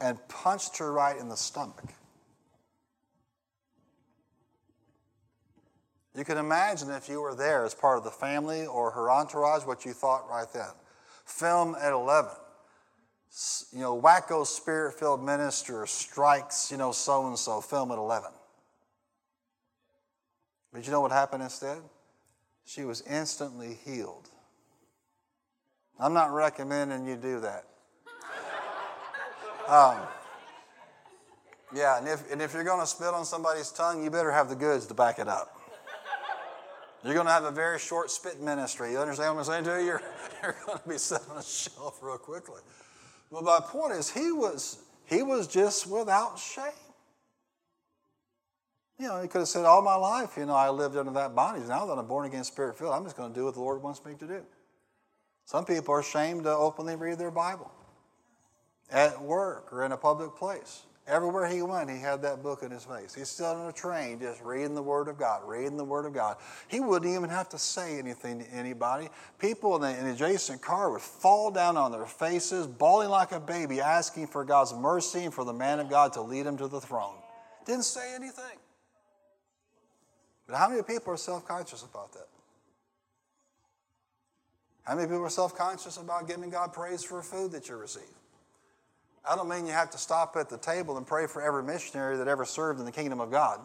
and 0.00 0.18
punched 0.26 0.78
her 0.78 0.92
right 0.92 1.16
in 1.16 1.28
the 1.28 1.36
stomach. 1.36 1.84
You 6.16 6.24
can 6.24 6.38
imagine 6.38 6.90
if 6.90 7.08
you 7.08 7.20
were 7.20 7.36
there 7.36 7.64
as 7.64 7.72
part 7.72 7.96
of 7.96 8.02
the 8.02 8.10
family 8.10 8.66
or 8.66 8.90
her 8.90 9.12
entourage 9.12 9.64
what 9.64 9.84
you 9.84 9.92
thought 9.92 10.28
right 10.28 10.52
then. 10.52 10.72
Film 11.24 11.76
at 11.80 11.92
11 11.92 12.32
you 13.72 13.80
know, 13.80 14.00
wacko 14.00 14.44
spirit 14.44 14.94
filled 14.98 15.22
minister 15.22 15.86
strikes, 15.86 16.70
you 16.70 16.76
know, 16.76 16.90
so 16.90 17.26
and 17.26 17.38
so, 17.38 17.60
film 17.60 17.92
at 17.92 17.98
11. 17.98 18.30
But 20.74 20.84
you 20.84 20.90
know 20.90 21.00
what 21.00 21.12
happened 21.12 21.44
instead? 21.44 21.78
She 22.64 22.84
was 22.84 23.00
instantly 23.02 23.78
healed. 23.84 24.28
I'm 26.00 26.12
not 26.12 26.34
recommending 26.34 27.06
you 27.06 27.16
do 27.16 27.40
that. 27.40 27.64
Um, 29.66 29.96
yeah, 31.74 31.96
and 31.96 32.06
if, 32.06 32.30
and 32.30 32.42
if 32.42 32.52
you're 32.52 32.64
going 32.64 32.80
to 32.80 32.86
spit 32.86 33.08
on 33.08 33.24
somebody's 33.24 33.70
tongue, 33.70 34.04
you 34.04 34.10
better 34.10 34.30
have 34.30 34.50
the 34.50 34.54
goods 34.54 34.84
to 34.88 34.94
back 34.94 35.18
it 35.18 35.26
up. 35.26 35.58
You're 37.02 37.14
going 37.14 37.24
to 37.24 37.32
have 37.32 37.44
a 37.44 37.50
very 37.50 37.78
short 37.78 38.10
spit 38.10 38.42
ministry. 38.42 38.92
You 38.92 38.98
understand 38.98 39.34
what 39.34 39.48
I'm 39.48 39.64
saying 39.64 39.64
to 39.64 39.80
you? 39.80 39.86
You're, 39.86 40.02
you're 40.42 40.56
going 40.66 40.78
to 40.78 40.86
be 40.86 40.98
set 40.98 41.22
on 41.30 41.38
a 41.38 41.42
shelf 41.42 42.00
real 42.02 42.18
quickly. 42.18 42.60
But 43.32 43.44
my 43.44 43.58
point 43.58 43.94
is, 43.94 44.10
he 44.10 44.32
was, 44.32 44.80
he 45.06 45.22
was 45.22 45.46
just 45.46 45.86
without 45.86 46.38
shame. 46.38 46.83
You 48.98 49.08
know, 49.08 49.20
he 49.20 49.28
could 49.28 49.40
have 49.40 49.48
said, 49.48 49.64
All 49.64 49.82
my 49.82 49.96
life, 49.96 50.36
you 50.36 50.46
know, 50.46 50.54
I 50.54 50.70
lived 50.70 50.96
under 50.96 51.12
that 51.12 51.34
bondage. 51.34 51.68
Now 51.68 51.86
that 51.86 51.98
I'm 51.98 52.06
born 52.06 52.26
again, 52.26 52.44
spirit 52.44 52.78
filled, 52.78 52.94
I'm 52.94 53.04
just 53.04 53.16
going 53.16 53.32
to 53.32 53.38
do 53.38 53.44
what 53.44 53.54
the 53.54 53.60
Lord 53.60 53.82
wants 53.82 54.04
me 54.04 54.14
to 54.14 54.26
do. 54.26 54.42
Some 55.46 55.64
people 55.64 55.94
are 55.94 56.00
ashamed 56.00 56.44
to 56.44 56.50
openly 56.50 56.96
read 56.96 57.18
their 57.18 57.30
Bible 57.30 57.70
at 58.90 59.20
work 59.20 59.72
or 59.72 59.84
in 59.84 59.92
a 59.92 59.96
public 59.96 60.36
place. 60.36 60.82
Everywhere 61.06 61.46
he 61.46 61.60
went, 61.60 61.90
he 61.90 61.98
had 61.98 62.22
that 62.22 62.42
book 62.42 62.62
in 62.62 62.70
his 62.70 62.84
face. 62.84 63.14
He's 63.14 63.28
still 63.28 63.48
on 63.48 63.68
a 63.68 63.72
train 63.72 64.20
just 64.20 64.40
reading 64.42 64.74
the 64.74 64.82
Word 64.82 65.08
of 65.08 65.18
God, 65.18 65.42
reading 65.46 65.76
the 65.76 65.84
Word 65.84 66.06
of 66.06 66.14
God. 66.14 66.38
He 66.66 66.80
wouldn't 66.80 67.14
even 67.14 67.28
have 67.28 67.50
to 67.50 67.58
say 67.58 67.98
anything 67.98 68.38
to 68.38 68.50
anybody. 68.50 69.10
People 69.38 69.76
in 69.76 69.82
the, 69.82 69.98
in 69.98 70.06
the 70.06 70.12
adjacent 70.12 70.62
car 70.62 70.90
would 70.90 71.02
fall 71.02 71.50
down 71.50 71.76
on 71.76 71.92
their 71.92 72.06
faces, 72.06 72.66
bawling 72.66 73.10
like 73.10 73.32
a 73.32 73.40
baby, 73.40 73.82
asking 73.82 74.28
for 74.28 74.46
God's 74.46 74.72
mercy 74.72 75.24
and 75.24 75.34
for 75.34 75.44
the 75.44 75.52
man 75.52 75.78
of 75.78 75.90
God 75.90 76.14
to 76.14 76.22
lead 76.22 76.46
him 76.46 76.56
to 76.56 76.68
the 76.68 76.80
throne. 76.80 77.16
Didn't 77.66 77.84
say 77.84 78.14
anything. 78.14 78.58
But 80.46 80.56
how 80.56 80.68
many 80.68 80.82
people 80.82 81.12
are 81.12 81.16
self 81.16 81.46
conscious 81.46 81.82
about 81.82 82.12
that? 82.12 82.28
How 84.84 84.94
many 84.94 85.08
people 85.08 85.24
are 85.24 85.30
self 85.30 85.56
conscious 85.56 85.96
about 85.96 86.28
giving 86.28 86.50
God 86.50 86.72
praise 86.72 87.02
for 87.02 87.22
food 87.22 87.52
that 87.52 87.68
you 87.68 87.76
receive? 87.76 88.02
I 89.28 89.36
don't 89.36 89.48
mean 89.48 89.66
you 89.66 89.72
have 89.72 89.90
to 89.90 89.98
stop 89.98 90.36
at 90.36 90.50
the 90.50 90.58
table 90.58 90.98
and 90.98 91.06
pray 91.06 91.26
for 91.26 91.40
every 91.40 91.62
missionary 91.62 92.18
that 92.18 92.28
ever 92.28 92.44
served 92.44 92.78
in 92.78 92.84
the 92.84 92.92
kingdom 92.92 93.20
of 93.20 93.30
God 93.30 93.58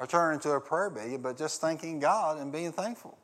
or 0.00 0.06
turn 0.06 0.34
into 0.34 0.50
a 0.50 0.60
prayer 0.60 0.90
meeting, 0.90 1.22
but 1.22 1.38
just 1.38 1.60
thanking 1.60 2.00
God 2.00 2.38
and 2.38 2.52
being 2.52 2.72
thankful. 2.72 3.16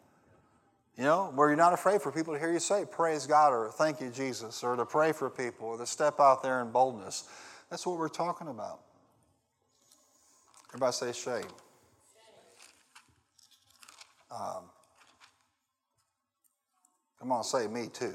You 0.97 1.05
know, 1.05 1.33
where 1.35 1.49
you're 1.49 1.57
not 1.57 1.73
afraid 1.73 2.03
for 2.03 2.13
people 2.13 2.35
to 2.35 2.39
hear 2.39 2.53
you 2.53 2.61
say, 2.61 2.85
Praise 2.89 3.27
God, 3.27 3.53
or 3.53 3.71
Thank 3.73 4.01
you, 4.01 4.11
Jesus, 4.11 4.63
or 4.63 4.77
to 4.77 4.85
pray 4.85 5.13
for 5.13 5.31
people, 5.31 5.69
or 5.69 5.79
to 5.79 5.87
step 5.87 6.21
out 6.21 6.43
there 6.43 6.61
in 6.61 6.71
boldness. 6.71 7.25
That's 7.71 7.87
what 7.87 7.99
we're 7.99 8.09
talking 8.09 8.49
about. 8.49 8.81
Everybody 10.71 10.93
say 10.93 11.13
shame. 11.13 11.49
Um, 14.33 14.65
come 17.19 17.33
on, 17.33 17.45
say 17.45 17.67
me 17.67 17.89
too. 17.93 18.15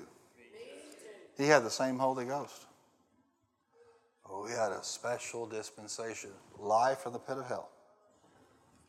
He 1.37 1.45
had 1.45 1.63
the 1.63 1.69
same 1.69 1.99
Holy 1.99 2.25
Ghost. 2.25 2.65
Oh, 4.29 4.45
he 4.45 4.53
had 4.53 4.71
a 4.71 4.83
special 4.83 5.45
dispensation. 5.45 6.31
Life 6.57 6.99
from 6.99 7.13
the 7.13 7.19
pit 7.19 7.37
of 7.37 7.47
hell. 7.47 7.69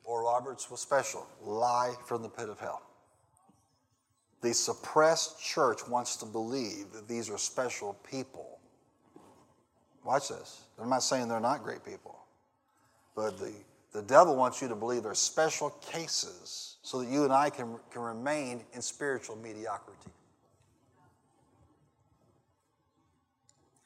Oral 0.04 0.32
Roberts 0.32 0.70
was 0.70 0.80
special. 0.80 1.26
Lie 1.42 1.94
from 2.06 2.22
the 2.22 2.28
pit 2.28 2.48
of 2.48 2.58
hell. 2.58 2.82
The 4.40 4.54
suppressed 4.54 5.40
church 5.42 5.86
wants 5.86 6.16
to 6.16 6.26
believe 6.26 6.92
that 6.92 7.06
these 7.08 7.28
are 7.28 7.38
special 7.38 7.94
people. 8.08 8.58
Watch 10.04 10.28
this. 10.28 10.62
I'm 10.80 10.88
not 10.88 11.02
saying 11.02 11.28
they're 11.28 11.40
not 11.40 11.62
great 11.62 11.84
people, 11.84 12.18
but 13.14 13.38
the, 13.38 13.52
the 13.93 14.03
devil 14.03 14.36
wants 14.36 14.61
you 14.61 14.68
to 14.68 14.76
believe 14.76 15.03
there 15.03 15.12
are 15.12 15.14
special 15.14 15.70
cases 15.70 16.76
so 16.82 17.01
that 17.01 17.09
you 17.09 17.24
and 17.24 17.32
I 17.32 17.51
can, 17.51 17.76
can 17.91 18.03
remain 18.03 18.62
in 18.72 18.82
spiritual 18.82 19.36
mediocrity. 19.36 20.11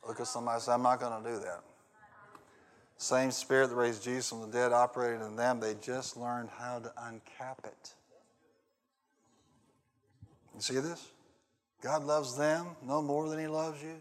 Look 0.07 0.21
at 0.21 0.27
somebody 0.27 0.61
say, 0.61 0.73
I'm 0.73 0.83
not 0.83 0.99
going 0.99 1.23
to 1.23 1.31
do 1.31 1.39
that. 1.41 1.63
Same 2.97 3.31
spirit 3.31 3.69
that 3.69 3.77
raised 3.77 4.03
Jesus 4.03 4.29
from 4.29 4.41
the 4.43 4.47
dead 4.47 4.73
operated 4.73 5.23
in 5.23 5.37
them, 5.37 5.61
they 5.61 5.75
just 5.81 6.17
learned 6.17 6.49
how 6.57 6.81
to 6.81 6.93
uncap 7.01 7.65
it. 7.65 7.95
You 10.55 10.61
see 10.61 10.75
this? 10.75 11.09
God 11.81 12.05
loves 12.05 12.37
them 12.37 12.67
no 12.87 13.03
more 13.03 13.29
than 13.29 13.39
He 13.39 13.47
loves 13.49 13.83
you. 13.83 13.97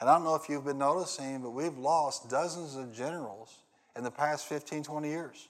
And 0.00 0.08
I 0.08 0.14
don't 0.14 0.24
know 0.24 0.36
if 0.36 0.48
you've 0.48 0.64
been 0.64 0.78
noticing, 0.78 1.42
but 1.42 1.50
we've 1.50 1.76
lost 1.76 2.30
dozens 2.30 2.76
of 2.76 2.94
generals 2.94 3.58
in 3.98 4.04
the 4.04 4.10
past 4.10 4.46
15, 4.46 4.84
20 4.84 5.08
years. 5.08 5.48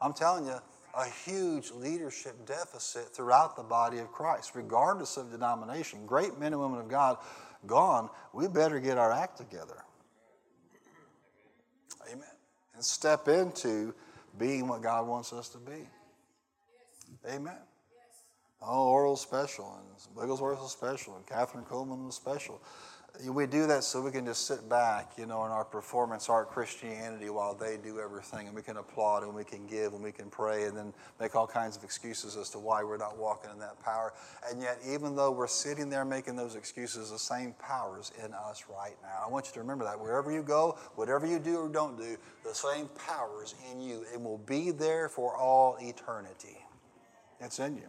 I'm 0.00 0.12
telling 0.12 0.46
you, 0.46 0.56
a 0.94 1.08
huge 1.24 1.70
leadership 1.70 2.44
deficit 2.44 3.14
throughout 3.14 3.56
the 3.56 3.62
body 3.62 3.98
of 3.98 4.10
Christ, 4.12 4.54
regardless 4.54 5.16
of 5.16 5.30
denomination. 5.30 6.04
Great 6.04 6.38
men 6.38 6.52
and 6.52 6.60
women 6.60 6.80
of 6.80 6.88
God 6.88 7.16
gone, 7.66 8.10
we 8.34 8.48
better 8.48 8.80
get 8.80 8.98
our 8.98 9.12
act 9.12 9.38
together. 9.38 9.84
Amen. 12.10 12.24
And 12.74 12.84
step 12.84 13.28
into 13.28 13.94
being 14.38 14.66
what 14.66 14.82
God 14.82 15.06
wants 15.06 15.32
us 15.32 15.48
to 15.50 15.58
be. 15.58 15.88
Amen. 17.30 17.56
Oh, 18.60 18.90
Oral's 18.90 19.20
special, 19.20 19.78
and 19.78 20.16
Wigglesworth 20.16 20.60
was 20.60 20.72
special, 20.72 21.16
and 21.16 21.26
Kathryn 21.26 21.66
Kuhlman 21.66 22.06
was 22.06 22.16
special 22.16 22.60
we 23.30 23.46
do 23.46 23.66
that 23.66 23.84
so 23.84 24.00
we 24.00 24.10
can 24.10 24.24
just 24.24 24.46
sit 24.46 24.68
back, 24.68 25.12
you 25.16 25.26
know, 25.26 25.44
in 25.44 25.50
our 25.52 25.64
performance 25.64 26.28
art 26.28 26.50
Christianity 26.50 27.28
while 27.30 27.54
they 27.54 27.76
do 27.76 28.00
everything, 28.00 28.46
and 28.46 28.56
we 28.56 28.62
can 28.62 28.78
applaud 28.78 29.22
and 29.22 29.34
we 29.34 29.44
can 29.44 29.66
give 29.66 29.92
and 29.92 30.02
we 30.02 30.12
can 30.12 30.30
pray 30.30 30.64
and 30.64 30.76
then 30.76 30.92
make 31.20 31.36
all 31.36 31.46
kinds 31.46 31.76
of 31.76 31.84
excuses 31.84 32.36
as 32.36 32.48
to 32.50 32.58
why 32.58 32.82
we're 32.82 32.96
not 32.96 33.18
walking 33.18 33.50
in 33.50 33.58
that 33.58 33.80
power. 33.82 34.14
And 34.50 34.60
yet, 34.60 34.78
even 34.86 35.14
though 35.14 35.30
we're 35.30 35.46
sitting 35.46 35.90
there 35.90 36.04
making 36.04 36.36
those 36.36 36.56
excuses, 36.56 37.10
the 37.10 37.18
same 37.18 37.54
power 37.58 38.00
is 38.00 38.12
in 38.24 38.32
us 38.32 38.64
right 38.68 38.96
now. 39.02 39.22
I 39.24 39.30
want 39.30 39.46
you 39.46 39.52
to 39.54 39.60
remember 39.60 39.84
that. 39.84 40.00
Wherever 40.00 40.32
you 40.32 40.42
go, 40.42 40.78
whatever 40.94 41.26
you 41.26 41.38
do 41.38 41.58
or 41.58 41.68
don't 41.68 41.96
do, 41.96 42.16
the 42.44 42.54
same 42.54 42.88
power 43.06 43.44
is 43.44 43.54
in 43.70 43.80
you 43.80 44.04
and 44.12 44.24
will 44.24 44.38
be 44.38 44.70
there 44.70 45.08
for 45.08 45.36
all 45.36 45.76
eternity. 45.80 46.58
It's 47.40 47.58
in 47.58 47.76
you. 47.76 47.88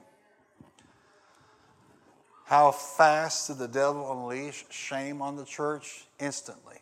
How 2.46 2.72
fast 2.72 3.48
did 3.48 3.58
the 3.58 3.68
devil 3.68 4.12
unleash 4.12 4.66
shame 4.70 5.22
on 5.22 5.36
the 5.36 5.46
church? 5.46 6.06
Instantly. 6.20 6.78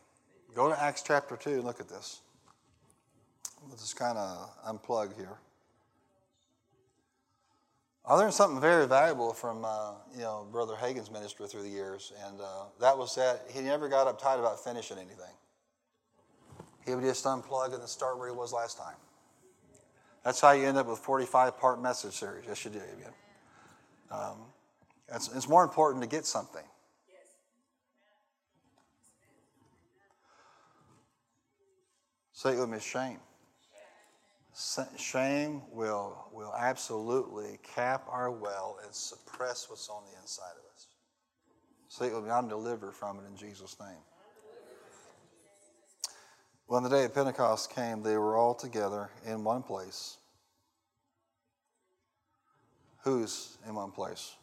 Go 0.56 0.70
to 0.70 0.82
Acts 0.82 1.04
chapter 1.04 1.38
2 1.38 1.50
and 1.52 1.64
look 1.64 1.80
at 1.80 1.88
this. 1.88 2.22
We'll 3.66 3.78
just 3.78 3.96
kind 3.96 4.18
of 4.18 4.50
unplug 4.68 5.16
here. 5.16 5.38
I 8.06 8.16
learned 8.16 8.34
something 8.34 8.60
very 8.60 8.88
valuable 8.88 9.32
from 9.32 9.64
uh, 9.64 9.92
you 10.14 10.22
know 10.22 10.48
Brother 10.52 10.76
Hagin's 10.76 11.12
ministry 11.12 11.48
through 11.48 11.62
the 11.62 11.70
years, 11.70 12.12
and 12.26 12.42
uh, 12.42 12.64
that 12.80 12.98
was 12.98 13.14
that 13.16 13.46
he 13.54 13.62
never 13.62 13.88
got 13.88 14.08
uptight 14.08 14.40
about 14.40 14.64
finishing 14.64 14.98
anything. 14.98 15.34
He 16.86 16.96
would 16.96 17.04
just 17.04 17.24
unplug 17.26 17.76
and 17.76 17.88
start 17.88 18.18
where 18.18 18.28
he 18.28 18.36
was 18.36 18.52
last 18.52 18.80
time. 18.80 18.96
That's 20.24 20.42
how 20.42 20.52
you 20.52 20.66
end 20.66 20.78
up 20.78 20.88
with 20.88 21.00
45 21.00 21.60
part 21.60 21.82
message 21.82 22.14
series. 22.14 22.46
Yes, 22.48 22.66
you 22.66 22.72
do. 22.72 22.80
Again. 22.80 23.14
Um, 24.12 24.38
it's, 25.14 25.30
it's 25.36 25.50
more 25.50 25.64
important 25.64 26.04
to 26.04 26.10
get 26.10 26.26
something. 26.26 26.64
Say 32.34 32.54
it 32.54 32.60
with 32.60 32.70
me 32.70 32.80
shame. 32.80 33.20
Shame 34.98 35.62
will, 35.72 36.28
will 36.34 36.54
absolutely 36.58 37.60
cap 37.64 38.06
our 38.10 38.32
well 38.32 38.80
and 38.84 38.94
suppress 38.94 39.70
what's 39.70 39.90
on 39.90 40.04
the 40.12 40.20
inside 40.20 40.54
of 40.58 40.76
us. 40.76 40.88
Say 41.88 42.08
it 42.08 42.16
with 42.16 42.24
me 42.24 42.32
I'm 42.32 42.48
delivered 42.48 42.94
from 42.94 43.20
it 43.20 43.28
in 43.30 43.38
Jesus' 43.38 43.78
name. 43.80 44.00
When 46.66 46.84
the 46.84 46.90
day 46.90 47.04
of 47.04 47.14
Pentecost 47.14 47.70
came, 47.76 48.02
they 48.02 48.18
were 48.18 48.36
all 48.36 48.56
together 48.56 49.10
in 49.26 49.44
one 49.44 49.62
place. 49.62 50.18
Who's 53.04 53.58
in 53.68 53.76
one 53.76 53.92
place? 53.92 54.36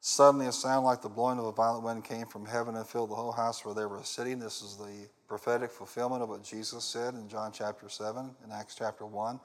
Suddenly, 0.00 0.46
a 0.46 0.52
sound 0.52 0.84
like 0.84 1.02
the 1.02 1.08
blowing 1.08 1.38
of 1.38 1.46
a 1.46 1.52
violent 1.52 1.84
wind 1.84 2.04
came 2.04 2.26
from 2.26 2.46
heaven 2.46 2.76
and 2.76 2.86
filled 2.86 3.10
the 3.10 3.16
whole 3.16 3.32
house 3.32 3.64
where 3.64 3.74
they 3.74 3.84
were 3.84 4.02
sitting. 4.04 4.38
This 4.38 4.62
is 4.62 4.76
the 4.76 5.08
prophetic 5.26 5.70
fulfillment 5.70 6.22
of 6.22 6.28
what 6.28 6.44
Jesus 6.44 6.84
said 6.84 7.14
in 7.14 7.28
John 7.28 7.50
chapter 7.52 7.88
7 7.88 8.30
and 8.42 8.52
Acts 8.52 8.76
chapter 8.76 9.04
1. 9.04 9.40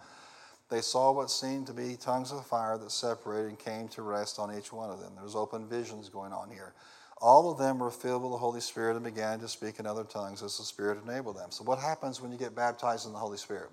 They 0.70 0.82
saw 0.82 1.12
what 1.12 1.30
seemed 1.30 1.68
to 1.68 1.74
be 1.74 1.95
tongues 1.95 2.32
of 2.32 2.45
fire 2.45 2.78
that 2.78 2.91
separated 2.91 3.49
and 3.49 3.60
came 3.60 3.88
to 3.89 4.01
rest 4.01 4.39
on 4.39 4.56
each 4.56 4.72
one 4.72 4.89
of 4.89 4.99
them. 4.99 5.14
There's 5.16 5.36
open 5.36 5.68
visions 5.68 6.10
going 6.10 6.34
on 6.34 6.49
here. 6.49 6.74
All 7.20 7.51
of 7.51 7.58
them 7.58 7.80
were 7.80 7.91
filled 7.91 8.24
with 8.24 8.32
the 8.32 8.38
Holy 8.38 8.60
Spirit 8.60 8.95
and 8.95 9.04
began 9.06 9.39
to 9.39 9.47
speak 9.47 9.80
in 9.80 9.86
other 9.86 10.04
tongues 10.04 10.43
as 10.43 10.58
the 10.58 10.64
Spirit 10.64 10.97
enabled 11.06 11.38
them. 11.38 11.51
So, 11.51 11.64
what 11.64 11.80
happens 11.80 12.22
when 12.22 12.32
you 12.32 12.38
get 12.38 12.56
baptized 12.56 13.06
in 13.06 13.14
the 13.14 13.20
Holy 13.20 13.38
Spirit? 13.38 13.70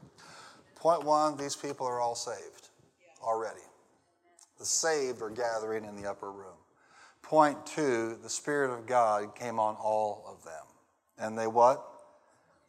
Point 0.76 1.04
one 1.04 1.36
these 1.36 1.56
people 1.56 1.86
are 1.86 2.00
all 2.00 2.14
saved 2.14 2.68
already. 3.22 3.60
The 4.58 4.66
saved 4.66 5.22
are 5.22 5.30
gathering 5.30 5.84
in 5.84 5.96
the 5.96 6.08
upper 6.08 6.30
room. 6.30 6.59
Point 7.30 7.64
two, 7.64 8.18
the 8.24 8.28
Spirit 8.28 8.76
of 8.76 8.86
God 8.86 9.36
came 9.36 9.60
on 9.60 9.76
all 9.76 10.24
of 10.26 10.42
them. 10.44 10.64
And 11.16 11.38
they 11.38 11.46
what? 11.46 11.80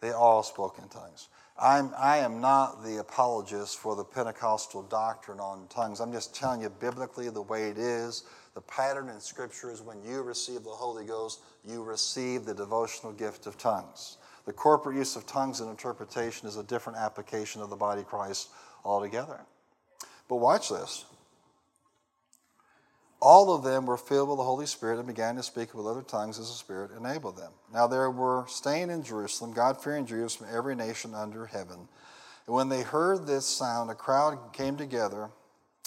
They 0.02 0.12
all 0.12 0.44
spoke 0.44 0.78
in 0.78 0.88
tongues. 0.88 1.30
I'm, 1.60 1.92
I 1.98 2.18
am 2.18 2.42
not 2.42 2.84
the 2.84 3.00
apologist 3.00 3.80
for 3.80 3.96
the 3.96 4.04
Pentecostal 4.04 4.84
doctrine 4.84 5.40
on 5.40 5.66
tongues. 5.70 6.00
I'm 6.00 6.12
just 6.12 6.36
telling 6.36 6.62
you 6.62 6.70
biblically 6.70 7.28
the 7.32 7.42
way 7.42 7.70
it 7.70 7.80
is. 7.80 8.26
The 8.54 8.62
pattern 8.62 9.10
in 9.10 9.20
Scripture 9.20 9.72
is 9.72 9.82
when 9.82 10.00
you 10.04 10.22
receive 10.22 10.64
the 10.64 10.70
Holy 10.70 11.06
Ghost, 11.06 11.40
you 11.66 11.82
receive 11.82 12.46
the 12.46 12.54
devotional 12.54 13.14
gift 13.14 13.48
of 13.48 13.58
tongues. 13.58 14.18
The 14.46 14.54
corporate 14.54 14.96
use 14.96 15.16
of 15.16 15.26
tongues 15.26 15.62
and 15.62 15.72
interpretation 15.72 16.48
is 16.48 16.58
a 16.58 16.64
different 16.64 17.00
application 17.00 17.64
of 17.64 17.72
the 17.72 17.76
body 17.76 18.02
of 18.02 18.08
Christ 18.08 18.50
altogether. 18.86 19.40
But 20.30 20.36
watch 20.36 20.70
this. 20.70 21.06
All 23.22 23.54
of 23.54 23.64
them 23.64 23.86
were 23.86 23.98
filled 23.98 24.30
with 24.30 24.40
the 24.40 24.44
Holy 24.44 24.66
Spirit 24.66 24.98
and 24.98 25.06
began 25.06 25.36
to 25.36 25.44
speak 25.44 25.76
with 25.76 25.86
other 25.86 26.02
tongues 26.02 26.40
as 26.40 26.48
the 26.48 26.56
Spirit 26.56 26.90
enabled 26.98 27.38
them. 27.38 27.52
Now 27.72 27.86
there 27.86 28.10
were 28.10 28.46
staying 28.48 28.90
in 28.90 29.04
Jerusalem 29.04 29.54
God 29.54 29.82
fearing 29.82 30.08
Jews 30.08 30.36
from 30.36 30.48
every 30.52 30.76
nation 30.76 31.14
under 31.14 31.46
heaven. 31.46 31.88
And 32.48 32.56
when 32.56 32.70
they 32.70 32.82
heard 32.82 33.28
this 33.28 33.46
sound, 33.46 33.92
a 33.92 33.96
crowd 33.96 34.54
came 34.54 34.76
together 34.76 35.30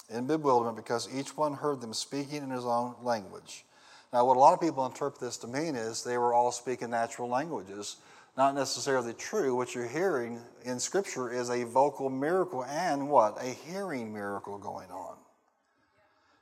in 0.09 0.27
bewilderment 0.27 0.77
because 0.77 1.13
each 1.13 1.35
one 1.35 1.55
heard 1.55 1.81
them 1.81 1.93
speaking 1.93 2.41
in 2.41 2.51
his 2.51 2.65
own 2.65 2.95
language. 3.03 3.65
Now, 4.13 4.23
what 4.23 4.37
a 4.37 4.39
lot 4.39 4.53
of 4.53 4.61
people 4.61 4.85
interpret 4.85 5.19
this 5.19 5.35
to 5.37 5.47
mean 5.47 5.75
is 5.75 6.03
they 6.03 6.17
were 6.17 6.33
all 6.33 6.53
speaking 6.53 6.91
natural 6.91 7.27
languages. 7.27 7.97
Not 8.37 8.55
necessarily 8.55 9.13
true. 9.13 9.55
What 9.55 9.75
you're 9.75 9.87
hearing 9.87 10.39
in 10.63 10.79
Scripture 10.79 11.33
is 11.33 11.49
a 11.49 11.65
vocal 11.65 12.09
miracle 12.09 12.63
and 12.63 13.09
what? 13.09 13.37
A 13.41 13.49
hearing 13.49 14.13
miracle 14.13 14.57
going 14.57 14.89
on. 14.89 15.17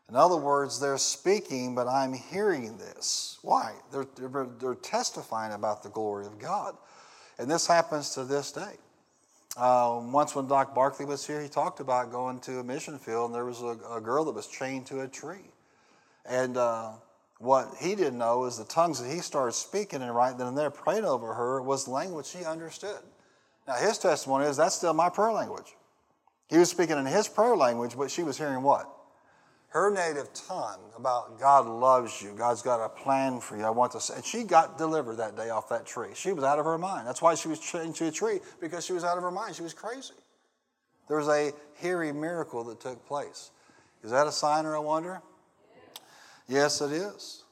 In 0.09 0.15
other 0.15 0.35
words, 0.37 0.79
they're 0.79 0.97
speaking, 0.97 1.75
but 1.75 1.87
I'm 1.87 2.13
hearing 2.13 2.77
this. 2.77 3.39
Why? 3.41 3.73
They're, 3.91 4.07
they're, 4.15 4.47
they're 4.59 4.75
testifying 4.75 5.53
about 5.53 5.81
the 5.81 5.89
glory 5.89 6.25
of 6.25 6.39
God. 6.39 6.75
And 7.39 7.49
this 7.49 7.65
happens 7.65 8.11
to 8.11 8.23
this 8.23 8.51
day. 8.51 8.75
Um, 9.55 10.11
once, 10.11 10.35
when 10.35 10.47
Doc 10.47 10.73
Barkley 10.73 11.05
was 11.05 11.25
here, 11.25 11.41
he 11.41 11.47
talked 11.47 11.79
about 11.79 12.11
going 12.11 12.39
to 12.41 12.59
a 12.59 12.63
mission 12.63 12.97
field, 12.97 13.27
and 13.27 13.35
there 13.35 13.45
was 13.45 13.61
a, 13.61 13.77
a 13.91 14.01
girl 14.01 14.25
that 14.25 14.33
was 14.33 14.47
chained 14.47 14.87
to 14.87 15.01
a 15.01 15.07
tree. 15.07 15.51
And 16.25 16.57
uh, 16.57 16.91
what 17.39 17.73
he 17.79 17.95
didn't 17.95 18.17
know 18.17 18.45
is 18.45 18.57
the 18.57 18.65
tongues 18.65 19.01
that 19.01 19.11
he 19.11 19.19
started 19.19 19.53
speaking 19.53 20.01
and 20.01 20.13
right 20.13 20.37
then 20.37 20.47
and 20.47 20.57
there, 20.57 20.69
praying 20.69 21.05
over 21.05 21.33
her, 21.33 21.61
was 21.61 21.87
language 21.87 22.31
he 22.31 22.43
understood. 22.45 22.99
Now, 23.67 23.75
his 23.75 23.97
testimony 23.97 24.45
is 24.45 24.57
that's 24.57 24.75
still 24.75 24.93
my 24.93 25.09
prayer 25.09 25.31
language. 25.31 25.75
He 26.49 26.57
was 26.57 26.69
speaking 26.69 26.97
in 26.97 27.05
his 27.05 27.27
prayer 27.27 27.55
language, 27.55 27.95
but 27.97 28.11
she 28.11 28.23
was 28.23 28.37
hearing 28.37 28.63
what? 28.63 28.89
Her 29.73 29.89
native 29.89 30.31
tongue 30.35 30.79
about 30.95 31.39
God 31.39 31.65
loves 31.65 32.21
you, 32.21 32.33
God's 32.37 32.61
got 32.61 32.79
a 32.79 32.89
plan 32.89 33.39
for 33.39 33.57
you. 33.57 33.63
I 33.63 33.71
want 33.71 33.91
to 33.93 33.99
say, 33.99 34.13
and 34.13 34.23
she 34.23 34.43
got 34.43 34.77
delivered 34.77 35.15
that 35.15 35.35
day 35.35 35.49
off 35.49 35.67
that 35.69 35.87
tree. 35.87 36.09
She 36.13 36.31
was 36.31 36.43
out 36.43 36.59
of 36.59 36.65
her 36.65 36.77
mind. 36.77 37.07
That's 37.07 37.23
why 37.23 37.33
she 37.33 37.47
was 37.47 37.59
chained 37.59 37.95
to 37.95 38.07
a 38.07 38.11
tree 38.11 38.39
because 38.61 38.85
she 38.85 38.93
was 38.93 39.03
out 39.03 39.17
of 39.17 39.23
her 39.23 39.31
mind. 39.31 39.55
She 39.55 39.63
was 39.63 39.73
crazy. 39.73 40.13
There 41.07 41.17
was 41.17 41.27
a 41.27 41.53
hearing 41.81 42.21
miracle 42.21 42.63
that 42.65 42.81
took 42.81 43.03
place. 43.07 43.49
Is 44.03 44.11
that 44.11 44.27
a 44.27 44.31
sign 44.31 44.67
or 44.67 44.75
a 44.75 44.81
wonder? 44.81 45.23
Yes, 46.47 46.79
it 46.79 46.91
is. 46.91 47.43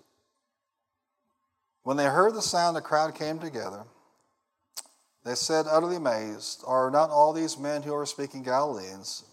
When 1.82 1.98
they 1.98 2.06
heard 2.06 2.36
the 2.36 2.42
sound, 2.44 2.76
the 2.76 2.82
crowd 2.82 3.16
came 3.16 3.40
together. 3.40 3.84
They 5.26 5.34
said, 5.34 5.66
utterly 5.68 5.96
amazed, 5.96 6.64
Are 6.68 6.92
not 6.92 7.10
all 7.10 7.34
these 7.34 7.58
men 7.58 7.82
who 7.82 7.96
are 7.96 8.06
speaking 8.06 8.44
Galileans? 8.44 9.24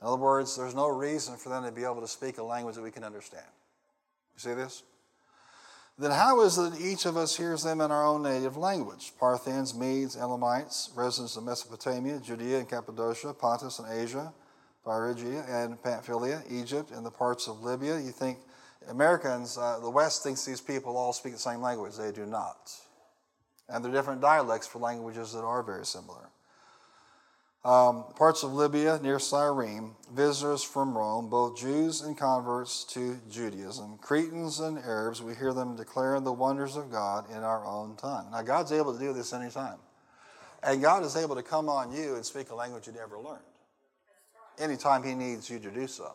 In 0.00 0.06
other 0.06 0.16
words, 0.16 0.56
there's 0.56 0.74
no 0.74 0.88
reason 0.88 1.36
for 1.36 1.50
them 1.50 1.64
to 1.64 1.72
be 1.72 1.84
able 1.84 2.00
to 2.00 2.08
speak 2.08 2.38
a 2.38 2.42
language 2.42 2.76
that 2.76 2.82
we 2.82 2.90
can 2.90 3.04
understand. 3.04 3.46
You 4.34 4.40
see 4.40 4.54
this? 4.54 4.82
Then 5.98 6.12
how 6.12 6.40
is 6.40 6.56
it 6.56 6.72
that 6.72 6.80
each 6.80 7.04
of 7.04 7.18
us 7.18 7.36
hears 7.36 7.62
them 7.62 7.82
in 7.82 7.90
our 7.90 8.06
own 8.06 8.22
native 8.22 8.56
language? 8.56 9.12
Parthians, 9.20 9.74
Medes, 9.74 10.16
Elamites, 10.16 10.90
residents 10.96 11.36
of 11.36 11.44
Mesopotamia, 11.44 12.18
Judea 12.20 12.60
and 12.60 12.68
Cappadocia, 12.68 13.34
Pontus 13.34 13.78
and 13.78 13.92
Asia, 13.92 14.32
Phrygia 14.82 15.44
and 15.46 15.82
Pamphylia, 15.82 16.42
Egypt, 16.48 16.90
and 16.90 17.04
the 17.04 17.10
parts 17.10 17.48
of 17.48 17.62
Libya. 17.62 18.00
You 18.00 18.12
think 18.12 18.38
Americans, 18.88 19.58
uh, 19.58 19.78
the 19.80 19.90
West 19.90 20.22
thinks 20.22 20.46
these 20.46 20.62
people 20.62 20.96
all 20.96 21.12
speak 21.12 21.34
the 21.34 21.38
same 21.38 21.60
language. 21.60 21.96
They 21.96 22.12
do 22.12 22.24
not. 22.24 22.72
And 23.68 23.84
they're 23.84 23.92
different 23.92 24.22
dialects 24.22 24.66
for 24.66 24.78
languages 24.78 25.34
that 25.34 25.42
are 25.42 25.62
very 25.62 25.84
similar 25.84 26.30
um, 27.62 28.04
parts 28.16 28.42
of 28.42 28.54
Libya 28.54 28.98
near 29.02 29.18
Cyrene, 29.18 29.92
visitors 30.14 30.62
from 30.62 30.96
Rome, 30.96 31.28
both 31.28 31.58
Jews 31.58 32.00
and 32.00 32.16
converts 32.16 32.84
to 32.84 33.18
Judaism, 33.30 33.98
Cretans 33.98 34.60
and 34.60 34.78
Arabs, 34.78 35.20
we 35.22 35.34
hear 35.34 35.52
them 35.52 35.76
declaring 35.76 36.24
the 36.24 36.32
wonders 36.32 36.76
of 36.76 36.90
God 36.90 37.30
in 37.30 37.42
our 37.42 37.66
own 37.66 37.96
tongue. 37.96 38.28
Now, 38.32 38.40
God's 38.42 38.72
able 38.72 38.94
to 38.94 38.98
do 38.98 39.12
this 39.12 39.34
anytime. 39.34 39.78
And 40.62 40.80
God 40.80 41.04
is 41.04 41.16
able 41.16 41.36
to 41.36 41.42
come 41.42 41.68
on 41.68 41.92
you 41.92 42.14
and 42.14 42.24
speak 42.24 42.50
a 42.50 42.54
language 42.54 42.86
you 42.86 42.92
never 42.92 43.18
learned 43.18 43.40
anytime 44.58 45.02
He 45.02 45.14
needs 45.14 45.50
you 45.50 45.58
to 45.58 45.70
do 45.70 45.86
so, 45.86 46.14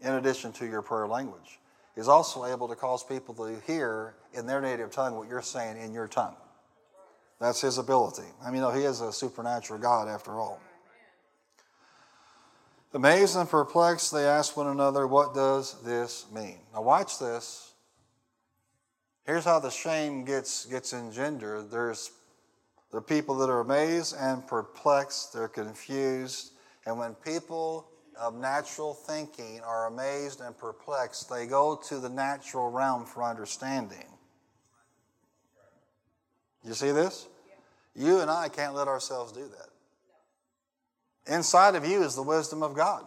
in 0.00 0.14
addition 0.14 0.52
to 0.54 0.66
your 0.66 0.82
prayer 0.82 1.06
language. 1.06 1.60
He's 1.94 2.08
also 2.08 2.46
able 2.46 2.68
to 2.68 2.76
cause 2.76 3.04
people 3.04 3.34
to 3.34 3.60
hear 3.66 4.14
in 4.32 4.46
their 4.46 4.60
native 4.60 4.90
tongue 4.90 5.16
what 5.16 5.28
you're 5.28 5.42
saying 5.42 5.80
in 5.80 5.92
your 5.92 6.08
tongue. 6.08 6.36
That's 7.40 7.60
His 7.60 7.78
ability. 7.78 8.28
I 8.44 8.50
mean, 8.50 8.62
He 8.74 8.82
is 8.82 9.00
a 9.00 9.12
supernatural 9.12 9.78
God 9.78 10.08
after 10.08 10.32
all. 10.32 10.60
Amazed 12.92 13.36
and 13.36 13.48
perplexed, 13.48 14.12
they 14.12 14.24
asked 14.24 14.56
one 14.56 14.66
another, 14.66 15.06
What 15.06 15.34
does 15.34 15.80
this 15.82 16.26
mean? 16.32 16.58
Now, 16.74 16.82
watch 16.82 17.18
this. 17.18 17.72
Here's 19.24 19.44
how 19.44 19.60
the 19.60 19.70
shame 19.70 20.24
gets, 20.24 20.66
gets 20.66 20.92
engendered. 20.92 21.70
There's 21.70 22.10
the 22.90 23.00
people 23.00 23.36
that 23.36 23.48
are 23.48 23.60
amazed 23.60 24.16
and 24.18 24.44
perplexed, 24.46 25.32
they're 25.32 25.46
confused. 25.46 26.52
And 26.84 26.98
when 26.98 27.14
people 27.14 27.86
of 28.18 28.34
natural 28.34 28.92
thinking 28.92 29.60
are 29.60 29.86
amazed 29.86 30.40
and 30.40 30.56
perplexed, 30.56 31.30
they 31.30 31.46
go 31.46 31.76
to 31.88 31.98
the 31.98 32.08
natural 32.08 32.70
realm 32.70 33.04
for 33.04 33.22
understanding. 33.22 34.06
You 36.64 36.74
see 36.74 36.90
this? 36.90 37.28
You 37.94 38.20
and 38.20 38.30
I 38.30 38.48
can't 38.48 38.74
let 38.74 38.88
ourselves 38.88 39.32
do 39.32 39.48
that. 39.48 39.69
Inside 41.26 41.74
of 41.74 41.86
you 41.86 42.02
is 42.02 42.14
the 42.14 42.22
wisdom 42.22 42.62
of 42.62 42.74
God. 42.74 43.04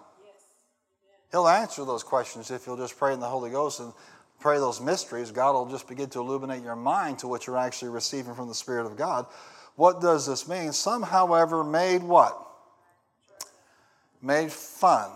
He'll 1.32 1.48
answer 1.48 1.84
those 1.84 2.04
questions 2.04 2.52
if 2.52 2.68
you'll 2.68 2.78
just 2.78 2.98
pray 2.98 3.14
in 3.14 3.20
the 3.20 3.28
Holy 3.28 3.50
Ghost 3.50 3.80
and 3.80 3.92
pray 4.40 4.58
those 4.58 4.80
mysteries. 4.80 5.32
God 5.32 5.54
will 5.54 5.70
just 5.70 5.88
begin 5.88 6.10
to 6.12 6.20
illuminate 6.20 6.62
your 6.62 6.76
mind 6.76 7.20
to 7.20 7.28
what 7.28 7.48
you're 7.48 7.58
actually 7.58 7.90
receiving 7.90 8.36
from 8.36 8.48
the 8.48 8.54
Spirit 8.54 8.86
of 8.86 8.96
God. 8.96 9.26
What 9.76 10.00
does 10.00 10.28
this 10.28 10.48
mean? 10.48 10.72
Some, 10.74 11.02
however, 11.02 11.64
made 11.64 12.04
what? 12.04 12.40
Made 14.22 14.52
fun 14.52 15.10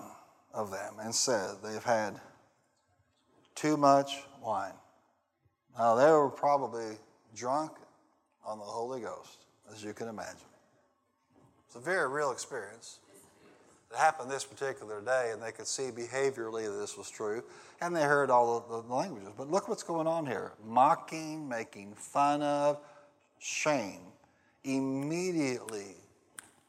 of 0.54 0.72
them 0.72 0.96
and 1.00 1.14
said 1.14 1.58
they've 1.64 1.84
had 1.84 2.20
too 3.54 3.78
much 3.78 4.24
wine. 4.42 4.74
Now, 5.78 5.94
they 5.94 6.10
were 6.10 6.30
probably 6.30 6.98
drunk 7.36 7.74
on 8.44 8.58
the 8.58 8.66
Holy 8.66 9.02
Ghost, 9.02 9.46
as 9.72 9.84
you 9.84 9.94
can 9.94 10.08
imagine. 10.08 10.38
It's 11.68 11.76
a 11.76 11.80
very 11.80 12.08
real 12.08 12.32
experience. 12.32 13.00
It 13.92 13.98
happened 13.98 14.32
this 14.32 14.44
particular 14.44 15.02
day, 15.02 15.32
and 15.32 15.42
they 15.42 15.52
could 15.52 15.68
see 15.68 15.92
behaviorally 15.92 16.66
that 16.66 16.78
this 16.80 16.98
was 16.98 17.10
true, 17.10 17.44
and 17.82 17.96
they 17.96 18.04
heard 18.04 18.30
all 18.30 18.60
the, 18.60 18.82
the 18.82 18.94
languages. 18.94 19.30
But 19.38 19.50
look 19.50 19.70
what's 19.70 19.84
going 19.84 20.08
on 20.08 20.26
here 20.26 20.54
mocking, 20.66 21.48
making 21.48 21.94
fun 21.96 22.42
of, 22.42 22.80
shame. 23.40 24.02
Immediately, 24.64 25.96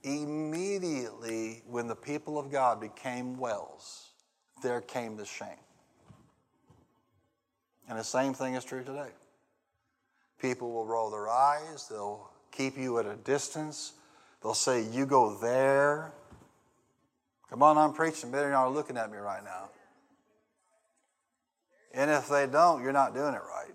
immediately, 0.05 1.63
when 1.67 1.89
the 1.89 1.97
people 1.97 2.39
of 2.39 2.51
God 2.51 2.81
became 2.81 3.37
wells, 3.37 4.11
there 4.63 4.81
came 4.81 5.17
the 5.17 5.25
shame. 5.25 5.49
And 7.89 7.99
the 7.99 8.05
same 8.05 8.35
thing 8.35 8.55
is 8.55 8.65
true 8.65 8.85
today. 8.85 9.11
People 10.41 10.71
will 10.71 10.87
roll 10.87 11.11
their 11.11 11.29
eyes, 11.29 11.89
they'll 11.91 12.31
keep 12.53 12.77
you 12.77 12.99
at 12.99 13.07
a 13.07 13.17
distance, 13.17 13.95
They'll 14.43 14.55
say, 14.55 14.83
You 14.83 15.07
go 15.07 15.37
there. 15.37 16.13
Come 17.51 17.63
on, 17.63 17.79
I'm 17.79 17.93
preaching. 17.93 18.31
Better 18.31 18.55
are 18.55 18.71
looking 18.71 18.97
at 18.97 19.11
me 19.11 19.19
right 19.19 19.43
now. 19.43 19.71
And 21.95 22.11
if 22.11 22.29
they 22.29 22.47
don't, 22.47 22.83
you're 22.83 22.93
not 22.93 23.15
doing 23.15 23.35
it 23.35 23.41
right. 23.41 23.75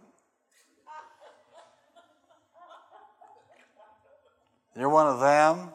You're 4.76 4.90
one 4.90 5.08
of 5.08 5.20
them. 5.20 5.72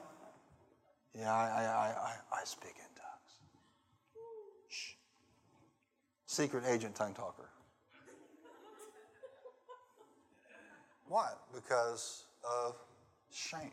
Yeah, 1.14 1.32
I, 1.32 1.44
I, 1.44 2.34
I, 2.34 2.40
I 2.40 2.44
speak 2.44 2.74
in 2.76 2.94
tongues. 2.94 3.40
Shh. 4.68 4.92
Secret 6.26 6.64
agent 6.66 6.94
tongue 6.94 7.14
talker. 7.14 7.48
Why? 11.08 11.30
Because 11.54 12.24
of 12.44 12.76
shame 13.32 13.70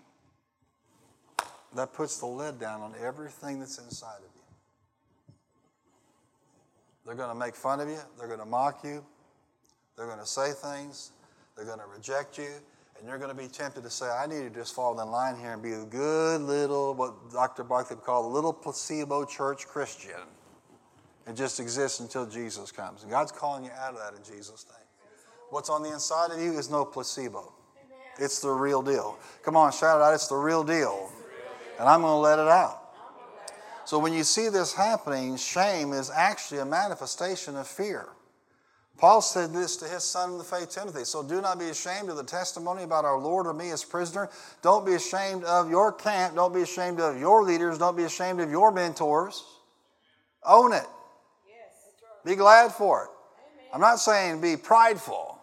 that 1.76 1.94
puts 1.94 2.18
the 2.18 2.26
lid 2.26 2.60
down 2.60 2.82
on 2.82 2.94
everything 3.02 3.60
that's 3.60 3.78
inside 3.78 4.18
of 4.18 4.24
you. 4.24 5.34
They're 7.06 7.16
going 7.16 7.30
to 7.30 7.36
make 7.36 7.56
fun 7.56 7.80
of 7.80 7.90
you, 7.90 8.00
they're 8.18 8.28
going 8.28 8.40
to 8.40 8.46
mock 8.46 8.84
you, 8.84 9.06
they're 9.96 10.08
going 10.08 10.20
to 10.20 10.26
say 10.26 10.52
things, 10.52 11.12
they're 11.56 11.66
going 11.66 11.80
to 11.80 11.86
reject 11.86 12.38
you, 12.38 12.50
and 12.98 13.08
you're 13.08 13.18
going 13.18 13.30
to 13.30 13.36
be 13.36 13.48
tempted 13.48 13.84
to 13.84 13.90
say, 13.90 14.08
I 14.08 14.26
need 14.26 14.42
to 14.42 14.50
just 14.50 14.74
fall 14.74 15.00
in 15.00 15.12
line 15.12 15.38
here 15.38 15.54
and 15.54 15.62
be 15.62 15.74
a 15.74 15.84
good 15.84 16.42
little, 16.42 16.94
what 16.94 17.32
Dr. 17.32 17.64
Barkley 17.64 17.98
would 17.98 18.06
call 18.06 18.26
a 18.26 18.34
little 18.34 18.54
placebo 18.54 19.26
church 19.26 19.68
Christian. 19.68 20.12
and 21.28 21.36
just 21.36 21.60
exists 21.60 22.00
until 22.00 22.26
Jesus 22.26 22.72
comes. 22.72 23.02
And 23.02 23.12
God's 23.12 23.32
calling 23.32 23.64
you 23.64 23.72
out 23.72 23.94
of 23.94 24.00
that 24.00 24.18
in 24.18 24.24
Jesus' 24.24 24.66
name. 24.70 24.88
What's 25.50 25.70
on 25.70 25.84
the 25.84 25.92
inside 25.92 26.32
of 26.32 26.40
you 26.40 26.58
is 26.58 26.70
no 26.70 26.86
placebo. 26.86 27.52
It's 28.18 28.40
the 28.40 28.52
real 28.52 28.82
deal. 28.82 29.18
Come 29.44 29.58
on, 29.58 29.72
shout 29.72 30.00
it 30.00 30.04
out. 30.04 30.14
It's 30.14 30.28
the 30.28 30.36
real 30.36 30.64
deal 30.64 31.12
and 31.80 31.88
I'm 31.88 32.02
going 32.02 32.14
to 32.14 32.18
let 32.18 32.40
it 32.40 32.48
out. 32.48 32.82
So 33.86 34.00
when 34.00 34.14
you 34.14 34.24
see 34.24 34.50
this 34.50 34.74
happening, 34.74 35.38
shame 35.38 35.94
is 35.94 36.10
actually 36.10 36.60
a 36.60 36.66
manifestation 36.66 37.56
of 37.56 37.68
fear. 37.68 38.08
Paul 38.98 39.22
said 39.22 39.52
this 39.52 39.76
to 39.78 39.86
his 39.86 40.04
son 40.04 40.32
in 40.32 40.38
the 40.38 40.44
faith, 40.44 40.70
Timothy. 40.70 41.04
So 41.04 41.22
do 41.22 41.42
not 41.42 41.60
be 41.60 41.66
ashamed 41.66 42.10
of 42.10 42.16
the 42.16 42.24
testimony 42.24 42.84
about 42.84 43.04
our 43.04 43.20
Lord 43.20 43.46
or 43.46 43.54
me 43.54 43.72
as 43.72 43.84
prisoner. 43.84 44.30
Don't 44.62 44.86
be 44.86 44.94
ashamed 44.94 45.44
of 45.44 45.70
your 45.70 45.92
camp. 45.92 46.36
Don't 46.36 46.54
be 46.54 46.62
ashamed 46.62 47.00
of 47.00 47.20
your 47.20 47.44
leaders. 47.44 47.78
Don't 47.78 47.98
be 47.98 48.06
ashamed 48.06 48.40
of 48.40 48.50
your 48.50 48.72
mentors. 48.72 49.44
Own 50.46 50.74
it. 50.74 50.86
Be 52.24 52.36
glad 52.36 52.72
for 52.72 53.04
it. 53.04 53.10
I'm 53.74 53.82
not 53.82 54.00
saying 54.00 54.40
be 54.40 54.56
prideful. 54.56 55.38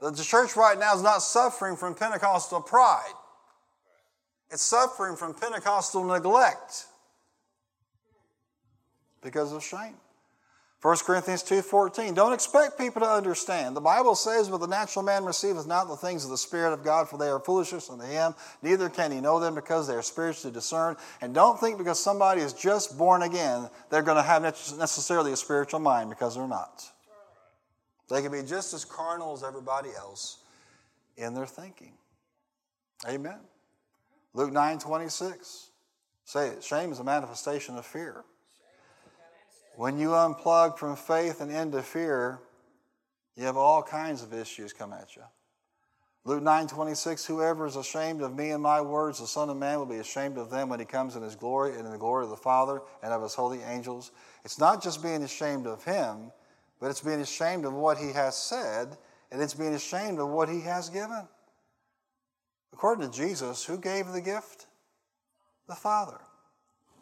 The 0.00 0.12
church 0.12 0.56
right 0.56 0.78
now 0.78 0.94
is 0.94 1.02
not 1.02 1.22
suffering 1.22 1.76
from 1.76 1.94
Pentecostal 1.94 2.60
pride. 2.60 3.12
It's 4.50 4.62
suffering 4.62 5.16
from 5.16 5.34
Pentecostal 5.34 6.04
neglect 6.04 6.86
because 9.22 9.52
of 9.52 9.62
shame. 9.62 9.94
1 10.80 10.96
Corinthians 10.98 11.42
2.14, 11.42 12.14
don't 12.14 12.32
expect 12.32 12.78
people 12.78 13.00
to 13.02 13.08
understand. 13.08 13.74
The 13.74 13.80
Bible 13.80 14.14
says, 14.14 14.48
but 14.48 14.58
the 14.60 14.68
natural 14.68 15.04
man 15.04 15.24
receiveth 15.24 15.66
not 15.66 15.88
the 15.88 15.96
things 15.96 16.24
of 16.24 16.30
the 16.30 16.38
Spirit 16.38 16.72
of 16.72 16.84
God, 16.84 17.08
for 17.08 17.18
they 17.18 17.28
are 17.28 17.40
foolishness 17.40 17.90
unto 17.90 18.04
him, 18.04 18.32
neither 18.62 18.88
can 18.88 19.10
he 19.10 19.20
know 19.20 19.40
them 19.40 19.56
because 19.56 19.88
they 19.88 19.94
are 19.94 20.02
spiritually 20.02 20.54
discerned. 20.54 20.96
And 21.20 21.34
don't 21.34 21.58
think 21.58 21.78
because 21.78 22.00
somebody 22.00 22.42
is 22.42 22.52
just 22.52 22.96
born 22.96 23.22
again, 23.22 23.68
they're 23.90 24.02
going 24.02 24.18
to 24.18 24.22
have 24.22 24.42
necessarily 24.42 25.32
a 25.32 25.36
spiritual 25.36 25.80
mind, 25.80 26.10
because 26.10 26.36
they're 26.36 26.46
not. 26.46 26.84
They 28.08 28.22
can 28.22 28.30
be 28.30 28.42
just 28.42 28.72
as 28.72 28.84
carnal 28.84 29.32
as 29.32 29.42
everybody 29.42 29.90
else 29.98 30.38
in 31.16 31.34
their 31.34 31.46
thinking. 31.46 31.92
Amen. 33.06 33.40
Luke 34.38 34.52
9.26, 34.52 35.70
say 36.24 36.50
it, 36.50 36.62
shame 36.62 36.92
is 36.92 37.00
a 37.00 37.04
manifestation 37.04 37.76
of 37.76 37.84
fear. 37.84 38.22
When 39.74 39.98
you 39.98 40.10
unplug 40.10 40.78
from 40.78 40.94
faith 40.94 41.40
and 41.40 41.50
into 41.50 41.82
fear, 41.82 42.38
you 43.34 43.46
have 43.46 43.56
all 43.56 43.82
kinds 43.82 44.22
of 44.22 44.32
issues 44.32 44.72
come 44.72 44.92
at 44.92 45.16
you. 45.16 45.22
Luke 46.24 46.44
9 46.44 46.68
26, 46.68 47.24
whoever 47.24 47.66
is 47.66 47.74
ashamed 47.74 48.22
of 48.22 48.36
me 48.36 48.50
and 48.50 48.62
my 48.62 48.80
words, 48.80 49.18
the 49.18 49.26
Son 49.26 49.50
of 49.50 49.56
Man 49.56 49.80
will 49.80 49.86
be 49.86 49.96
ashamed 49.96 50.38
of 50.38 50.50
them 50.50 50.68
when 50.68 50.78
he 50.78 50.86
comes 50.86 51.16
in 51.16 51.22
his 51.24 51.34
glory 51.34 51.72
and 51.72 51.84
in 51.84 51.90
the 51.90 51.98
glory 51.98 52.22
of 52.22 52.30
the 52.30 52.36
Father 52.36 52.80
and 53.02 53.12
of 53.12 53.20
his 53.20 53.34
holy 53.34 53.62
angels. 53.62 54.12
It's 54.44 54.60
not 54.60 54.80
just 54.80 55.02
being 55.02 55.24
ashamed 55.24 55.66
of 55.66 55.82
him, 55.82 56.30
but 56.78 56.90
it's 56.90 57.00
being 57.00 57.22
ashamed 57.22 57.64
of 57.64 57.72
what 57.72 57.98
he 57.98 58.12
has 58.12 58.36
said, 58.36 58.98
and 59.32 59.42
it's 59.42 59.54
being 59.54 59.74
ashamed 59.74 60.20
of 60.20 60.28
what 60.28 60.48
he 60.48 60.60
has 60.60 60.90
given. 60.90 61.26
According 62.72 63.10
to 63.10 63.16
Jesus, 63.16 63.64
who 63.64 63.78
gave 63.78 64.08
the 64.08 64.20
gift? 64.20 64.66
The 65.68 65.74
Father. 65.74 66.18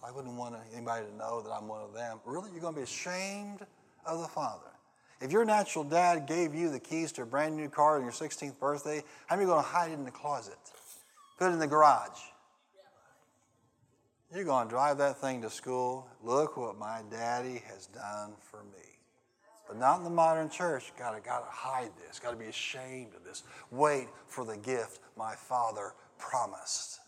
I 0.07 0.11
wouldn't 0.11 0.37
want 0.37 0.55
anybody 0.73 1.05
to 1.07 1.17
know 1.17 1.43
that 1.43 1.51
I'm 1.51 1.67
one 1.67 1.83
of 1.83 1.93
them. 1.93 2.21
Really? 2.25 2.51
You're 2.53 2.61
going 2.61 2.75
to 2.75 2.81
be 2.81 2.85
ashamed 2.85 3.67
of 4.05 4.21
the 4.21 4.29
Father. 4.29 4.71
If 5.21 5.33
your 5.33 5.45
natural 5.45 5.83
dad 5.83 6.27
gave 6.27 6.55
you 6.55 6.71
the 6.71 6.79
keys 6.79 7.11
to 7.13 7.23
a 7.23 7.27
brand 7.27 7.57
new 7.57 7.69
car 7.69 7.97
on 7.97 8.03
your 8.03 8.13
16th 8.13 8.59
birthday, 8.59 9.03
how 9.27 9.37
are 9.37 9.41
you 9.41 9.47
going 9.47 9.63
to 9.63 9.69
hide 9.69 9.91
it 9.91 9.95
in 9.95 10.05
the 10.05 10.11
closet? 10.11 10.59
Put 11.39 11.49
it 11.49 11.55
in 11.55 11.59
the 11.59 11.67
garage. 11.67 12.21
You're 14.35 14.45
going 14.45 14.67
to 14.67 14.71
drive 14.71 14.99
that 14.99 15.19
thing 15.21 15.43
to 15.43 15.51
school. 15.51 16.07
Look 16.23 16.57
what 16.57 16.79
my 16.79 17.03
daddy 17.11 17.63
has 17.69 17.87
done 17.87 18.35
for 18.51 18.63
me. 18.65 18.96
But 19.69 19.79
not 19.79 19.99
in 19.99 20.05
the 20.05 20.11
modern 20.11 20.49
church. 20.49 20.93
Got 20.99 21.15
to, 21.15 21.21
got 21.21 21.41
to 21.41 21.51
hide 21.51 21.91
this. 22.07 22.19
Got 22.19 22.31
to 22.31 22.37
be 22.37 22.47
ashamed 22.47 23.15
of 23.17 23.25
this. 23.25 23.43
Wait 23.71 24.09
for 24.27 24.45
the 24.45 24.57
gift 24.57 25.01
my 25.17 25.35
father 25.35 25.95
promised. 26.19 27.01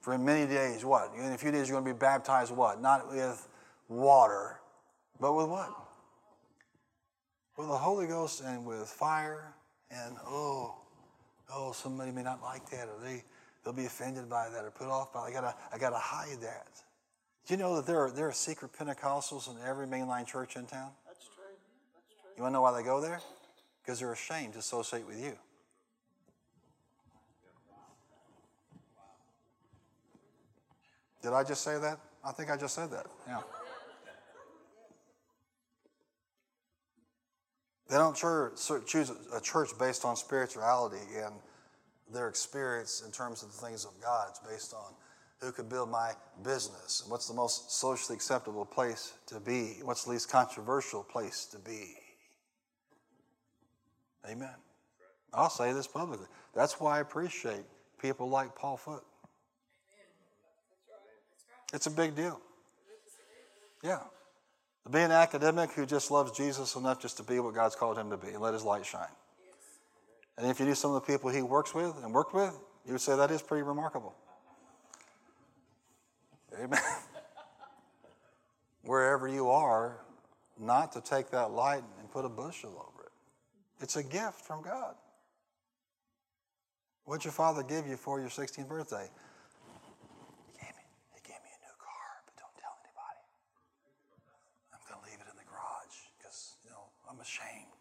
For 0.00 0.12
in 0.12 0.24
many 0.24 0.46
days, 0.46 0.84
what? 0.84 1.12
In 1.16 1.32
a 1.32 1.38
few 1.38 1.50
days, 1.50 1.68
you're 1.68 1.80
going 1.80 1.86
to 1.86 1.94
be 1.94 1.98
baptized, 1.98 2.54
what? 2.54 2.80
Not 2.80 3.10
with 3.10 3.48
water, 3.88 4.60
but 5.20 5.32
with 5.32 5.46
what? 5.46 5.70
With 7.56 7.68
the 7.68 7.76
Holy 7.78 8.06
Ghost 8.06 8.42
and 8.42 8.66
with 8.66 8.88
fire. 8.88 9.54
And 9.90 10.16
oh, 10.26 10.74
oh, 11.52 11.72
somebody 11.72 12.10
may 12.10 12.22
not 12.22 12.42
like 12.42 12.68
that, 12.70 12.88
or 12.88 13.02
they, 13.02 13.22
they'll 13.64 13.72
be 13.72 13.86
offended 13.86 14.28
by 14.28 14.48
that 14.50 14.64
or 14.64 14.70
put 14.70 14.88
off 14.88 15.12
by 15.12 15.26
it. 15.26 15.30
I 15.30 15.32
gotta, 15.32 15.54
I 15.72 15.78
gotta 15.78 15.98
hide 15.98 16.40
that. 16.42 16.82
Do 17.46 17.54
you 17.54 17.58
know 17.58 17.76
that 17.76 17.86
there 17.86 18.00
are, 18.00 18.10
there 18.10 18.28
are 18.28 18.32
secret 18.32 18.72
Pentecostals 18.72 19.50
in 19.50 19.56
every 19.66 19.86
mainline 19.86 20.26
church 20.26 20.56
in 20.56 20.66
town? 20.66 20.90
That's 21.06 21.26
true. 21.26 21.44
That's 21.94 22.14
true. 22.20 22.23
You 22.36 22.42
want 22.42 22.52
to 22.52 22.54
know 22.54 22.62
why 22.62 22.72
they 22.76 22.82
go 22.82 23.00
there? 23.00 23.20
Because 23.82 24.00
they're 24.00 24.12
ashamed 24.12 24.54
to 24.54 24.58
associate 24.58 25.06
with 25.06 25.22
you. 25.22 25.36
Did 31.22 31.32
I 31.32 31.44
just 31.44 31.62
say 31.62 31.78
that? 31.78 31.98
I 32.24 32.32
think 32.32 32.50
I 32.50 32.56
just 32.56 32.74
said 32.74 32.90
that. 32.90 33.06
Yeah. 33.26 33.40
They 37.88 37.96
don't 37.96 38.16
choose 38.16 39.12
a 39.32 39.40
church 39.40 39.70
based 39.78 40.04
on 40.04 40.16
spirituality 40.16 40.98
and 41.16 41.34
their 42.12 42.28
experience 42.28 43.02
in 43.04 43.12
terms 43.12 43.42
of 43.42 43.52
the 43.52 43.66
things 43.66 43.84
of 43.84 43.92
God. 44.02 44.28
It's 44.30 44.40
based 44.40 44.74
on 44.74 44.92
who 45.40 45.52
could 45.52 45.68
build 45.68 45.90
my 45.90 46.12
business 46.42 47.02
and 47.02 47.10
what's 47.10 47.28
the 47.28 47.34
most 47.34 47.70
socially 47.70 48.16
acceptable 48.16 48.64
place 48.64 49.14
to 49.26 49.38
be, 49.38 49.78
what's 49.82 50.04
the 50.04 50.10
least 50.10 50.30
controversial 50.30 51.02
place 51.04 51.44
to 51.46 51.58
be. 51.58 51.94
Amen. 54.28 54.54
I'll 55.32 55.50
say 55.50 55.72
this 55.72 55.86
publicly. 55.86 56.26
That's 56.54 56.80
why 56.80 56.98
I 56.98 57.00
appreciate 57.00 57.64
people 58.00 58.28
like 58.28 58.54
Paul 58.54 58.76
Foote. 58.76 59.04
It's 61.72 61.86
a 61.86 61.90
big 61.90 62.14
deal. 62.14 62.40
Yeah. 63.82 64.00
To 64.84 64.90
be 64.90 65.00
an 65.00 65.10
academic 65.10 65.72
who 65.72 65.86
just 65.86 66.10
loves 66.10 66.32
Jesus 66.32 66.76
enough 66.76 67.00
just 67.00 67.16
to 67.16 67.22
be 67.22 67.40
what 67.40 67.54
God's 67.54 67.74
called 67.74 67.98
him 67.98 68.10
to 68.10 68.16
be 68.16 68.28
and 68.28 68.40
let 68.40 68.54
his 68.54 68.62
light 68.62 68.86
shine. 68.86 69.08
And 70.36 70.48
if 70.48 70.60
you 70.60 70.66
knew 70.66 70.74
some 70.74 70.92
of 70.92 71.04
the 71.04 71.12
people 71.12 71.30
he 71.30 71.42
works 71.42 71.74
with 71.74 71.94
and 72.02 72.12
worked 72.12 72.34
with, 72.34 72.56
you 72.86 72.92
would 72.92 73.00
say 73.00 73.16
that 73.16 73.30
is 73.30 73.42
pretty 73.42 73.62
remarkable. 73.62 74.14
Amen. 76.60 76.80
Wherever 78.82 79.26
you 79.26 79.48
are, 79.48 79.98
not 80.58 80.92
to 80.92 81.00
take 81.00 81.30
that 81.30 81.50
light 81.50 81.82
and 81.98 82.10
put 82.10 82.24
a 82.24 82.28
bushel 82.28 82.70
over 82.70 83.03
it. 83.03 83.03
It's 83.80 83.96
a 83.96 84.02
gift 84.02 84.40
from 84.40 84.62
God. 84.62 84.94
What'd 87.04 87.24
your 87.24 87.32
father 87.32 87.62
give 87.62 87.86
you 87.86 87.96
for 87.96 88.20
your 88.20 88.30
16th 88.30 88.68
birthday? 88.68 89.08
He 90.52 90.58
gave 90.58 90.72
me, 90.72 90.84
he 91.12 91.20
gave 91.20 91.40
me 91.44 91.50
a 91.52 91.60
new 91.60 91.76
car, 91.76 92.24
but 92.24 92.34
don't 92.40 92.56
tell 92.56 92.72
anybody. 92.80 93.20
I'm 94.72 94.80
going 94.88 95.00
to 95.02 95.10
leave 95.10 95.20
it 95.20 95.28
in 95.28 95.36
the 95.36 95.44
garage 95.44 95.96
because, 96.16 96.56
you 96.64 96.70
know, 96.70 96.88
I'm 97.10 97.20
ashamed. 97.20 97.74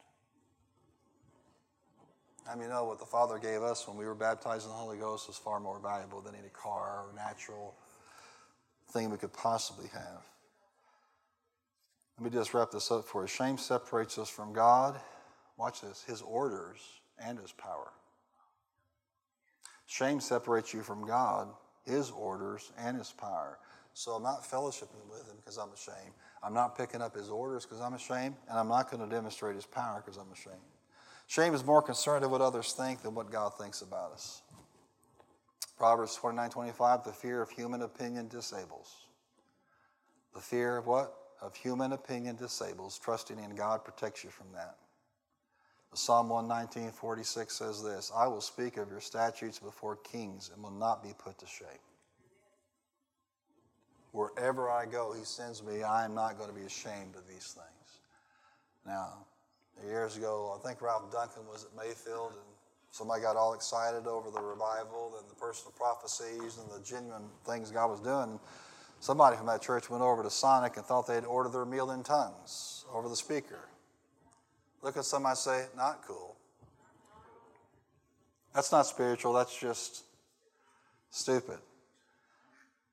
I 2.50 2.56
mean, 2.56 2.70
know 2.70 2.84
what 2.84 3.00
the 3.00 3.06
Father 3.06 3.39
gave 3.39 3.62
us 3.62 3.88
when 3.88 3.96
we 3.96 4.06
were 4.06 4.16
baptized 4.16 4.66
in 4.66 4.72
the 4.72 4.78
Holy 4.78 4.98
Ghost 4.98 5.30
is 5.30 5.38
far 5.38 5.62
more 5.62 5.80
valuable 5.80 6.20
than 6.20 6.36
any 6.36 6.50
car 6.50 7.06
or 7.08 7.16
natural 7.16 7.76
thing 8.91 9.10
we 9.10 9.18
could 9.18 9.32
possibly 9.32 9.88
have. 9.94 10.22
Let 12.20 12.26
me 12.26 12.30
just 12.30 12.54
wrap 12.54 12.72
this 12.72 12.91
up 12.91 13.06
for 13.06 13.22
you. 13.22 13.28
Shame 13.28 13.58
separates 13.58 14.18
us 14.18 14.30
from 14.30 14.52
God. 14.52 15.00
Watch 15.64 15.80
this 15.80 16.03
His 16.03 16.22
orders 16.22 16.80
and 17.18 17.39
His 17.39 17.53
power. 17.53 17.93
Shame 19.88 20.20
separates 20.20 20.74
you 20.74 20.82
from 20.84 21.07
God, 21.07 21.47
His 21.86 22.11
orders, 22.11 22.74
and 22.78 22.97
His 22.97 23.14
power. 23.14 23.59
So 23.93 24.11
I'm 24.11 24.24
not 24.24 24.43
fellowshipping 24.43 25.09
with 25.09 25.26
Him 25.26 25.38
because 25.38 25.57
I'm 25.57 25.72
ashamed. 25.72 26.14
I'm 26.43 26.53
not 26.53 26.78
picking 26.78 27.01
up 27.01 27.16
his 27.16 27.30
orders 27.30 27.66
because 27.66 27.80
I'm 27.80 27.93
ashamed, 27.93 28.36
and 28.49 28.59
I'm 28.59 28.68
not 28.68 28.91
going 28.91 29.01
to 29.01 29.09
demonstrate 29.16 29.55
his 29.55 29.66
power 29.66 30.03
because 30.05 30.18
I'm 30.18 30.32
ashamed. 30.34 30.57
Shame 31.28 31.53
is 31.53 31.64
more 31.64 31.82
concerned 31.82 32.26
of 32.26 32.32
what 32.32 32.41
others 32.41 32.74
think 32.74 33.01
than 33.01 33.16
what 33.16 33.32
God 33.32 33.53
thinks 33.57 33.82
about 33.82 34.11
us. 34.11 34.41
Proverbs 35.78 36.16
29 36.16 36.49
25, 36.49 37.03
the 37.05 37.14
fear 37.14 37.41
of 37.41 37.49
human 37.49 37.82
opinion 37.84 38.28
disables. 38.28 38.93
The 40.36 40.41
fear 40.41 40.76
of 40.76 40.88
what? 40.88 41.14
Of 41.41 41.55
human 41.55 41.93
opinion 41.93 42.36
disables. 42.36 42.99
Trusting 42.99 43.39
in 43.39 43.55
God 43.55 43.86
protects 43.86 44.26
you 44.26 44.30
from 44.30 44.47
that. 44.53 44.76
Psalm 45.96 46.30
119 46.30 46.91
46 46.91 47.54
says 47.54 47.84
this 47.84 48.12
I 48.16 48.28
will 48.28 48.41
speak 48.41 48.78
of 48.78 48.89
your 48.89 49.02
statutes 49.02 49.60
before 49.60 49.98
kings 49.98 50.50
and 50.54 50.64
will 50.64 50.72
not 50.72 51.04
be 51.04 51.14
put 51.18 51.38
to 51.39 51.46
shame. 51.46 51.68
Wherever 54.12 54.70
I 54.70 54.86
go, 54.86 55.14
He 55.14 55.24
sends 55.24 55.64
me. 55.64 55.84
I 55.84 56.06
am 56.06 56.16
not 56.16 56.38
going 56.38 56.50
to 56.50 56.56
be 56.56 56.66
ashamed 56.66 57.16
of 57.16 57.28
these 57.28 57.56
things. 57.56 58.00
Now, 58.86 59.26
years 59.86 60.18
ago, 60.18 60.58
I 60.58 60.68
think 60.68 60.82
Ralph 60.82 61.12
Duncan 61.12 61.44
was 61.48 61.66
at 61.66 61.76
Mayfield, 61.76 62.32
and 62.34 62.41
somebody 62.91 63.22
got 63.22 63.36
all 63.36 63.54
excited 63.54 64.08
over 64.08 64.30
the 64.30 64.41
revival 64.41 65.16
and 65.20 65.30
the 65.30 65.36
personal 65.36 65.72
prophecies 65.72 66.58
and 66.58 66.70
the 66.70 66.84
genuine 66.84 67.30
things 67.46 67.72
God 67.72 67.89
was 67.89 68.00
doing. 68.00 68.39
Somebody 69.00 69.36
from 69.36 69.48
that 69.48 69.62
church 69.62 69.89
went 69.89 70.04
over 70.04 70.24
to 70.24 70.30
Sonic 70.30 70.78
and 70.78 70.86
thought 70.86 71.08
they'd 71.08 71.26
order 71.26 71.50
their 71.50 71.66
meal 71.66 71.91
in 71.91 72.04
tongues 72.04 72.86
over 72.94 73.10
the 73.10 73.16
speaker. 73.16 73.68
Look 74.84 74.98
at 74.98 75.06
somebody 75.06 75.38
say, 75.38 75.66
not 75.78 76.02
cool. 76.06 76.36
That's 78.54 78.72
not 78.72 78.86
spiritual, 78.86 79.34
that's 79.34 79.58
just 79.58 80.04
stupid. 81.10 81.58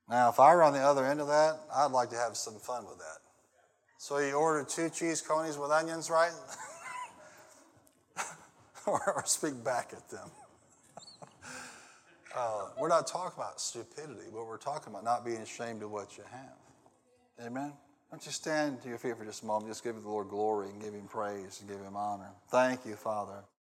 Now, 0.09 0.29
if 0.29 0.39
I 0.39 0.55
were 0.55 0.63
on 0.63 0.73
the 0.73 0.79
other 0.79 1.05
end 1.05 1.19
of 1.21 1.27
that, 1.27 1.59
I'd 1.73 1.91
like 1.91 2.09
to 2.09 2.15
have 2.15 2.35
some 2.35 2.55
fun 2.55 2.85
with 2.85 2.97
that. 2.97 3.19
So 3.97 4.17
you 4.17 4.33
ordered 4.33 4.67
two 4.67 4.89
cheese 4.89 5.21
conies 5.21 5.57
with 5.57 5.69
onions, 5.69 6.09
right? 6.09 6.31
or, 8.87 9.13
or, 9.15 9.23
speak 9.25 9.63
back 9.63 9.91
at 9.93 10.09
them. 10.09 10.31
uh, 12.35 12.69
we're 12.79 12.87
not 12.87 13.05
talking 13.05 13.37
about 13.37 13.61
stupidity, 13.61 14.27
but 14.33 14.47
we're 14.47 14.57
talking 14.57 14.91
about 14.91 15.03
not 15.03 15.23
being 15.23 15.37
ashamed 15.37 15.83
of 15.83 15.91
what 15.91 16.17
you 16.17 16.23
have. 16.31 17.45
Amen? 17.45 17.73
Don't 18.11 18.25
you 18.25 18.31
stand 18.33 18.81
to 18.81 18.89
your 18.89 18.97
feet 18.97 19.17
for 19.17 19.23
just 19.23 19.43
a 19.43 19.45
moment. 19.45 19.71
Just 19.71 19.85
give 19.85 19.95
the 19.95 20.07
Lord 20.07 20.27
glory 20.27 20.69
and 20.69 20.81
give 20.81 20.93
him 20.93 21.07
praise 21.07 21.61
and 21.61 21.69
give 21.69 21.79
him 21.79 21.95
honor. 21.95 22.29
Thank 22.49 22.85
you, 22.85 22.95
Father. 22.95 23.41